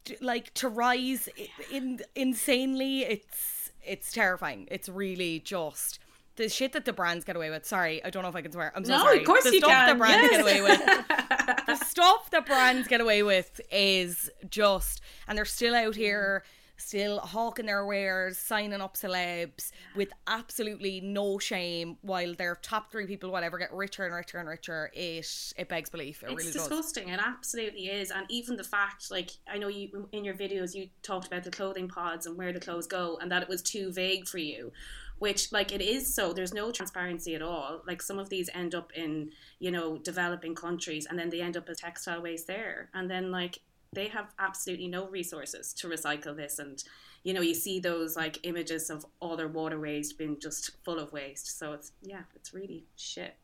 to, 0.06 0.15
like 0.21 0.54
to 0.54 0.69
rise 0.69 1.28
in 1.71 2.02
insanely. 2.15 3.02
It's 3.02 3.64
it's 3.88 4.12
terrifying. 4.12 4.67
It's 4.71 4.89
really 4.89 5.39
just 5.39 6.00
the 6.36 6.50
shit 6.50 6.74
that 6.74 6.86
the 6.86 6.93
brands 6.93 7.24
get 7.24 7.36
away 7.36 7.50
with. 7.50 7.65
Sorry, 7.65 8.04
I 8.04 8.10
don't 8.10 8.24
know 8.24 8.30
if 8.30 8.36
I 8.36 8.41
can 8.41 8.52
swear. 8.52 8.71
I'm 8.76 8.84
so 8.84 8.91
No, 8.98 9.04
sorry. 9.04 9.19
of 9.19 9.26
course 9.26 9.43
the 9.45 9.54
you 9.54 9.60
stuff 9.60 9.69
can, 9.71 9.89
the 9.89 9.95
brands 9.95 10.24
yes. 10.24 10.32
get 10.32 10.41
away 10.41 10.62
with. 10.62 11.65
the 11.67 11.76
stuff 11.86 12.30
that 12.32 12.45
brands 12.45 12.88
get 12.88 13.00
away 13.02 13.24
with 13.24 13.62
is 13.71 14.30
just, 14.50 15.02
and 15.28 15.38
they're 15.38 15.45
still 15.45 15.76
out 15.76 15.95
here. 15.95 16.43
Still 16.78 17.20
hawking 17.20 17.68
their 17.68 17.86
wares, 17.86 18.38
signing 18.38 18.82
up 18.82 18.98
celebs 18.98 19.72
with 19.96 20.10
absolutely 20.28 21.00
no 21.02 21.40
shame, 21.40 21.98
while 22.02 22.34
their 22.36 22.56
top 22.56 22.92
three 22.92 23.08
people, 23.08 23.32
whatever, 23.32 23.58
get 23.58 23.74
richer 23.74 24.06
and 24.06 24.14
richer 24.14 24.40
and 24.40 24.50
richer. 24.50 24.92
It 24.94 25.54
it 25.58 25.70
begs 25.70 25.90
belief. 25.90 26.22
It 26.22 26.32
it's 26.32 26.36
really 26.36 26.52
does. 26.52 26.68
disgusting. 26.68 27.10
It 27.10 27.20
absolutely 27.24 27.88
is. 27.88 28.12
And 28.12 28.26
even 28.30 28.58
the 28.58 28.64
fact, 28.64 29.10
like, 29.10 29.32
I 29.48 29.58
know 29.58 29.70
you 29.70 30.10
in 30.12 30.26
your 30.26 30.36
videos 30.36 30.76
you 30.76 30.90
talked 31.02 31.28
about 31.28 31.44
the 31.44 31.52
clothing 31.52 31.88
pods 31.88 32.26
and 32.26 32.38
where 32.38 32.52
the 32.52 32.60
clothes 32.60 32.88
go, 32.88 33.18
and 33.22 33.32
that 33.32 33.42
it 33.42 33.50
was 33.50 33.62
too 33.62 33.94
vague 33.94 34.28
for 34.28 34.38
you. 34.38 34.74
Which, 35.18 35.54
like, 35.54 35.72
it 35.72 35.82
is 35.82 36.14
so. 36.14 36.34
There's 36.34 36.54
no 36.54 36.72
transparency 36.72 37.36
at 37.36 37.42
all. 37.42 37.82
Like, 37.88 38.02
some 38.02 38.20
of 38.20 38.28
these 38.28 38.50
end 38.54 38.76
up 38.76 38.92
in, 38.94 39.30
you 39.60 39.72
know, 39.72 39.98
developing 39.98 40.56
countries, 40.56 41.08
and 41.10 41.18
then 41.18 41.30
they 41.30 41.40
end 41.40 41.56
up 41.56 41.70
as 41.70 41.78
textile 41.78 42.22
waste 42.22 42.48
there. 42.48 42.90
And 42.94 43.10
then, 43.10 43.32
like, 43.32 43.60
they 43.95 44.08
have 44.10 44.34
absolutely 44.38 44.88
no 44.88 45.08
resources 45.08 45.73
to 45.73 45.88
recycle 45.88 46.36
this. 46.36 46.60
And, 46.60 46.84
you 47.23 47.34
know, 47.34 47.41
you 47.41 47.55
see 47.55 47.79
those, 47.79 48.15
like, 48.15 48.39
images 48.43 48.89
of 48.89 49.05
all 49.19 49.36
their 49.36 49.47
waterways 49.47 50.13
being 50.13 50.38
just 50.39 50.71
full 50.84 50.99
of 50.99 51.12
waste. 51.12 51.58
So 51.58 51.73
it's, 51.73 51.93
yeah, 52.01 52.23
it's 52.36 52.53
really 52.53 52.86
shit. 52.95 53.36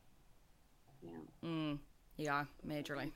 Yeah. 1.01 1.49
Mm, 1.49 1.79
yeah, 2.17 2.45
majorly. 2.67 3.11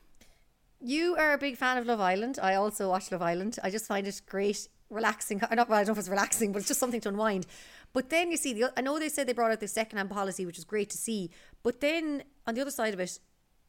You 0.82 1.16
are 1.16 1.34
a 1.34 1.38
big 1.38 1.58
fan 1.58 1.78
of 1.78 1.86
Love 1.86 2.02
Island. 2.02 2.40
I 2.42 2.56
also 2.56 2.90
watch 2.90 3.12
Love 3.12 3.22
Island. 3.22 3.58
I 3.64 3.70
just 3.70 3.86
find 3.86 4.08
it 4.08 4.22
great, 4.26 4.68
relaxing. 4.90 5.40
Not, 5.40 5.70
well, 5.70 5.80
I 5.80 5.84
don't 5.84 5.88
know 5.88 5.94
if 5.94 6.00
it's 6.00 6.10
relaxing, 6.10 6.52
but 6.52 6.60
it's 6.60 6.68
just 6.68 6.80
something 6.80 7.02
to 7.02 7.10
unwind. 7.10 7.46
But 7.94 8.10
then 8.10 8.30
you 8.32 8.38
see, 8.38 8.54
the, 8.54 8.74
I 8.76 8.82
know 8.82 9.00
they 9.00 9.10
said 9.10 9.28
they 9.28 9.34
brought 9.34 9.52
out 9.52 9.60
the 9.60 9.68
second 9.68 9.98
hand 9.98 10.10
policy, 10.10 10.46
which 10.46 10.58
is 10.58 10.66
great 10.66 10.90
to 10.90 10.98
see. 10.98 11.32
But 11.64 11.80
then 11.80 12.24
on 12.46 12.56
the 12.56 12.62
other 12.62 12.72
side 12.72 12.94
of 12.94 13.00
it, 13.00 13.20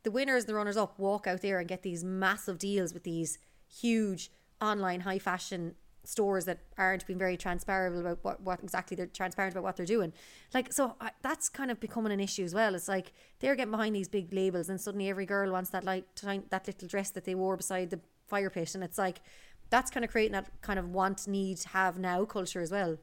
the 0.02 0.10
winners 0.10 0.44
and 0.44 0.50
the 0.50 0.54
runners 0.54 0.76
up 0.76 0.98
walk 0.98 1.26
out 1.26 1.42
there 1.42 1.58
and 1.58 1.68
get 1.68 1.82
these 1.82 2.04
massive 2.04 2.58
deals 2.58 2.94
with 2.94 3.04
these 3.04 3.38
huge 3.80 4.30
online 4.60 5.00
high 5.00 5.18
fashion 5.18 5.74
stores 6.04 6.44
that 6.44 6.60
aren't 6.78 7.06
being 7.06 7.18
very 7.18 7.36
transparent 7.36 7.98
about 7.98 8.18
what, 8.22 8.40
what 8.40 8.60
exactly 8.62 8.96
they're 8.96 9.06
transparent 9.06 9.54
about 9.54 9.64
what 9.64 9.76
they're 9.76 9.86
doing. 9.86 10.12
Like, 10.54 10.72
so 10.72 10.94
I, 11.00 11.10
that's 11.22 11.48
kind 11.48 11.70
of 11.70 11.80
becoming 11.80 12.12
an 12.12 12.20
issue 12.20 12.44
as 12.44 12.54
well. 12.54 12.74
It's 12.74 12.88
like 12.88 13.12
they're 13.40 13.56
getting 13.56 13.72
behind 13.72 13.94
these 13.94 14.08
big 14.08 14.32
labels, 14.32 14.68
and 14.68 14.80
suddenly 14.80 15.08
every 15.08 15.26
girl 15.26 15.50
wants 15.52 15.70
that 15.70 15.84
like 15.84 16.04
that 16.50 16.66
little 16.66 16.88
dress 16.88 17.10
that 17.10 17.24
they 17.24 17.34
wore 17.34 17.56
beside 17.56 17.90
the 17.90 18.00
fire 18.26 18.50
pit, 18.50 18.74
and 18.74 18.84
it's 18.84 18.98
like 18.98 19.20
that's 19.68 19.90
kind 19.90 20.04
of 20.04 20.10
creating 20.10 20.32
that 20.32 20.48
kind 20.62 20.78
of 20.78 20.90
want, 20.90 21.26
need, 21.26 21.62
have 21.72 21.98
now 21.98 22.24
culture 22.24 22.60
as 22.60 22.70
well. 22.70 22.98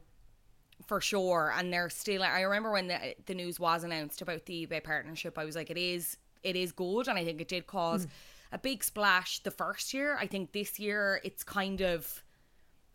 for 0.86 1.00
sure 1.00 1.52
and 1.56 1.72
they're 1.72 1.88
still 1.88 2.22
i 2.22 2.40
remember 2.40 2.72
when 2.72 2.88
the, 2.88 3.14
the 3.26 3.34
news 3.34 3.60
was 3.60 3.84
announced 3.84 4.20
about 4.22 4.44
the 4.46 4.66
ebay 4.66 4.82
partnership 4.82 5.38
i 5.38 5.44
was 5.44 5.54
like 5.54 5.70
it 5.70 5.78
is 5.78 6.16
it 6.42 6.56
is 6.56 6.72
good 6.72 7.06
and 7.06 7.18
i 7.18 7.24
think 7.24 7.40
it 7.40 7.48
did 7.48 7.66
cause 7.66 8.06
mm. 8.06 8.10
A 8.54 8.58
big 8.58 8.84
splash 8.84 9.40
the 9.40 9.50
first 9.50 9.92
year 9.92 10.16
i 10.20 10.26
think 10.28 10.52
this 10.52 10.78
year 10.78 11.20
it's 11.24 11.42
kind 11.42 11.80
of 11.80 12.22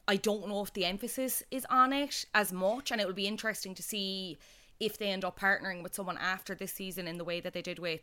i 0.07 0.15
don't 0.15 0.47
know 0.47 0.63
if 0.63 0.71
the 0.73 0.85
emphasis 0.85 1.43
is 1.51 1.65
on 1.69 1.91
it 1.91 2.25
as 2.33 2.53
much 2.53 2.91
and 2.91 3.01
it 3.01 3.05
will 3.05 3.13
be 3.13 3.27
interesting 3.27 3.75
to 3.75 3.83
see 3.83 4.37
if 4.79 4.97
they 4.97 5.07
end 5.07 5.25
up 5.25 5.39
partnering 5.39 5.83
with 5.83 5.93
someone 5.93 6.17
after 6.17 6.55
this 6.55 6.71
season 6.71 7.07
in 7.07 7.17
the 7.17 7.23
way 7.23 7.39
that 7.41 7.53
they 7.53 7.61
did 7.61 7.79
with 7.79 8.01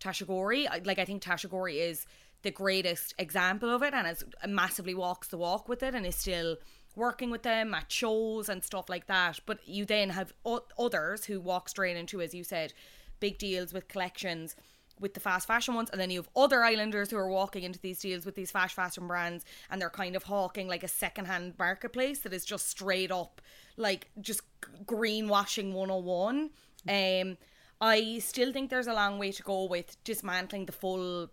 Tasha 0.00 0.24
Ghouri. 0.24 0.66
Like 0.86 0.98
I 0.98 1.04
think 1.04 1.22
Tasha 1.22 1.48
Ghouri 1.48 1.76
is 1.76 2.06
the 2.42 2.50
greatest 2.50 3.14
example 3.18 3.70
of 3.70 3.82
it 3.82 3.94
and 3.94 4.06
has 4.06 4.24
massively 4.46 4.94
walks 4.94 5.28
the 5.28 5.38
walk 5.38 5.68
with 5.68 5.82
it 5.82 5.94
and 5.94 6.06
is 6.06 6.16
still 6.16 6.56
working 6.94 7.30
with 7.30 7.42
them 7.42 7.74
at 7.74 7.92
shows 7.92 8.48
and 8.48 8.64
stuff 8.64 8.88
like 8.88 9.06
that. 9.06 9.40
But 9.46 9.66
you 9.66 9.84
then 9.84 10.10
have 10.10 10.32
o- 10.44 10.64
others 10.78 11.26
who 11.26 11.40
walk 11.40 11.68
straight 11.68 11.96
into, 11.96 12.22
as 12.22 12.34
you 12.34 12.44
said, 12.44 12.72
big 13.20 13.38
deals 13.38 13.72
with 13.72 13.88
collections 13.88 14.56
with 15.00 15.14
the 15.14 15.20
fast 15.20 15.46
fashion 15.46 15.74
ones, 15.74 15.90
and 15.90 16.00
then 16.00 16.10
you 16.10 16.18
have 16.18 16.28
other 16.34 16.64
islanders 16.64 17.10
who 17.10 17.16
are 17.16 17.28
walking 17.28 17.62
into 17.62 17.78
these 17.78 17.98
deals 17.98 18.24
with 18.24 18.34
these 18.34 18.50
fast 18.50 18.74
fashion 18.74 19.06
brands, 19.06 19.44
and 19.70 19.80
they're 19.80 19.90
kind 19.90 20.16
of 20.16 20.22
hawking 20.24 20.68
like 20.68 20.82
a 20.82 20.88
secondhand 20.88 21.54
marketplace 21.58 22.20
that 22.20 22.32
is 22.32 22.44
just 22.44 22.68
straight 22.68 23.10
up 23.10 23.40
like 23.76 24.08
just 24.20 24.40
greenwashing 24.84 25.72
101. 25.72 26.50
Um, 26.88 27.36
I 27.80 28.18
still 28.20 28.52
think 28.52 28.70
there's 28.70 28.86
a 28.86 28.94
long 28.94 29.18
way 29.18 29.32
to 29.32 29.42
go 29.42 29.64
with 29.64 30.02
dismantling 30.04 30.66
the 30.66 30.72
full 30.72 31.28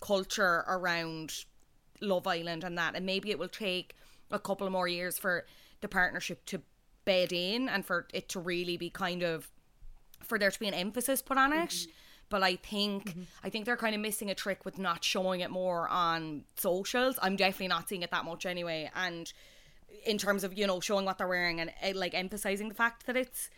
culture 0.00 0.64
around 0.68 1.32
Love 2.00 2.26
Island 2.26 2.64
and 2.64 2.76
that, 2.76 2.94
and 2.94 3.06
maybe 3.06 3.30
it 3.30 3.38
will 3.38 3.48
take 3.48 3.94
a 4.30 4.38
couple 4.38 4.68
more 4.70 4.88
years 4.88 5.18
for 5.18 5.46
the 5.80 5.88
partnership 5.88 6.44
to 6.46 6.60
bed 7.04 7.32
in 7.32 7.68
and 7.68 7.86
for 7.86 8.06
it 8.12 8.28
to 8.30 8.40
really 8.40 8.76
be 8.76 8.90
kind 8.90 9.22
of 9.22 9.48
for 10.22 10.38
there 10.38 10.50
to 10.50 10.58
be 10.58 10.66
an 10.66 10.74
emphasis 10.74 11.22
put 11.22 11.38
on 11.38 11.52
it. 11.52 11.86
But 12.28 12.42
I 12.42 12.56
think 12.56 13.14
I 13.44 13.50
think 13.50 13.66
they're 13.66 13.76
kind 13.76 13.94
of 13.94 14.00
missing 14.00 14.30
a 14.30 14.34
trick 14.34 14.64
with 14.64 14.78
not 14.78 15.04
showing 15.04 15.40
it 15.40 15.50
more 15.50 15.88
on 15.88 16.44
socials. 16.56 17.18
I'm 17.22 17.36
definitely 17.36 17.68
not 17.68 17.88
seeing 17.88 18.02
it 18.02 18.10
that 18.10 18.24
much 18.24 18.46
anyway. 18.46 18.90
And 18.94 19.32
in 20.04 20.18
terms 20.18 20.44
of 20.44 20.56
you 20.56 20.66
know 20.66 20.80
showing 20.80 21.04
what 21.04 21.18
they're 21.18 21.28
wearing 21.28 21.60
and 21.60 21.70
uh, 21.82 21.92
like 21.94 22.14
emphasizing 22.14 22.68
the 22.68 22.74
fact 22.74 23.06
that 23.06 23.16
it's 23.16 23.50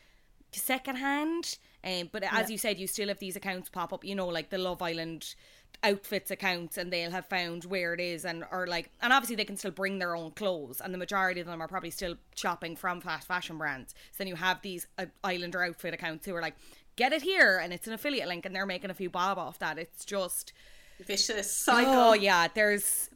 secondhand. 0.52 1.59
Um, 1.85 2.09
but 2.11 2.24
as 2.31 2.50
you 2.50 2.59
said, 2.59 2.78
you 2.78 2.87
still 2.87 3.09
have 3.09 3.18
these 3.18 3.37
accounts 3.37 3.68
pop 3.68 3.92
up. 3.92 4.04
You 4.04 4.14
know, 4.14 4.26
like 4.26 4.50
the 4.50 4.59
Love 4.59 4.83
Island 4.83 5.35
outfits 5.83 6.31
accounts, 6.31 6.76
and 6.76 6.92
they'll 6.92 7.11
have 7.11 7.26
found 7.26 7.64
where 7.64 7.94
it 7.94 8.00
is, 8.00 8.24
and 8.24 8.44
or 8.50 8.66
like, 8.66 8.90
and 9.00 9.12
obviously 9.12 9.37
they 9.37 9.44
can 9.44 9.57
still 9.57 9.70
bring 9.70 9.98
their 9.98 10.16
own 10.16 10.33
clothes, 10.33 10.81
and 10.81 10.92
the 10.92 10.98
majority 10.98 11.40
of 11.40 11.46
them 11.46 11.61
are 11.61 11.68
probably 11.68 11.90
still 11.90 12.16
shopping 12.35 12.76
from 12.76 13.00
fast 13.00 13.28
fashion 13.28 13.59
brands. 13.59 13.94
So 14.12 14.18
then 14.18 14.26
you 14.26 14.37
have 14.37 14.61
these 14.62 14.87
uh, 14.98 15.07
Islander 15.22 15.62
outfit 15.62 15.94
accounts 15.94 16.26
who 16.26 16.35
are 16.35 16.42
like, 16.42 16.57
get 16.99 17.13
it 17.13 17.23
here, 17.23 17.59
and 17.59 17.73
it's 17.73 17.87
an 17.87 17.95
affiliate 17.95 18.29
link, 18.29 18.45
and 18.45 18.55
they're 18.55 18.67
making 18.67 18.91
a 18.91 18.95
few 18.95 19.09
bob 19.09 19.39
off 19.39 19.59
that. 19.61 19.79
It's 19.79 20.05
just 20.05 20.53
Vicious 21.01 21.51
cycle. 21.51 21.93
Oh 21.95 22.13
yeah, 22.13 22.49
there's 22.53 23.09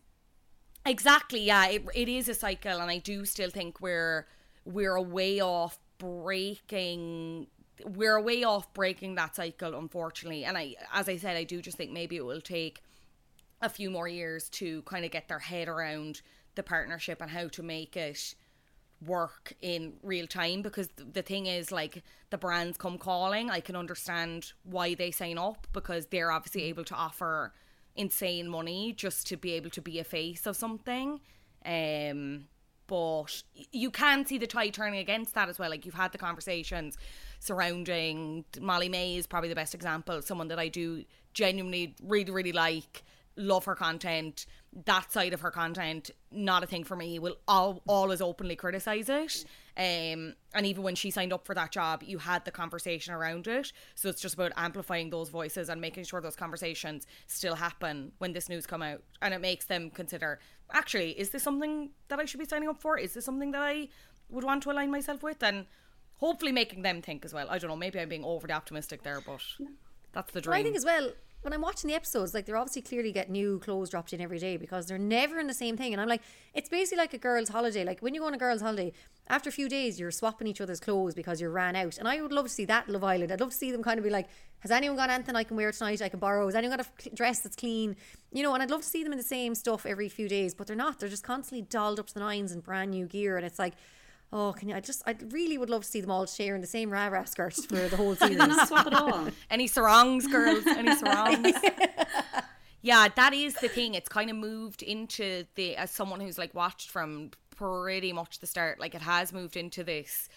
exactly 0.86 1.40
yeah. 1.40 1.66
It, 1.66 1.84
it 1.94 2.08
is 2.08 2.28
a 2.28 2.34
cycle, 2.34 2.80
and 2.80 2.90
I 2.90 2.98
do 2.98 3.24
still 3.24 3.50
think 3.50 3.80
we're 3.80 4.26
we're 4.64 4.94
a 4.94 5.02
way 5.02 5.40
off 5.40 5.78
breaking. 5.98 7.48
We're 7.84 8.16
a 8.16 8.22
way 8.22 8.44
off 8.44 8.72
breaking 8.72 9.16
that 9.16 9.34
cycle, 9.34 9.74
unfortunately. 9.74 10.44
And 10.44 10.56
I, 10.56 10.76
as 10.94 11.08
I 11.08 11.16
said, 11.16 11.36
I 11.36 11.42
do 11.42 11.60
just 11.60 11.76
think 11.76 11.90
maybe 11.90 12.16
it 12.16 12.24
will 12.24 12.40
take 12.40 12.82
a 13.60 13.68
few 13.68 13.90
more 13.90 14.06
years 14.06 14.48
to 14.50 14.82
kind 14.82 15.04
of 15.04 15.10
get 15.10 15.28
their 15.28 15.40
head 15.40 15.68
around 15.68 16.22
the 16.54 16.62
partnership 16.62 17.20
and 17.20 17.30
how 17.30 17.48
to 17.48 17.62
make 17.62 17.96
it 17.96 18.34
work 19.06 19.54
in 19.60 19.94
real 20.02 20.26
time 20.26 20.62
because 20.62 20.88
the 20.96 21.22
thing 21.22 21.46
is 21.46 21.72
like 21.72 22.02
the 22.30 22.38
brands 22.38 22.78
come 22.78 22.96
calling 22.98 23.50
i 23.50 23.58
can 23.58 23.74
understand 23.74 24.52
why 24.62 24.94
they 24.94 25.10
sign 25.10 25.38
up 25.38 25.66
because 25.72 26.06
they're 26.06 26.30
obviously 26.30 26.62
able 26.62 26.84
to 26.84 26.94
offer 26.94 27.52
insane 27.96 28.48
money 28.48 28.92
just 28.92 29.26
to 29.26 29.36
be 29.36 29.52
able 29.52 29.70
to 29.70 29.80
be 29.80 29.98
a 29.98 30.04
face 30.04 30.46
of 30.46 30.56
something. 30.56 31.20
Um 31.64 32.48
but 32.88 33.42
you 33.70 33.90
can 33.90 34.26
see 34.26 34.36
the 34.38 34.46
tide 34.46 34.74
turning 34.74 35.00
against 35.00 35.34
that 35.34 35.48
as 35.48 35.58
well. 35.58 35.70
Like 35.70 35.86
you've 35.86 35.94
had 35.94 36.12
the 36.12 36.18
conversations 36.18 36.98
surrounding 37.38 38.44
Molly-Mae 38.60 39.16
is 39.16 39.26
probably 39.26 39.48
the 39.48 39.54
best 39.54 39.74
example 39.74 40.22
someone 40.22 40.46
that 40.46 40.60
i 40.60 40.68
do 40.68 41.04
genuinely 41.34 41.96
really 42.00 42.30
really 42.30 42.52
like 42.52 43.02
love 43.36 43.64
her 43.64 43.74
content 43.74 44.46
that 44.86 45.12
side 45.12 45.34
of 45.34 45.40
her 45.42 45.50
content 45.50 46.10
not 46.30 46.62
a 46.62 46.66
thing 46.66 46.82
for 46.82 46.96
me. 46.96 47.18
Will 47.18 47.36
al- 47.46 47.82
always 47.86 48.22
openly 48.22 48.56
criticize 48.56 49.08
it. 49.08 49.44
Um 49.76 50.34
and 50.54 50.64
even 50.64 50.82
when 50.82 50.94
she 50.94 51.10
signed 51.10 51.32
up 51.32 51.46
for 51.46 51.54
that 51.54 51.72
job 51.72 52.02
you 52.02 52.18
had 52.18 52.44
the 52.44 52.50
conversation 52.50 53.12
around 53.12 53.46
it. 53.46 53.72
So 53.94 54.08
it's 54.08 54.20
just 54.20 54.34
about 54.34 54.52
amplifying 54.56 55.10
those 55.10 55.28
voices 55.28 55.68
and 55.68 55.80
making 55.80 56.04
sure 56.04 56.20
those 56.20 56.36
conversations 56.36 57.06
still 57.26 57.54
happen 57.54 58.12
when 58.18 58.32
this 58.32 58.48
news 58.48 58.66
come 58.66 58.82
out. 58.82 59.02
And 59.20 59.34
it 59.34 59.40
makes 59.40 59.66
them 59.66 59.90
consider 59.90 60.38
actually 60.72 61.10
is 61.12 61.30
this 61.30 61.42
something 61.42 61.90
that 62.08 62.18
i 62.18 62.24
should 62.24 62.40
be 62.40 62.46
signing 62.46 62.68
up 62.68 62.80
for? 62.80 62.98
Is 62.98 63.12
this 63.14 63.24
something 63.24 63.50
that 63.50 63.62
i 63.62 63.88
would 64.30 64.44
want 64.44 64.62
to 64.62 64.70
align 64.70 64.90
myself 64.90 65.22
with? 65.22 65.42
And 65.42 65.66
hopefully 66.14 66.52
making 66.52 66.82
them 66.82 67.02
think 67.02 67.24
as 67.24 67.34
well. 67.34 67.46
I 67.50 67.58
don't 67.58 67.68
know. 67.68 67.76
Maybe 67.76 68.00
i'm 68.00 68.08
being 68.08 68.24
overly 68.24 68.54
optimistic 68.54 69.02
there 69.02 69.20
but 69.20 69.42
that's 70.12 70.32
the 70.32 70.40
dream 70.40 70.52
But 70.52 70.60
I 70.60 70.62
think 70.62 70.76
as 70.76 70.84
well, 70.84 71.10
when 71.42 71.52
I'm 71.52 71.60
watching 71.60 71.88
the 71.88 71.94
episodes, 71.94 72.34
like 72.34 72.46
they're 72.46 72.56
obviously 72.56 72.82
clearly 72.82 73.12
get 73.12 73.28
new 73.28 73.58
clothes 73.58 73.90
dropped 73.90 74.12
in 74.12 74.20
every 74.20 74.38
day 74.38 74.56
because 74.56 74.86
they're 74.86 74.98
never 74.98 75.38
in 75.38 75.48
the 75.48 75.54
same 75.54 75.76
thing. 75.76 75.92
And 75.92 76.00
I'm 76.00 76.08
like, 76.08 76.22
it's 76.54 76.68
basically 76.68 76.98
like 76.98 77.14
a 77.14 77.18
girl's 77.18 77.48
holiday. 77.48 77.84
Like 77.84 78.00
when 78.00 78.14
you 78.14 78.20
go 78.20 78.26
on 78.26 78.34
a 78.34 78.38
girl's 78.38 78.62
holiday, 78.62 78.92
after 79.28 79.48
a 79.48 79.52
few 79.52 79.68
days, 79.68 79.98
you're 79.98 80.10
swapping 80.10 80.46
each 80.46 80.60
other's 80.60 80.80
clothes 80.80 81.14
because 81.14 81.40
you 81.40 81.48
ran 81.48 81.76
out. 81.76 81.98
And 81.98 82.06
I 82.06 82.22
would 82.22 82.32
love 82.32 82.46
to 82.46 82.50
see 82.50 82.64
that 82.66 82.88
Love 82.88 83.04
Island. 83.04 83.32
I'd 83.32 83.40
love 83.40 83.50
to 83.50 83.56
see 83.56 83.72
them 83.72 83.82
kind 83.82 83.98
of 83.98 84.04
be 84.04 84.10
like, 84.10 84.28
has 84.60 84.70
anyone 84.70 84.96
got 84.96 85.10
anything 85.10 85.34
I 85.34 85.44
can 85.44 85.56
wear 85.56 85.72
tonight? 85.72 86.00
I 86.00 86.08
can 86.08 86.20
borrow. 86.20 86.46
Has 86.46 86.54
anyone 86.54 86.78
got 86.78 86.86
a 87.06 87.10
dress 87.10 87.40
that's 87.40 87.56
clean? 87.56 87.96
You 88.32 88.42
know, 88.42 88.54
and 88.54 88.62
I'd 88.62 88.70
love 88.70 88.82
to 88.82 88.88
see 88.88 89.02
them 89.02 89.12
in 89.12 89.18
the 89.18 89.24
same 89.24 89.54
stuff 89.54 89.84
every 89.84 90.08
few 90.08 90.28
days, 90.28 90.54
but 90.54 90.66
they're 90.66 90.76
not. 90.76 91.00
They're 91.00 91.08
just 91.08 91.24
constantly 91.24 91.62
dolled 91.62 91.98
up 91.98 92.06
to 92.08 92.14
the 92.14 92.20
nines 92.20 92.52
and 92.52 92.62
brand 92.62 92.92
new 92.92 93.06
gear. 93.06 93.36
And 93.36 93.44
it's 93.44 93.58
like, 93.58 93.74
oh, 94.32 94.52
can 94.52 94.68
you? 94.68 94.74
I 94.74 94.80
just, 94.80 95.02
I 95.06 95.16
really 95.30 95.58
would 95.58 95.70
love 95.70 95.82
to 95.82 95.88
see 95.88 96.00
them 96.00 96.10
all 96.10 96.26
sharing 96.26 96.60
the 96.60 96.66
same 96.66 96.90
rah 96.90 97.08
rah 97.08 97.24
skirt 97.24 97.54
for 97.54 97.88
the 97.88 97.96
whole 97.96 98.14
series. 98.16 98.38
Not 98.38 98.68
swap 98.68 98.86
at 98.86 98.94
all. 98.94 99.28
Any 99.50 99.66
sarongs, 99.66 100.26
girls? 100.26 100.66
Any 100.66 100.94
sarongs? 100.96 101.54
yeah, 102.80 103.08
that 103.14 103.34
is 103.34 103.54
the 103.54 103.68
thing. 103.68 103.94
It's 103.94 104.08
kind 104.08 104.30
of 104.30 104.36
moved 104.36 104.82
into 104.82 105.44
the 105.54 105.76
as 105.76 105.90
someone 105.90 106.20
who's 106.20 106.38
like 106.38 106.54
watched 106.54 106.90
from 106.90 107.30
pretty 107.56 108.12
much 108.12 108.40
the 108.40 108.46
start. 108.46 108.80
Like 108.80 108.94
it 108.94 109.02
has 109.02 109.32
moved 109.32 109.56
into 109.56 109.84
this 109.84 110.28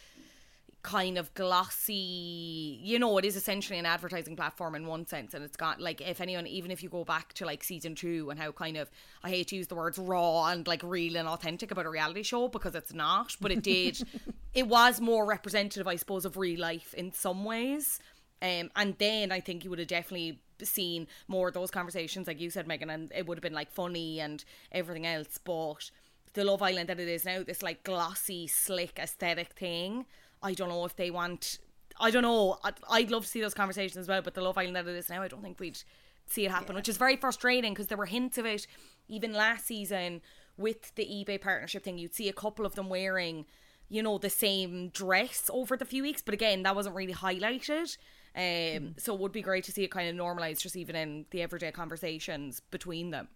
kind 0.85 1.17
of 1.17 1.33
glossy 1.33 2.79
you 2.83 2.99
know 2.99 3.17
it 3.17 3.25
is 3.25 3.35
essentially 3.35 3.79
an 3.79 3.87
advertising 3.87 4.35
platform 4.35 4.75
in 4.75 4.85
one 4.85 5.03
sense 5.07 5.33
and 5.33 5.43
it's 5.43 5.57
got 5.57 5.81
like 5.81 5.99
if 5.99 6.21
anyone 6.21 6.45
even 6.45 6.69
if 6.69 6.83
you 6.83 6.89
go 6.89 7.03
back 7.03 7.33
to 7.33 7.43
like 7.43 7.63
season 7.63 7.95
two 7.95 8.29
and 8.29 8.39
how 8.39 8.51
kind 8.51 8.77
of 8.77 8.87
i 9.23 9.29
hate 9.29 9.47
to 9.47 9.55
use 9.55 9.65
the 9.65 9.73
words 9.73 9.97
raw 9.97 10.45
and 10.45 10.67
like 10.67 10.83
real 10.83 11.17
and 11.17 11.27
authentic 11.27 11.71
about 11.71 11.87
a 11.87 11.89
reality 11.89 12.21
show 12.21 12.47
because 12.47 12.75
it's 12.75 12.93
not 12.93 13.35
but 13.41 13.51
it 13.51 13.63
did 13.63 13.99
it 14.53 14.67
was 14.67 15.01
more 15.01 15.25
representative 15.25 15.87
i 15.87 15.95
suppose 15.95 16.23
of 16.23 16.37
real 16.37 16.59
life 16.59 16.93
in 16.93 17.11
some 17.11 17.43
ways 17.43 17.99
um, 18.41 18.69
and 18.75 18.95
then 18.99 19.31
I 19.31 19.39
think 19.39 19.63
you 19.63 19.69
would 19.69 19.79
have 19.79 19.87
definitely 19.87 20.39
seen 20.61 21.07
more 21.27 21.47
of 21.47 21.53
those 21.53 21.71
conversations, 21.71 22.27
like 22.27 22.39
you 22.39 22.49
said, 22.49 22.67
Megan, 22.67 22.89
and 22.89 23.11
it 23.15 23.25
would 23.25 23.37
have 23.37 23.41
been 23.41 23.53
like 23.53 23.71
funny 23.71 24.19
and 24.19 24.43
everything 24.71 25.07
else. 25.07 25.39
But 25.43 25.89
the 26.33 26.43
Love 26.43 26.61
Island 26.61 26.89
that 26.89 26.99
it 26.99 27.07
is 27.07 27.25
now, 27.25 27.43
this 27.43 27.63
like 27.63 27.83
glossy, 27.83 28.45
slick 28.45 28.99
aesthetic 28.99 29.53
thing, 29.53 30.05
I 30.41 30.53
don't 30.53 30.69
know 30.69 30.85
if 30.85 30.95
they 30.95 31.11
want. 31.11 31.59
I 31.99 32.11
don't 32.11 32.23
know. 32.23 32.57
I'd, 32.63 32.75
I'd 32.89 33.11
love 33.11 33.23
to 33.23 33.29
see 33.29 33.41
those 33.41 33.53
conversations 33.53 33.97
as 33.97 34.07
well, 34.07 34.21
but 34.21 34.33
the 34.33 34.41
Love 34.41 34.57
Island 34.57 34.75
that 34.75 34.87
it 34.87 34.95
is 34.95 35.09
now, 35.09 35.21
I 35.21 35.27
don't 35.27 35.41
think 35.41 35.59
we'd 35.59 35.79
see 36.27 36.45
it 36.45 36.51
happen, 36.51 36.75
which 36.75 36.89
is 36.89 36.97
very 36.97 37.15
frustrating 37.15 37.73
because 37.73 37.87
there 37.87 37.97
were 37.97 38.05
hints 38.05 38.37
of 38.37 38.45
it 38.45 38.67
even 39.07 39.33
last 39.33 39.67
season 39.67 40.21
with 40.57 40.93
the 40.95 41.05
eBay 41.05 41.39
partnership 41.39 41.83
thing. 41.83 41.97
You'd 41.97 42.15
see 42.15 42.27
a 42.27 42.33
couple 42.33 42.65
of 42.65 42.75
them 42.75 42.89
wearing 42.89 43.45
you 43.89 44.01
know, 44.01 44.17
the 44.17 44.29
same 44.29 44.89
dress 44.89 45.49
over 45.53 45.77
the 45.77 45.85
few 45.85 46.03
weeks. 46.03 46.21
But 46.21 46.33
again, 46.33 46.63
that 46.63 46.75
wasn't 46.75 46.95
really 46.95 47.13
highlighted. 47.13 47.97
Um, 48.35 48.95
so 48.97 49.13
it 49.13 49.19
would 49.19 49.31
be 49.31 49.41
great 49.41 49.63
to 49.65 49.71
see 49.71 49.83
it 49.83 49.91
kind 49.91 50.09
of 50.09 50.15
normalized 50.15 50.61
just 50.61 50.75
even 50.75 50.95
in 50.95 51.25
the 51.31 51.41
everyday 51.41 51.71
conversations 51.71 52.59
between 52.71 53.11
them. 53.11 53.29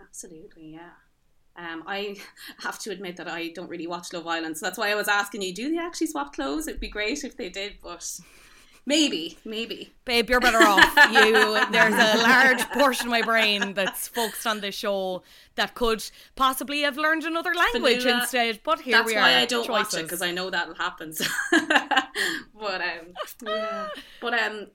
Absolutely, 0.00 0.72
yeah. 0.72 0.90
Um, 1.56 1.84
I 1.86 2.16
have 2.58 2.78
to 2.80 2.90
admit 2.90 3.16
that 3.16 3.28
I 3.28 3.48
don't 3.48 3.68
really 3.68 3.86
watch 3.86 4.12
Love 4.12 4.26
Island, 4.26 4.56
so 4.56 4.66
that's 4.66 4.78
why 4.78 4.90
I 4.90 4.94
was 4.94 5.08
asking 5.08 5.42
you: 5.42 5.54
Do 5.54 5.70
they 5.70 5.78
actually 5.78 6.08
swap 6.08 6.34
clothes? 6.34 6.68
It'd 6.68 6.80
be 6.80 6.88
great 6.88 7.24
if 7.24 7.36
they 7.36 7.48
did, 7.48 7.74
but 7.82 8.20
maybe, 8.86 9.38
maybe. 9.44 9.92
Babe, 10.04 10.30
you're 10.30 10.40
better 10.40 10.58
off. 10.58 10.96
You 11.10 11.32
there's 11.70 11.94
a 11.94 12.22
large 12.22 12.68
portion 12.70 13.06
of 13.06 13.10
my 13.10 13.22
brain 13.22 13.74
that's 13.74 14.08
focused 14.08 14.46
on 14.46 14.60
this 14.60 14.74
show 14.74 15.22
that 15.56 15.74
could 15.74 16.04
possibly 16.36 16.82
have 16.82 16.96
learned 16.96 17.24
another 17.24 17.52
language 17.52 18.02
Vanilla. 18.02 18.20
instead. 18.20 18.60
But 18.62 18.80
here 18.80 19.02
we 19.04 19.12
are. 19.12 19.20
That's 19.20 19.34
why 19.34 19.40
I 19.40 19.46
don't 19.46 19.68
watch 19.68 19.94
it 19.94 20.02
because 20.02 20.22
I 20.22 20.30
know 20.30 20.50
that'll 20.50 20.74
happen. 20.74 21.12
So. 21.12 21.24
but 21.52 22.80
um, 22.80 23.14
yeah. 23.44 23.88
But 24.20 24.34
um, 24.34 24.66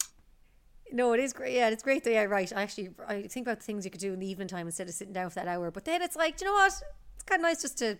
No, 0.95 1.11
it 1.11 1.19
is 1.19 1.33
great. 1.33 1.53
Yeah, 1.53 1.67
it's 1.69 1.83
great. 1.83 2.05
That, 2.05 2.13
yeah, 2.13 2.23
right. 2.23 2.51
I 2.55 2.61
actually 2.61 2.89
I 3.05 3.23
think 3.23 3.45
about 3.45 3.59
the 3.59 3.65
things 3.65 3.83
you 3.83 3.91
could 3.91 3.99
do 3.99 4.13
in 4.13 4.19
the 4.19 4.29
evening 4.29 4.47
time 4.47 4.65
instead 4.65 4.87
of 4.87 4.93
sitting 4.93 5.13
down 5.13 5.29
for 5.29 5.35
that 5.35 5.47
hour. 5.47 5.69
But 5.69 5.83
then 5.83 6.01
it's 6.01 6.15
like, 6.15 6.37
do 6.37 6.45
you 6.45 6.51
know 6.51 6.55
what? 6.55 6.71
It's 7.15 7.23
kind 7.25 7.41
of 7.41 7.43
nice 7.43 7.61
just 7.61 7.77
to 7.79 7.97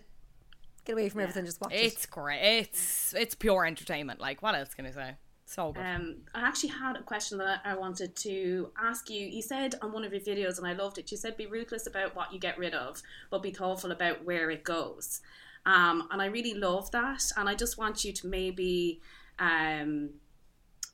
get 0.86 0.94
away 0.94 1.10
from 1.10 1.22
everything, 1.22 1.46
just 1.46 1.60
watch 1.60 1.74
it. 1.74 1.84
It's 1.84 2.06
great. 2.06 2.40
It's 2.42 3.14
it's 3.14 3.36
pure 3.36 3.66
entertainment. 3.66 4.22
Like 4.22 4.42
what 4.42 4.56
else 4.56 4.74
can 4.74 4.86
I 4.86 4.92
say? 4.92 5.16
So 5.46 5.74
good. 5.74 5.86
Um, 5.86 6.16
I 6.34 6.42
actually 6.48 6.70
had 6.70 6.96
a 6.96 7.04
question 7.04 7.38
that 7.40 7.60
I 7.66 7.76
wanted 7.76 8.16
to 8.16 8.72
ask 8.82 9.10
you. 9.10 9.28
You 9.28 9.42
said 9.42 9.76
on 9.82 9.92
one 9.92 10.06
of 10.06 10.14
your 10.14 10.22
videos, 10.22 10.58
and 10.58 10.66
I 10.66 10.72
loved 10.72 10.98
it. 10.98 11.12
You 11.12 11.18
said 11.18 11.36
be 11.36 11.48
ruthless 11.48 11.88
about 11.88 12.16
what 12.16 12.32
you 12.32 12.40
get 12.40 12.58
rid 12.58 12.74
of, 12.74 13.04
but 13.30 13.44
be 13.44 13.52
thoughtful 13.52 13.92
about 13.92 14.24
where 14.24 14.50
it 14.50 14.64
goes. 14.64 15.20
Um, 15.66 16.08
and 16.12 16.22
I 16.22 16.28
really 16.28 16.54
love 16.54 16.92
that. 16.92 17.24
And 17.36 17.50
I 17.50 17.56
just 17.56 17.78
want 17.78 18.06
you 18.06 18.14
to 18.14 18.28
maybe, 18.28 19.02
um, 19.38 20.12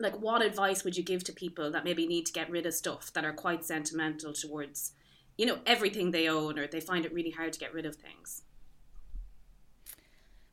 like, 0.01 0.19
what 0.19 0.41
advice 0.41 0.83
would 0.83 0.97
you 0.97 1.03
give 1.03 1.23
to 1.25 1.33
people 1.33 1.71
that 1.71 1.83
maybe 1.83 2.07
need 2.07 2.25
to 2.27 2.33
get 2.33 2.49
rid 2.49 2.65
of 2.65 2.73
stuff 2.73 3.11
that 3.13 3.25
are 3.25 3.33
quite 3.33 3.63
sentimental 3.63 4.33
towards, 4.33 4.93
you 5.37 5.45
know, 5.45 5.59
everything 5.65 6.11
they 6.11 6.27
own, 6.27 6.57
or 6.57 6.67
they 6.67 6.81
find 6.81 7.05
it 7.05 7.13
really 7.13 7.31
hard 7.31 7.53
to 7.53 7.59
get 7.59 7.73
rid 7.73 7.85
of 7.85 7.95
things. 7.95 8.43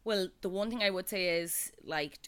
Well, 0.05 0.29
the 0.41 0.49
one 0.49 0.71
thing 0.71 0.83
I 0.83 0.91
would 0.91 1.09
say 1.09 1.41
is 1.41 1.71
like 1.85 2.19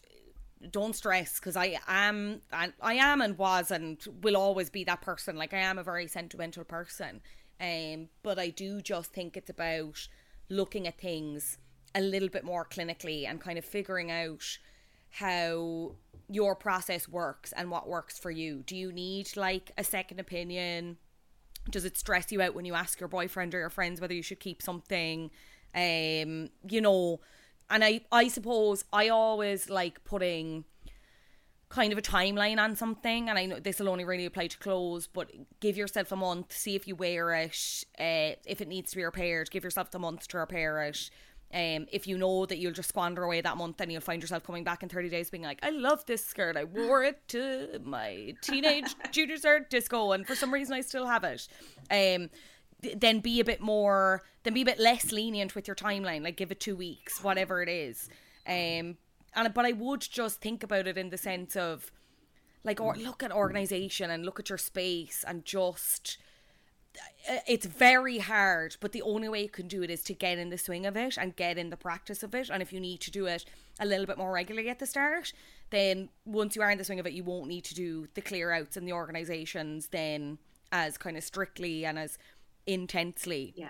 don't 0.69 0.95
stress 0.95 1.39
because 1.39 1.55
I 1.55 1.79
am 1.87 2.41
and 2.53 2.73
I 2.79 2.93
am 2.93 3.21
and 3.21 3.37
was 3.37 3.71
and 3.71 3.99
will 4.21 4.37
always 4.37 4.69
be 4.69 4.83
that 4.83 5.01
person. 5.01 5.35
Like 5.35 5.53
I 5.53 5.59
am 5.59 5.79
a 5.79 5.83
very 5.83 6.07
sentimental 6.07 6.63
person. 6.63 7.21
Um 7.59 8.09
but 8.21 8.37
I 8.37 8.49
do 8.49 8.81
just 8.81 9.11
think 9.13 9.35
it's 9.35 9.49
about 9.49 10.07
looking 10.49 10.87
at 10.87 10.99
things 10.99 11.57
a 11.95 12.01
little 12.01 12.29
bit 12.29 12.43
more 12.43 12.65
clinically 12.65 13.27
and 13.27 13.41
kind 13.41 13.57
of 13.57 13.65
figuring 13.65 14.11
out 14.11 14.43
how 15.09 15.95
your 16.33 16.55
process 16.55 17.07
works 17.07 17.51
and 17.53 17.69
what 17.69 17.87
works 17.87 18.17
for 18.17 18.31
you. 18.31 18.63
Do 18.65 18.75
you 18.75 18.91
need 18.91 19.35
like 19.35 19.71
a 19.77 19.83
second 19.83 20.19
opinion? 20.19 20.97
does 21.69 21.85
it 21.85 21.97
stress 21.97 22.31
you 22.31 22.41
out 22.41 22.55
when 22.55 22.65
you 22.65 22.73
ask 22.73 22.99
your 22.99 23.09
boyfriend 23.09 23.53
or 23.53 23.59
your 23.59 23.69
friends 23.69 24.01
whether 24.01 24.13
you 24.13 24.23
should 24.23 24.39
keep 24.39 24.61
something 24.61 25.29
um 25.75 26.49
you 26.67 26.81
know 26.81 27.19
and 27.69 27.83
i 27.83 28.01
i 28.11 28.27
suppose 28.27 28.83
i 28.91 29.09
always 29.09 29.69
like 29.69 30.03
putting 30.03 30.65
kind 31.69 31.93
of 31.93 31.97
a 31.97 32.01
timeline 32.01 32.59
on 32.59 32.75
something 32.75 33.29
and 33.29 33.39
I 33.39 33.45
know 33.45 33.57
this 33.57 33.79
will 33.79 33.87
only 33.87 34.03
really 34.03 34.25
apply 34.25 34.47
to 34.47 34.57
clothes 34.57 35.07
but 35.07 35.31
give 35.61 35.77
yourself 35.77 36.11
a 36.11 36.17
month 36.17 36.51
see 36.51 36.75
if 36.75 36.85
you 36.85 36.95
wear 36.95 37.33
it 37.33 37.85
uh, 37.97 38.35
if 38.45 38.59
it 38.59 38.67
needs 38.67 38.91
to 38.91 38.97
be 38.97 39.03
repaired 39.05 39.49
give 39.49 39.63
yourself 39.63 39.89
the 39.89 39.99
month 39.99 40.27
to 40.29 40.37
repair 40.37 40.81
it 40.81 41.09
um, 41.53 41.87
if 41.91 42.07
you 42.07 42.17
know 42.17 42.45
that 42.45 42.57
you'll 42.57 42.71
just 42.71 42.89
squander 42.89 43.23
away 43.23 43.41
that 43.41 43.57
month 43.57 43.77
then 43.77 43.89
you'll 43.89 44.01
find 44.01 44.21
yourself 44.21 44.43
coming 44.43 44.63
back 44.63 44.83
in 44.83 44.89
30 44.89 45.09
days 45.09 45.29
being 45.29 45.43
like 45.43 45.59
I 45.63 45.69
love 45.69 46.05
this 46.05 46.23
skirt. 46.23 46.57
I 46.57 46.63
wore 46.63 47.03
it 47.03 47.27
to 47.29 47.79
my 47.83 48.33
teenage 48.41 48.95
junior 49.11 49.37
cert 49.37 49.69
disco 49.69 50.11
and 50.11 50.25
for 50.25 50.35
some 50.35 50.53
reason 50.53 50.73
I 50.73 50.81
still 50.81 51.07
have 51.07 51.23
it. 51.23 51.47
Um, 51.89 52.29
th- 52.81 52.99
then 52.99 53.19
be 53.19 53.39
a 53.39 53.45
bit 53.45 53.61
more 53.61 54.23
then 54.43 54.53
be 54.53 54.61
a 54.61 54.65
bit 54.65 54.79
less 54.79 55.11
lenient 55.11 55.55
with 55.55 55.67
your 55.67 55.75
timeline 55.75 56.23
like 56.23 56.37
give 56.37 56.51
it 56.51 56.59
two 56.59 56.75
weeks 56.75 57.23
whatever 57.23 57.61
it 57.61 57.69
is. 57.69 58.09
Um, 58.47 58.97
and 59.33 59.53
but 59.53 59.65
I 59.65 59.71
would 59.71 60.01
just 60.01 60.41
think 60.41 60.63
about 60.63 60.87
it 60.87 60.97
in 60.97 61.09
the 61.09 61.17
sense 61.17 61.55
of 61.55 61.91
like 62.63 62.79
or 62.79 62.95
look 62.95 63.23
at 63.23 63.31
organization 63.31 64.11
and 64.11 64.25
look 64.25 64.39
at 64.39 64.49
your 64.49 64.57
space 64.57 65.23
and 65.27 65.45
just 65.45 66.17
Uh, 67.29 67.37
it's 67.47 67.65
very 67.65 68.17
hard 68.17 68.75
but 68.79 68.91
the 68.91 69.01
only 69.03 69.29
way 69.29 69.43
you 69.43 69.49
can 69.49 69.67
do 69.67 69.83
it 69.83 69.89
is 69.89 70.01
to 70.03 70.13
get 70.13 70.37
in 70.37 70.49
the 70.49 70.57
swing 70.57 70.85
of 70.85 70.97
it 70.97 71.17
and 71.17 71.35
get 71.35 71.57
in 71.57 71.69
the 71.69 71.77
practice 71.77 72.23
of 72.23 72.33
it 72.33 72.49
and 72.49 72.61
if 72.61 72.73
you 72.73 72.79
need 72.79 72.99
to 72.99 73.11
do 73.11 73.27
it 73.27 73.45
a 73.79 73.85
little 73.85 74.05
bit 74.05 74.17
more 74.17 74.31
regularly 74.33 74.69
at 74.69 74.79
the 74.79 74.85
start 74.87 75.31
then 75.69 76.09
once 76.25 76.55
you 76.55 76.61
are 76.61 76.71
in 76.71 76.77
the 76.77 76.83
swing 76.83 76.99
of 76.99 77.05
it 77.05 77.13
you 77.13 77.23
won't 77.23 77.47
need 77.47 77.63
to 77.63 77.75
do 77.75 78.07
the 78.15 78.21
clear 78.21 78.51
outs 78.51 78.75
and 78.75 78.87
the 78.87 78.91
organizations 78.93 79.87
then 79.89 80.37
as 80.71 80.97
kind 80.97 81.15
of 81.15 81.23
strictly 81.23 81.85
and 81.85 81.99
as 81.99 82.17
intensely 82.65 83.53
Yeah. 83.55 83.69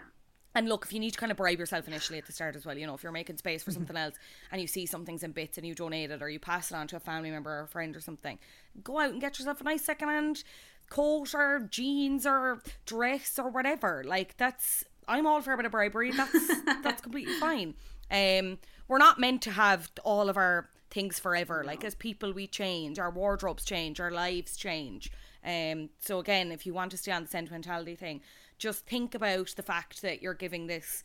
And 0.54 0.68
look, 0.68 0.86
if 0.86 0.93
you 0.93 0.99
need 0.99 1.12
to 1.12 1.18
kind 1.18 1.32
of 1.32 1.38
bribe 1.38 1.60
yourself 1.60 1.88
initially 1.88 2.20
at 2.20 2.26
the 2.26 2.34
start 2.34 2.56
as 2.56 2.66
well, 2.66 2.78
you 2.78 2.86
know, 2.86 2.93
if 2.93 3.04
you're 3.04 3.12
making 3.12 3.38
space 3.38 3.64
for 3.64 3.72
something 3.72 3.95
else 3.95 4.16
and 4.52 4.60
you 4.60 4.68
see 4.68 4.86
something's 4.86 5.24
in 5.24 5.32
bits 5.32 5.58
and 5.58 5.66
you 5.66 5.74
donate 5.74 6.12
it 6.12 6.22
or 6.22 6.30
you 6.30 6.39
pass 6.39 6.72
it 6.72 6.76
on 6.76 6.88
to 6.88 6.97
a 6.97 6.99
family 6.99 7.32
member 7.32 7.52
or 7.52 7.64
a 7.64 7.68
friend 7.68 7.95
or 7.95 8.02
something, 8.02 8.38
go 8.84 8.99
out 8.99 9.12
and 9.12 9.22
get 9.22 9.39
yourself 9.39 9.62
a 9.62 9.64
nice 9.64 9.84
secondhand 9.84 10.43
coat 10.89 11.34
or 11.34 11.68
jeans 11.72 12.26
or 12.26 12.62
dress 12.86 13.39
or 13.39 13.49
whatever. 13.49 14.04
Like 14.06 14.36
that's 14.38 14.84
I'm 15.08 15.26
all 15.26 15.41
for 15.41 15.54
a 15.54 15.58
bit 15.58 15.66
of 15.66 15.72
bribery. 15.72 16.12
That's 16.12 16.64
that's 16.84 17.02
completely 17.02 17.34
fine. 17.36 17.74
Um, 18.10 18.60
we're 18.88 18.97
not 18.97 19.20
meant 19.20 19.41
to 19.43 19.52
have 19.52 19.89
all 20.04 20.30
of 20.30 20.38
our 20.38 20.70
things 20.89 21.18
forever. 21.18 21.64
Like 21.66 21.84
as 21.84 21.95
people, 21.95 22.34
we 22.34 22.45
change. 22.45 22.99
Our 22.99 23.10
wardrobes 23.10 23.64
change. 23.64 23.99
Our 23.99 24.12
lives 24.12 24.58
change. 24.58 25.12
Um, 25.43 25.89
so 25.99 26.20
again, 26.20 26.52
if 26.52 26.66
you 26.66 26.74
want 26.74 26.91
to 26.91 26.97
stay 26.97 27.12
on 27.12 27.24
the 27.24 27.30
sentimentality 27.30 27.95
thing, 27.95 28.22
just 28.62 28.86
think 28.86 29.16
about 29.16 29.53
the 29.55 29.64
fact 29.64 30.03
that 30.03 30.22
you're 30.22 30.36
giving 30.36 30.68
this, 30.68 31.01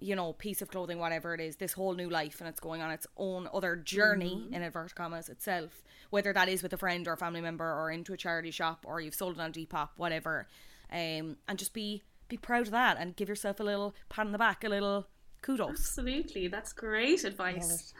you 0.00 0.16
know, 0.16 0.32
piece 0.32 0.62
of 0.62 0.70
clothing, 0.70 0.98
whatever 0.98 1.34
it 1.34 1.40
is, 1.40 1.56
this 1.56 1.74
whole 1.74 1.92
new 1.92 2.08
life, 2.08 2.40
and 2.40 2.48
it's 2.48 2.60
going 2.60 2.80
on 2.80 2.90
its 2.90 3.06
own 3.18 3.46
other 3.52 3.76
journey 3.76 4.48
in 4.50 4.62
inverted 4.62 4.94
commas 4.94 5.28
itself. 5.28 5.82
Whether 6.08 6.32
that 6.32 6.48
is 6.48 6.62
with 6.62 6.72
a 6.72 6.78
friend 6.78 7.06
or 7.06 7.12
a 7.12 7.16
family 7.18 7.42
member, 7.42 7.70
or 7.70 7.90
into 7.90 8.14
a 8.14 8.16
charity 8.16 8.50
shop, 8.50 8.86
or 8.88 9.02
you've 9.02 9.14
sold 9.14 9.34
it 9.34 9.40
on 9.40 9.52
Depop, 9.52 9.90
whatever, 9.98 10.48
um, 10.90 11.36
and 11.46 11.58
just 11.58 11.74
be 11.74 12.02
be 12.28 12.38
proud 12.38 12.62
of 12.62 12.70
that 12.70 12.96
and 12.98 13.14
give 13.16 13.28
yourself 13.28 13.60
a 13.60 13.62
little 13.62 13.94
pat 14.08 14.24
on 14.24 14.32
the 14.32 14.38
back, 14.38 14.64
a 14.64 14.68
little 14.68 15.06
kudos. 15.42 15.68
Absolutely. 15.68 16.48
That's 16.48 16.72
great 16.72 17.22
advice. 17.24 17.92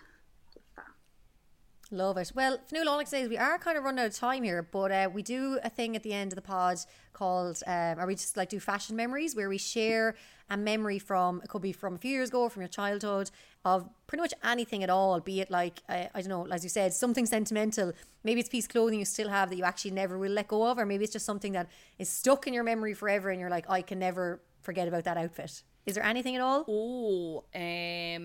Love 1.90 2.16
it. 2.16 2.32
Well, 2.34 2.58
Fionnuala 2.70 3.00
I 3.00 3.04
can 3.04 3.28
we 3.28 3.36
are 3.36 3.58
kind 3.58 3.76
of 3.76 3.84
running 3.84 4.00
out 4.00 4.06
of 4.06 4.16
time 4.16 4.42
here, 4.42 4.62
but 4.62 4.90
uh, 4.90 5.10
we 5.12 5.22
do 5.22 5.58
a 5.62 5.68
thing 5.68 5.94
at 5.96 6.02
the 6.02 6.12
end 6.12 6.32
of 6.32 6.36
the 6.36 6.42
pod 6.42 6.78
called, 7.12 7.62
um, 7.66 8.00
or 8.00 8.06
we 8.06 8.14
just 8.14 8.36
like 8.36 8.48
do 8.48 8.58
fashion 8.58 8.96
memories 8.96 9.36
where 9.36 9.48
we 9.48 9.58
share 9.58 10.16
a 10.50 10.56
memory 10.56 10.98
from, 10.98 11.40
it 11.42 11.48
could 11.48 11.62
be 11.62 11.72
from 11.72 11.94
a 11.94 11.98
few 11.98 12.10
years 12.10 12.28
ago, 12.30 12.48
from 12.48 12.62
your 12.62 12.68
childhood, 12.68 13.30
of 13.64 13.88
pretty 14.06 14.22
much 14.22 14.34
anything 14.42 14.82
at 14.82 14.90
all, 14.90 15.20
be 15.20 15.40
it 15.40 15.50
like, 15.50 15.82
uh, 15.88 16.06
I 16.14 16.20
don't 16.20 16.28
know, 16.28 16.46
as 16.52 16.64
you 16.64 16.70
said, 16.70 16.92
something 16.92 17.26
sentimental. 17.26 17.92
Maybe 18.24 18.40
it's 18.40 18.48
piece 18.48 18.64
of 18.64 18.70
clothing 18.70 18.98
you 18.98 19.04
still 19.04 19.28
have 19.28 19.50
that 19.50 19.56
you 19.56 19.64
actually 19.64 19.92
never 19.92 20.18
will 20.18 20.32
let 20.32 20.48
go 20.48 20.66
of, 20.66 20.78
or 20.78 20.86
maybe 20.86 21.04
it's 21.04 21.12
just 21.12 21.26
something 21.26 21.52
that 21.52 21.68
is 21.98 22.08
stuck 22.08 22.46
in 22.46 22.54
your 22.54 22.64
memory 22.64 22.94
forever 22.94 23.30
and 23.30 23.40
you're 23.40 23.50
like, 23.50 23.68
I 23.70 23.82
can 23.82 23.98
never 23.98 24.40
forget 24.62 24.88
about 24.88 25.04
that 25.04 25.16
outfit. 25.16 25.62
Is 25.86 25.94
there 25.94 26.04
anything 26.04 26.34
at 26.34 26.40
all? 26.40 26.64
Oh, 26.66 27.44
um, 27.54 28.24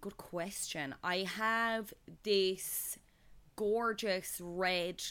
good 0.00 0.16
question. 0.16 0.94
I 1.02 1.18
have 1.36 1.92
this 2.22 2.98
gorgeous 3.56 4.40
red 4.42 5.02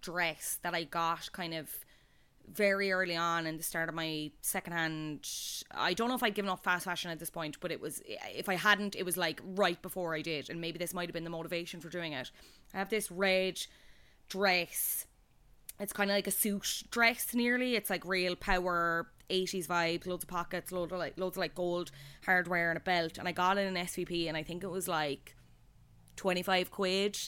dress 0.00 0.58
that 0.62 0.74
I 0.74 0.84
got 0.84 1.32
kind 1.32 1.54
of 1.54 1.68
very 2.52 2.92
early 2.92 3.16
on 3.16 3.46
in 3.46 3.56
the 3.56 3.62
start 3.62 3.88
of 3.88 3.94
my 3.94 4.30
secondhand. 4.40 5.28
I 5.70 5.92
don't 5.92 6.08
know 6.08 6.14
if 6.14 6.22
I'd 6.22 6.34
given 6.34 6.50
up 6.50 6.62
fast 6.62 6.84
fashion 6.84 7.10
at 7.10 7.18
this 7.18 7.30
point, 7.30 7.58
but 7.60 7.70
it 7.70 7.80
was 7.80 8.02
if 8.06 8.48
I 8.48 8.54
hadn't, 8.54 8.96
it 8.96 9.04
was 9.04 9.16
like 9.16 9.40
right 9.44 9.80
before 9.82 10.14
I 10.14 10.22
did, 10.22 10.48
and 10.50 10.60
maybe 10.60 10.78
this 10.78 10.94
might 10.94 11.08
have 11.08 11.14
been 11.14 11.24
the 11.24 11.30
motivation 11.30 11.80
for 11.80 11.88
doing 11.88 12.12
it. 12.12 12.30
I 12.74 12.78
have 12.78 12.88
this 12.88 13.10
red 13.10 13.60
dress. 14.28 15.06
It's 15.80 15.92
kind 15.92 16.10
of 16.10 16.16
like 16.16 16.26
a 16.26 16.32
suit 16.32 16.84
dress, 16.90 17.34
nearly. 17.34 17.76
It's 17.76 17.90
like 17.90 18.04
real 18.04 18.34
power 18.34 19.08
80s 19.30 19.66
vibes, 19.66 20.06
loads 20.06 20.24
of 20.24 20.28
pockets, 20.28 20.72
loads 20.72 20.92
of 20.92 20.98
like 20.98 21.18
loads 21.18 21.36
of 21.36 21.40
like 21.40 21.54
gold 21.54 21.90
hardware 22.24 22.70
and 22.70 22.76
a 22.76 22.80
belt. 22.80 23.18
And 23.18 23.28
I 23.28 23.32
got 23.32 23.58
it 23.58 23.66
in 23.66 23.74
SVP, 23.74 24.28
and 24.28 24.36
I 24.36 24.42
think 24.42 24.62
it 24.62 24.70
was 24.70 24.88
like 24.88 25.36
25 26.16 26.70
quid. 26.70 27.18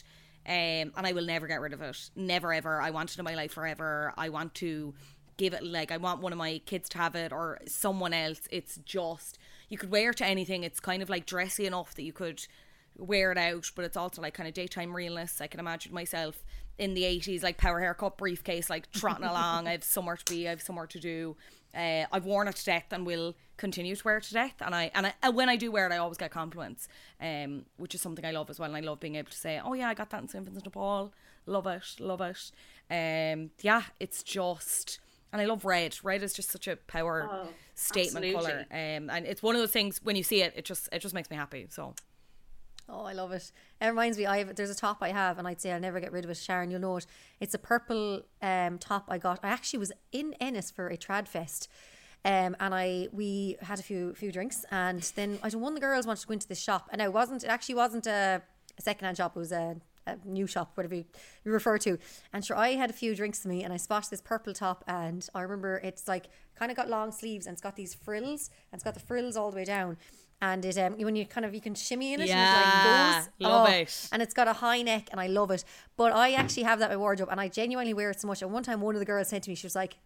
Um, 0.45 0.91
and 0.97 1.05
I 1.05 1.11
will 1.11 1.25
never 1.25 1.45
get 1.45 1.61
rid 1.61 1.73
of 1.73 1.81
it. 1.81 2.09
Never 2.15 2.51
ever. 2.53 2.81
I 2.81 2.89
want 2.89 3.11
it 3.11 3.19
in 3.19 3.25
my 3.25 3.35
life 3.35 3.53
forever. 3.53 4.13
I 4.17 4.29
want 4.29 4.55
to 4.55 4.93
give 5.37 5.53
it 5.53 5.63
like 5.63 5.91
I 5.91 5.97
want 5.97 6.21
one 6.21 6.31
of 6.31 6.37
my 6.37 6.61
kids 6.65 6.89
to 6.89 6.97
have 6.97 7.15
it 7.15 7.31
or 7.31 7.59
someone 7.67 8.13
else. 8.13 8.41
It's 8.51 8.77
just 8.77 9.37
you 9.69 9.77
could 9.77 9.91
wear 9.91 10.09
it 10.11 10.17
to 10.17 10.25
anything. 10.25 10.63
It's 10.63 10.79
kind 10.79 11.01
of 11.01 11.09
like 11.09 11.25
dressy 11.25 11.65
enough 11.65 11.95
that 11.95 12.03
you 12.03 12.13
could 12.13 12.45
wear 12.97 13.31
it 13.31 13.37
out, 13.37 13.71
but 13.75 13.85
it's 13.85 13.97
also 13.97 14.21
like 14.21 14.33
kind 14.33 14.47
of 14.47 14.53
daytime 14.53 14.95
realness. 14.95 15.41
I 15.41 15.47
can 15.47 15.59
imagine 15.59 15.93
myself 15.93 16.43
in 16.77 16.93
the 16.93 17.03
80s, 17.03 17.43
like 17.43 17.57
power 17.57 17.79
haircut 17.79 18.17
briefcase, 18.17 18.69
like 18.69 18.91
trotting 18.91 19.25
along. 19.25 19.67
I 19.67 19.71
have 19.71 19.83
somewhere 19.83 20.17
to 20.17 20.33
be, 20.33 20.47
I 20.47 20.51
have 20.51 20.61
somewhere 20.61 20.87
to 20.87 20.99
do. 20.99 21.35
Uh, 21.75 22.05
I've 22.11 22.25
worn 22.25 22.47
it 22.47 22.55
to 22.57 22.65
death 22.65 22.85
and 22.91 23.05
will 23.05 23.35
continue 23.57 23.95
to 23.95 24.03
wear 24.03 24.17
it 24.17 24.23
to 24.25 24.33
death. 24.33 24.55
And 24.61 24.73
I 24.75 24.91
and 24.93 25.07
I, 25.07 25.13
and 25.23 25.35
when 25.35 25.49
I 25.49 25.55
do 25.55 25.71
wear 25.71 25.85
it, 25.87 25.91
I 25.93 25.97
always 25.97 26.17
get 26.17 26.31
compliments, 26.31 26.87
um, 27.21 27.65
which 27.77 27.95
is 27.95 28.01
something 28.01 28.25
I 28.25 28.31
love 28.31 28.49
as 28.49 28.59
well. 28.59 28.67
And 28.73 28.77
I 28.77 28.81
love 28.87 28.99
being 28.99 29.15
able 29.15 29.31
to 29.31 29.37
say, 29.37 29.59
"Oh 29.63 29.73
yeah, 29.73 29.89
I 29.89 29.93
got 29.93 30.09
that 30.09 30.21
in 30.21 30.27
St 30.27 30.43
Vincent 30.43 30.63
de 30.63 30.69
Paul. 30.69 31.13
Love 31.45 31.67
it, 31.67 31.83
love 31.99 32.21
it." 32.21 32.51
Um, 32.89 33.51
yeah, 33.61 33.83
it's 33.99 34.21
just, 34.23 34.99
and 35.31 35.41
I 35.41 35.45
love 35.45 35.63
red. 35.63 35.97
Red 36.03 36.23
is 36.23 36.33
just 36.33 36.49
such 36.49 36.67
a 36.67 36.75
power 36.75 37.29
Oh, 37.31 37.47
statement 37.75 38.25
absolutely. 38.25 38.41
color. 38.41 38.65
Um, 38.71 39.09
and 39.09 39.25
it's 39.25 39.41
one 39.41 39.55
of 39.55 39.61
those 39.61 39.71
things 39.71 40.01
when 40.03 40.15
you 40.15 40.23
see 40.23 40.41
it, 40.41 40.53
it 40.55 40.65
just 40.65 40.89
it 40.91 40.99
just 40.99 41.13
makes 41.15 41.29
me 41.29 41.37
happy. 41.37 41.67
So 41.69 41.95
Oh, 42.93 43.05
I 43.05 43.13
love 43.13 43.31
it. 43.31 43.51
It 43.79 43.87
reminds 43.87 44.17
me, 44.17 44.25
I 44.25 44.39
have 44.39 44.55
there's 44.55 44.69
a 44.69 44.75
top 44.75 44.97
I 45.01 45.09
have, 45.09 45.39
and 45.39 45.47
I'd 45.47 45.61
say 45.61 45.71
I'll 45.71 45.79
never 45.79 45.99
get 45.99 46.11
rid 46.11 46.25
of 46.25 46.29
it. 46.29 46.37
Sharon, 46.37 46.69
you'll 46.69 46.81
know 46.81 46.97
it. 46.97 47.05
It's 47.39 47.53
a 47.53 47.59
purple 47.59 48.23
um, 48.41 48.77
top 48.79 49.05
I 49.07 49.17
got. 49.17 49.39
I 49.43 49.49
actually 49.49 49.79
was 49.79 49.93
in 50.11 50.35
Ennis 50.41 50.69
for 50.69 50.87
a 50.87 50.97
trad 50.97 51.27
fest. 51.27 51.69
Um, 52.23 52.55
and 52.59 52.75
I 52.75 53.07
we 53.11 53.57
had 53.61 53.79
a 53.79 53.81
few 53.81 54.13
few 54.13 54.31
drinks, 54.31 54.63
and 54.69 55.01
then 55.15 55.39
I 55.41 55.49
one 55.49 55.73
of 55.73 55.79
the 55.79 55.85
girls 55.85 56.05
wanted 56.05 56.21
to 56.21 56.27
go 56.27 56.33
into 56.33 56.47
the 56.47 56.55
shop, 56.55 56.87
and 56.91 57.01
it 57.01 57.11
wasn't. 57.11 57.43
It 57.43 57.47
actually 57.49 57.75
wasn't 57.75 58.05
a, 58.05 58.43
a 58.77 58.81
second 58.81 59.05
hand 59.05 59.17
shop. 59.17 59.35
It 59.35 59.39
was 59.39 59.51
a, 59.51 59.77
a 60.05 60.17
new 60.23 60.45
shop, 60.45 60.73
whatever 60.75 60.93
you, 60.93 61.05
you 61.43 61.51
refer 61.51 61.79
to. 61.79 61.97
And 62.31 62.45
sure, 62.45 62.57
I 62.57 62.73
had 62.73 62.91
a 62.91 62.93
few 62.93 63.15
drinks 63.15 63.39
to 63.39 63.47
me, 63.47 63.63
and 63.63 63.73
I 63.73 63.77
spotted 63.77 64.11
this 64.11 64.21
purple 64.21 64.53
top, 64.53 64.83
and 64.87 65.27
I 65.33 65.41
remember 65.41 65.77
it's 65.83 66.07
like 66.07 66.25
kind 66.53 66.69
of 66.69 66.77
got 66.77 66.89
long 66.89 67.11
sleeves, 67.11 67.47
and 67.47 67.53
it's 67.55 67.61
got 67.61 67.75
these 67.75 67.95
frills, 67.95 68.51
and 68.71 68.77
it's 68.77 68.83
got 68.83 68.93
the 68.93 68.99
frills 68.99 69.35
all 69.35 69.49
the 69.49 69.57
way 69.57 69.65
down. 69.65 69.97
And 70.41 70.65
it 70.65 70.77
um 70.77 70.93
when 70.97 71.15
you 71.15 71.25
kind 71.25 71.45
of 71.45 71.53
you 71.53 71.61
can 71.61 71.75
shimmy 71.75 72.13
in 72.13 72.19
it, 72.19 72.23
and 72.23 72.29
Yeah, 72.29 72.55
it 72.55 72.83
like 72.83 72.83
goes. 72.83 73.29
love 73.39 73.67
Oh, 73.69 73.71
it. 73.71 74.09
and 74.11 74.21
it's 74.21 74.33
got 74.33 74.47
a 74.47 74.53
high 74.53 74.81
neck 74.81 75.09
and 75.11 75.21
I 75.21 75.27
love 75.27 75.51
it. 75.51 75.63
But 75.97 76.13
I 76.13 76.33
actually 76.33 76.63
have 76.63 76.79
that 76.79 76.89
in 76.91 76.97
my 76.97 76.97
wardrobe 76.97 77.29
and 77.31 77.39
I 77.39 77.47
genuinely 77.47 77.93
wear 77.93 78.09
it 78.09 78.19
so 78.19 78.27
much. 78.27 78.41
And 78.41 78.51
one 78.51 78.63
time 78.63 78.81
one 78.81 78.95
of 78.95 78.99
the 78.99 79.05
girls 79.05 79.27
said 79.27 79.43
to 79.43 79.49
me, 79.51 79.55
she 79.55 79.65
was 79.67 79.75
like, 79.75 79.97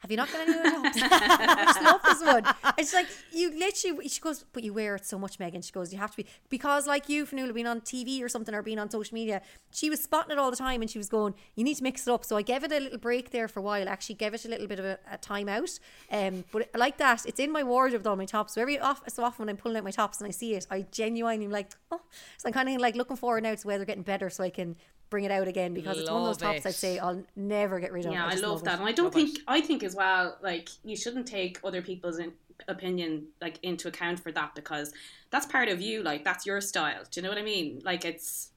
have 0.00 0.10
you 0.10 0.16
not 0.16 0.30
got 0.30 0.46
any 0.46 0.58
other 0.58 0.76
just 0.94 1.82
love 1.82 2.00
this 2.04 2.22
one. 2.22 2.44
It's 2.78 2.92
like 2.92 3.06
you 3.32 3.50
literally. 3.58 4.08
She 4.08 4.20
goes, 4.20 4.44
but 4.52 4.62
you 4.62 4.72
wear 4.72 4.96
it 4.96 5.06
so 5.06 5.18
much, 5.18 5.38
Megan. 5.38 5.62
She 5.62 5.72
goes, 5.72 5.92
you 5.92 5.98
have 5.98 6.10
to 6.12 6.18
be 6.18 6.26
because 6.48 6.86
like 6.86 7.08
you, 7.08 7.26
Fionnuala, 7.26 7.54
being 7.54 7.66
on 7.66 7.80
TV 7.80 8.22
or 8.22 8.28
something 8.28 8.54
or 8.54 8.62
being 8.62 8.78
on 8.78 8.90
social 8.90 9.14
media. 9.14 9.42
She 9.70 9.90
was 9.90 10.02
spotting 10.02 10.32
it 10.32 10.38
all 10.38 10.50
the 10.50 10.56
time, 10.56 10.82
and 10.82 10.90
she 10.90 10.98
was 10.98 11.08
going, 11.08 11.34
you 11.54 11.64
need 11.64 11.76
to 11.76 11.82
mix 11.82 12.06
it 12.06 12.10
up. 12.10 12.24
So 12.24 12.36
I 12.36 12.42
gave 12.42 12.64
it 12.64 12.72
a 12.72 12.80
little 12.80 12.98
break 12.98 13.30
there 13.30 13.48
for 13.48 13.60
a 13.60 13.62
while. 13.62 13.88
Actually, 13.88 14.16
gave 14.16 14.34
it 14.34 14.44
a 14.44 14.48
little 14.48 14.66
bit 14.66 14.78
of 14.78 14.84
a, 14.84 14.98
a 15.10 15.18
time 15.18 15.48
out. 15.48 15.78
Um, 16.10 16.44
but 16.52 16.68
like 16.76 16.98
that, 16.98 17.24
it's 17.26 17.40
in 17.40 17.50
my 17.50 17.62
wardrobe 17.62 18.00
with 18.00 18.06
all 18.06 18.16
my 18.16 18.26
tops. 18.26 18.54
So 18.54 18.60
every 18.60 18.78
off, 18.78 19.02
so 19.08 19.24
often 19.24 19.44
when 19.46 19.48
I'm 19.50 19.56
pulling 19.56 19.76
out 19.76 19.84
my 19.84 19.90
tops 19.90 20.20
and 20.20 20.28
I 20.28 20.30
see 20.30 20.54
it, 20.54 20.66
I 20.70 20.86
genuinely 20.92 21.46
am 21.46 21.50
like, 21.50 21.70
oh. 21.90 22.00
So 22.38 22.48
I'm 22.48 22.52
kind 22.52 22.68
of 22.68 22.80
like 22.80 22.96
looking 22.96 23.16
forward 23.16 23.42
now 23.42 23.54
to 23.54 23.66
where 23.66 23.78
they're 23.78 23.86
getting 23.86 24.02
better, 24.02 24.30
so 24.30 24.44
I 24.44 24.50
can 24.50 24.76
bring 25.10 25.24
it 25.24 25.30
out 25.30 25.48
again 25.48 25.74
because 25.74 25.98
it's 25.98 26.10
one 26.10 26.22
of 26.22 26.26
those 26.26 26.36
tops 26.38 26.60
it. 26.60 26.66
I'd 26.66 26.74
say 26.74 26.98
I'll 26.98 27.22
never 27.34 27.80
get 27.80 27.92
rid 27.92 28.06
of. 28.06 28.12
Yeah, 28.12 28.26
I, 28.26 28.30
just 28.32 28.42
love, 28.42 28.64
that, 28.64 28.74
it. 28.74 28.80
and 28.80 28.88
I 28.88 28.92
don't 28.92 29.06
Love 29.06 29.14
think 29.14 29.38
it. 29.38 29.44
I 29.46 29.60
think 29.60 29.82
as 29.82 29.94
well. 29.94 30.36
Like 30.42 30.68
you 30.84 30.96
shouldn't 30.96 31.26
take 31.26 31.60
other 31.64 31.82
people's 31.82 32.18
in, 32.18 32.32
opinion 32.68 33.26
like 33.40 33.58
into 33.62 33.88
account 33.88 34.20
for 34.20 34.32
that 34.32 34.54
because 34.54 34.92
that's 35.30 35.46
part 35.46 35.68
of 35.68 35.80
you. 35.80 36.02
Like 36.02 36.24
that's 36.24 36.46
your 36.46 36.60
style. 36.60 37.02
Do 37.10 37.20
you 37.20 37.22
know 37.22 37.28
what 37.28 37.38
I 37.38 37.42
mean? 37.42 37.80
Like 37.84 38.04
it's 38.04 38.50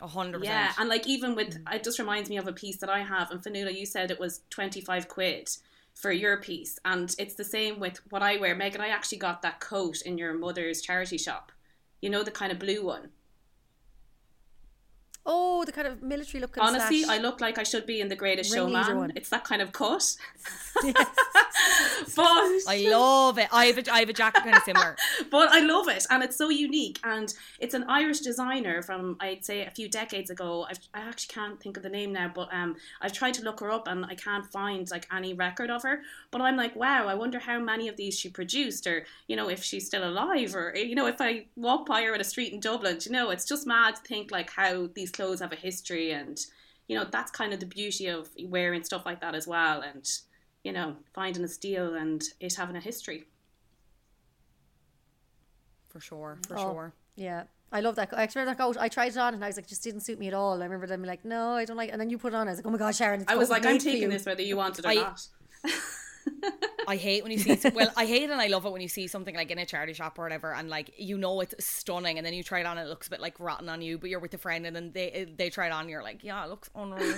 a 0.00 0.06
hundred 0.06 0.44
yeah, 0.44 0.72
and 0.78 0.88
like 0.88 1.06
even 1.06 1.34
with 1.34 1.62
mm. 1.62 1.74
it 1.74 1.84
just 1.84 1.98
reminds 1.98 2.30
me 2.30 2.36
of 2.36 2.46
a 2.46 2.52
piece 2.52 2.78
that 2.78 2.90
I 2.90 3.00
have. 3.00 3.30
And 3.30 3.42
Fionnuala, 3.42 3.76
you 3.76 3.86
said 3.86 4.10
it 4.10 4.20
was 4.20 4.40
twenty 4.50 4.80
five 4.80 5.08
quid 5.08 5.50
for 5.94 6.12
your 6.12 6.40
piece, 6.40 6.78
and 6.84 7.14
it's 7.18 7.34
the 7.34 7.44
same 7.44 7.80
with 7.80 8.00
what 8.10 8.22
I 8.22 8.36
wear. 8.38 8.54
Megan, 8.54 8.80
I 8.80 8.88
actually 8.88 9.18
got 9.18 9.42
that 9.42 9.60
coat 9.60 10.02
in 10.02 10.18
your 10.18 10.34
mother's 10.34 10.80
charity 10.80 11.18
shop. 11.18 11.52
You 12.00 12.10
know 12.10 12.22
the 12.22 12.30
kind 12.30 12.52
of 12.52 12.58
blue 12.58 12.84
one. 12.84 13.10
Oh, 15.26 15.64
the 15.64 15.72
kind 15.72 15.86
of 15.86 16.02
military 16.02 16.40
looking. 16.40 16.62
Honestly, 16.62 17.02
slash- 17.02 17.18
I 17.18 17.22
look 17.22 17.40
like 17.40 17.58
I 17.58 17.62
should 17.62 17.86
be 17.86 18.00
in 18.00 18.08
The 18.08 18.16
Greatest 18.16 18.52
Ringleader 18.54 18.84
Showman. 18.84 18.98
one. 18.98 19.12
It's 19.16 19.28
that 19.30 19.44
kind 19.44 19.62
of 19.62 19.72
cut. 19.72 20.16
Yes. 20.82 20.94
but 22.16 22.24
I 22.68 22.86
love 22.88 23.38
it. 23.38 23.48
I 23.52 23.66
have 23.66 23.78
a, 23.78 23.92
I 23.92 24.00
have 24.00 24.08
a 24.08 24.12
jacket 24.14 24.44
kind 24.44 24.56
of 24.56 24.62
similar. 24.62 24.96
but 25.30 25.48
I 25.50 25.60
love 25.60 25.88
it, 25.88 26.06
and 26.08 26.22
it's 26.22 26.36
so 26.36 26.48
unique. 26.48 26.98
And 27.04 27.32
it's 27.58 27.74
an 27.74 27.84
Irish 27.88 28.20
designer 28.20 28.80
from 28.82 29.16
I'd 29.20 29.44
say 29.44 29.66
a 29.66 29.70
few 29.70 29.88
decades 29.88 30.30
ago. 30.30 30.66
I've, 30.70 30.78
I 30.94 31.00
actually 31.00 31.34
can't 31.34 31.60
think 31.60 31.76
of 31.76 31.82
the 31.82 31.88
name 31.88 32.12
now, 32.12 32.30
but 32.34 32.48
um, 32.52 32.76
I've 33.02 33.12
tried 33.12 33.34
to 33.34 33.42
look 33.42 33.60
her 33.60 33.70
up 33.70 33.88
and 33.88 34.06
I 34.06 34.14
can't 34.14 34.50
find 34.50 34.90
like 34.90 35.06
any 35.14 35.34
record 35.34 35.70
of 35.70 35.82
her. 35.82 36.00
But 36.30 36.40
I'm 36.40 36.56
like, 36.56 36.74
wow, 36.76 37.06
I 37.06 37.14
wonder 37.14 37.38
how 37.38 37.58
many 37.58 37.88
of 37.88 37.96
these 37.96 38.18
she 38.18 38.28
produced, 38.30 38.86
or 38.86 39.04
you 39.26 39.36
know, 39.36 39.48
if 39.48 39.62
she's 39.62 39.86
still 39.86 40.08
alive, 40.08 40.54
or 40.54 40.74
you 40.74 40.94
know, 40.94 41.06
if 41.06 41.20
I 41.20 41.46
walk 41.56 41.86
by 41.86 42.02
her 42.02 42.14
in 42.14 42.20
a 42.20 42.24
street 42.24 42.52
in 42.52 42.60
Dublin. 42.60 42.98
You 43.04 43.12
know, 43.12 43.30
it's 43.30 43.44
just 43.44 43.66
mad 43.66 43.96
to 43.96 44.02
think 44.02 44.30
like 44.30 44.50
how 44.50 44.88
these 44.94 45.10
clothes 45.20 45.40
have 45.40 45.52
a 45.52 45.56
history, 45.56 46.12
and 46.12 46.38
you 46.88 46.96
know, 46.96 47.04
that's 47.10 47.30
kind 47.30 47.52
of 47.52 47.60
the 47.60 47.66
beauty 47.66 48.06
of 48.06 48.28
wearing 48.44 48.82
stuff 48.84 49.04
like 49.06 49.20
that 49.20 49.34
as 49.34 49.46
well, 49.46 49.80
and 49.82 50.08
you 50.64 50.72
know, 50.72 50.96
finding 51.14 51.44
a 51.44 51.48
steal 51.48 51.94
and 51.94 52.22
it 52.40 52.54
having 52.54 52.76
a 52.76 52.80
history. 52.80 53.24
For 55.88 56.00
sure, 56.00 56.38
for 56.46 56.58
Oh, 56.58 56.62
sure. 56.72 56.94
Yeah. 57.16 57.44
I 57.72 57.80
love 57.80 57.94
that. 57.96 58.08
I 58.12 58.28
remember 58.34 58.46
that 58.52 58.58
coat. 58.58 58.76
I 58.78 58.88
tried 58.88 59.12
it 59.12 59.16
on 59.16 59.32
and 59.32 59.44
I 59.44 59.46
was 59.46 59.56
like, 59.56 59.66
just 59.68 59.82
didn't 59.84 60.00
suit 60.00 60.18
me 60.18 60.26
at 60.28 60.34
all. 60.34 60.60
I 60.60 60.64
remember 60.64 60.86
them 60.88 61.02
being 61.02 61.08
like, 61.08 61.24
no, 61.24 61.52
I 61.52 61.64
don't 61.64 61.76
like. 61.76 61.88
it. 61.88 61.92
And 61.92 62.00
then 62.00 62.10
you 62.10 62.18
put 62.18 62.32
it 62.32 62.36
on. 62.36 62.48
I 62.48 62.50
was 62.50 62.58
like, 62.58 62.66
oh 62.66 62.70
my 62.70 62.78
god, 62.78 62.94
Sharon. 62.96 63.20
it's 63.22 63.30
I 63.32 63.36
was 63.36 63.48
like, 63.48 63.64
I'm 63.64 63.78
taking 63.78 64.02
you. 64.02 64.08
this 64.10 64.26
whether 64.26 64.42
you 64.42 64.56
want 64.56 64.78
it 64.80 64.84
or 64.84 64.88
I- 64.88 64.94
not. 64.94 65.26
I 66.88 66.96
hate 66.96 67.22
when 67.22 67.32
you 67.32 67.38
see 67.38 67.56
well, 67.74 67.92
I 67.96 68.06
hate 68.06 68.30
and 68.30 68.40
I 68.40 68.48
love 68.48 68.64
it 68.66 68.72
when 68.72 68.80
you 68.80 68.88
see 68.88 69.06
something 69.06 69.34
like 69.34 69.50
in 69.50 69.58
a 69.58 69.66
charity 69.66 69.92
shop 69.92 70.18
or 70.18 70.22
whatever, 70.22 70.54
and 70.54 70.68
like 70.68 70.92
you 70.96 71.18
know 71.18 71.40
it's 71.40 71.54
stunning, 71.64 72.18
and 72.18 72.26
then 72.26 72.34
you 72.34 72.42
try 72.42 72.60
it 72.60 72.66
on, 72.66 72.78
and 72.78 72.86
it 72.86 72.90
looks 72.90 73.06
a 73.06 73.10
bit 73.10 73.20
like 73.20 73.38
rotten 73.38 73.68
on 73.68 73.82
you, 73.82 73.98
but 73.98 74.10
you're 74.10 74.20
with 74.20 74.34
a 74.34 74.38
friend, 74.38 74.66
and 74.66 74.74
then 74.74 74.90
they 74.92 75.28
they 75.36 75.50
try 75.50 75.66
it 75.66 75.72
on, 75.72 75.82
and 75.82 75.90
you're 75.90 76.02
like, 76.02 76.24
yeah, 76.24 76.44
it 76.44 76.50
looks 76.50 76.70
unreal. 76.74 77.02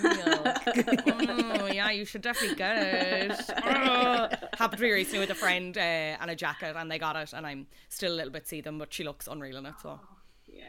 oh, 1.56 1.66
yeah, 1.66 1.90
you 1.90 2.04
should 2.04 2.22
definitely 2.22 2.56
get 2.56 2.76
it. 2.76 3.40
Oh. 3.64 4.28
Happened 4.58 4.78
to 4.78 4.84
me 4.84 4.92
recently 4.92 5.20
with 5.20 5.30
a 5.30 5.34
friend 5.34 5.76
uh, 5.76 5.80
and 5.80 6.30
a 6.30 6.36
jacket, 6.36 6.74
and 6.76 6.90
they 6.90 6.98
got 6.98 7.16
it, 7.16 7.32
and 7.32 7.46
I'm 7.46 7.66
still 7.88 8.12
a 8.12 8.16
little 8.16 8.32
bit 8.32 8.46
see 8.46 8.60
them, 8.60 8.78
but 8.78 8.92
she 8.92 9.04
looks 9.04 9.26
unreal 9.26 9.56
in 9.56 9.66
it. 9.66 9.74
So 9.82 10.00
Yeah. 10.46 10.64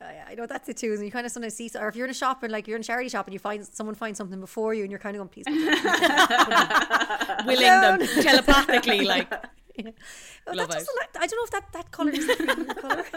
Oh, 0.00 0.06
yeah, 0.08 0.26
I 0.28 0.36
know 0.36 0.46
that's 0.46 0.68
it 0.68 0.76
too. 0.76 0.92
And 0.92 1.04
you 1.04 1.10
kind 1.10 1.26
of 1.26 1.32
sometimes 1.32 1.54
see, 1.54 1.68
or 1.76 1.88
if 1.88 1.96
you're 1.96 2.06
in 2.06 2.10
a 2.10 2.14
shop 2.14 2.44
and 2.44 2.52
like 2.52 2.68
you're 2.68 2.76
in 2.76 2.82
a 2.82 2.84
charity 2.84 3.08
shop 3.08 3.26
and 3.26 3.32
you 3.32 3.40
find 3.40 3.66
someone 3.66 3.96
finds 3.96 4.16
something 4.16 4.38
before 4.38 4.72
you, 4.72 4.82
and 4.82 4.92
you're 4.92 5.00
kind 5.00 5.16
of 5.16 5.20
going, 5.20 5.28
please. 5.28 5.44
willing 7.46 7.66
them 7.66 7.98
telepathically, 8.22 9.04
like 9.04 9.32
Yeah. 9.78 9.90
Oh, 10.46 10.52
Love 10.54 10.68
that 10.68 10.78
doesn't 10.78 10.96
I 11.20 11.26
don't 11.26 11.38
know 11.38 11.44
if 11.44 11.50
that, 11.50 11.72
that 11.72 11.90
colour 11.92 12.10
is 12.10 12.26
your 12.26 12.36
colour. 12.74 13.04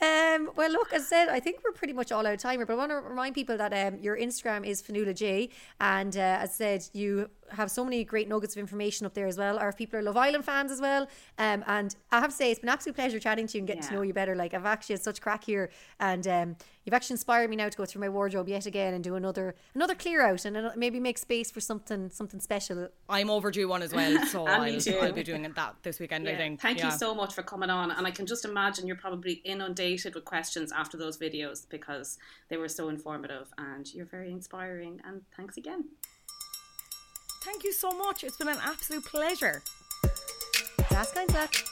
um, 0.00 0.50
well, 0.56 0.70
look, 0.70 0.92
as 0.92 1.02
I 1.02 1.04
said, 1.06 1.28
I 1.28 1.40
think 1.40 1.60
we're 1.64 1.72
pretty 1.72 1.92
much 1.92 2.10
all 2.12 2.26
out 2.26 2.32
of 2.32 2.40
time 2.40 2.58
here, 2.58 2.66
but 2.66 2.72
I 2.72 2.76
want 2.76 2.90
to 2.90 2.96
remind 2.96 3.34
people 3.34 3.56
that 3.58 3.72
um, 3.72 3.98
your 4.00 4.16
Instagram 4.16 4.64
is 4.66 4.82
Fionnuala 4.82 5.14
Jay. 5.14 5.50
And 5.80 6.16
uh, 6.16 6.20
as 6.40 6.50
I 6.50 6.52
said, 6.52 6.84
you 6.92 7.28
have 7.50 7.70
so 7.70 7.84
many 7.84 8.04
great 8.04 8.28
nuggets 8.28 8.54
of 8.54 8.60
information 8.60 9.06
up 9.06 9.14
there 9.14 9.26
as 9.26 9.36
well. 9.36 9.58
Or 9.58 9.68
if 9.68 9.76
people 9.76 9.98
are 9.98 10.02
Love 10.02 10.16
Island 10.16 10.44
fans 10.44 10.70
as 10.70 10.80
well. 10.80 11.02
Um, 11.38 11.64
and 11.66 11.94
I 12.12 12.20
have 12.20 12.30
to 12.30 12.36
say, 12.36 12.50
it's 12.50 12.60
been 12.60 12.68
an 12.68 12.74
absolute 12.74 12.94
pleasure 12.94 13.18
chatting 13.18 13.46
to 13.48 13.54
you 13.54 13.60
and 13.60 13.66
getting 13.66 13.82
to 13.82 13.94
know 13.94 14.02
you 14.02 14.12
better. 14.12 14.34
Like, 14.34 14.54
I've 14.54 14.66
actually 14.66 14.94
had 14.94 15.02
such 15.02 15.20
crack 15.20 15.44
here. 15.44 15.70
And 15.98 16.26
um, 16.28 16.56
you've 16.84 16.94
actually 16.94 17.14
inspired 17.14 17.50
me 17.50 17.56
now 17.56 17.68
to 17.68 17.76
go 17.76 17.84
through 17.84 18.00
my 18.00 18.08
wardrobe 18.08 18.48
yet 18.48 18.66
again 18.66 18.94
and 18.94 19.04
do 19.04 19.16
another 19.16 19.54
another 19.74 19.94
clear 19.94 20.24
out 20.24 20.44
and 20.44 20.70
maybe 20.76 21.00
make 21.00 21.18
space 21.18 21.50
for 21.50 21.60
something 21.60 22.10
something 22.10 22.40
special. 22.40 22.88
I'm 23.08 23.30
overdue 23.30 23.68
one 23.68 23.82
as 23.82 23.92
well. 23.92 24.24
So 24.26 24.46
I'll, 24.46 24.80
too. 24.80 24.98
I'll 24.98 25.12
be 25.12 25.22
doing 25.22 25.42
that 25.42 25.74
this 25.82 25.98
weekend. 26.00 26.28
I 26.28 26.36
think. 26.36 26.60
Thank 26.60 26.78
Yeah. 26.78 26.92
you 26.92 26.98
so 26.98 27.14
much 27.14 27.34
for 27.34 27.42
coming 27.42 27.70
on. 27.70 27.90
And 27.90 28.06
I 28.06 28.10
can 28.10 28.26
just 28.26 28.44
imagine 28.44 28.86
you're 28.86 28.96
probably 28.96 29.42
inundated 29.90 30.14
with 30.14 30.24
questions 30.24 30.72
after 30.72 30.96
those 30.96 31.18
videos 31.18 31.68
because 31.68 32.18
they 32.48 32.56
were 32.56 32.68
so 32.68 32.88
informative 32.88 33.48
and 33.58 33.92
you're 33.92 34.06
very 34.06 34.30
inspiring. 34.32 35.00
And 35.04 35.22
thanks 35.36 35.56
again. 35.56 35.84
Thank 37.44 37.64
you 37.64 37.72
so 37.72 37.90
much. 37.90 38.24
It's 38.24 38.36
been 38.36 38.48
an 38.48 38.58
absolute 38.62 39.04
pleasure. 39.04 39.62
That's 40.90 41.12
kind 41.12 41.30
of 41.30 41.69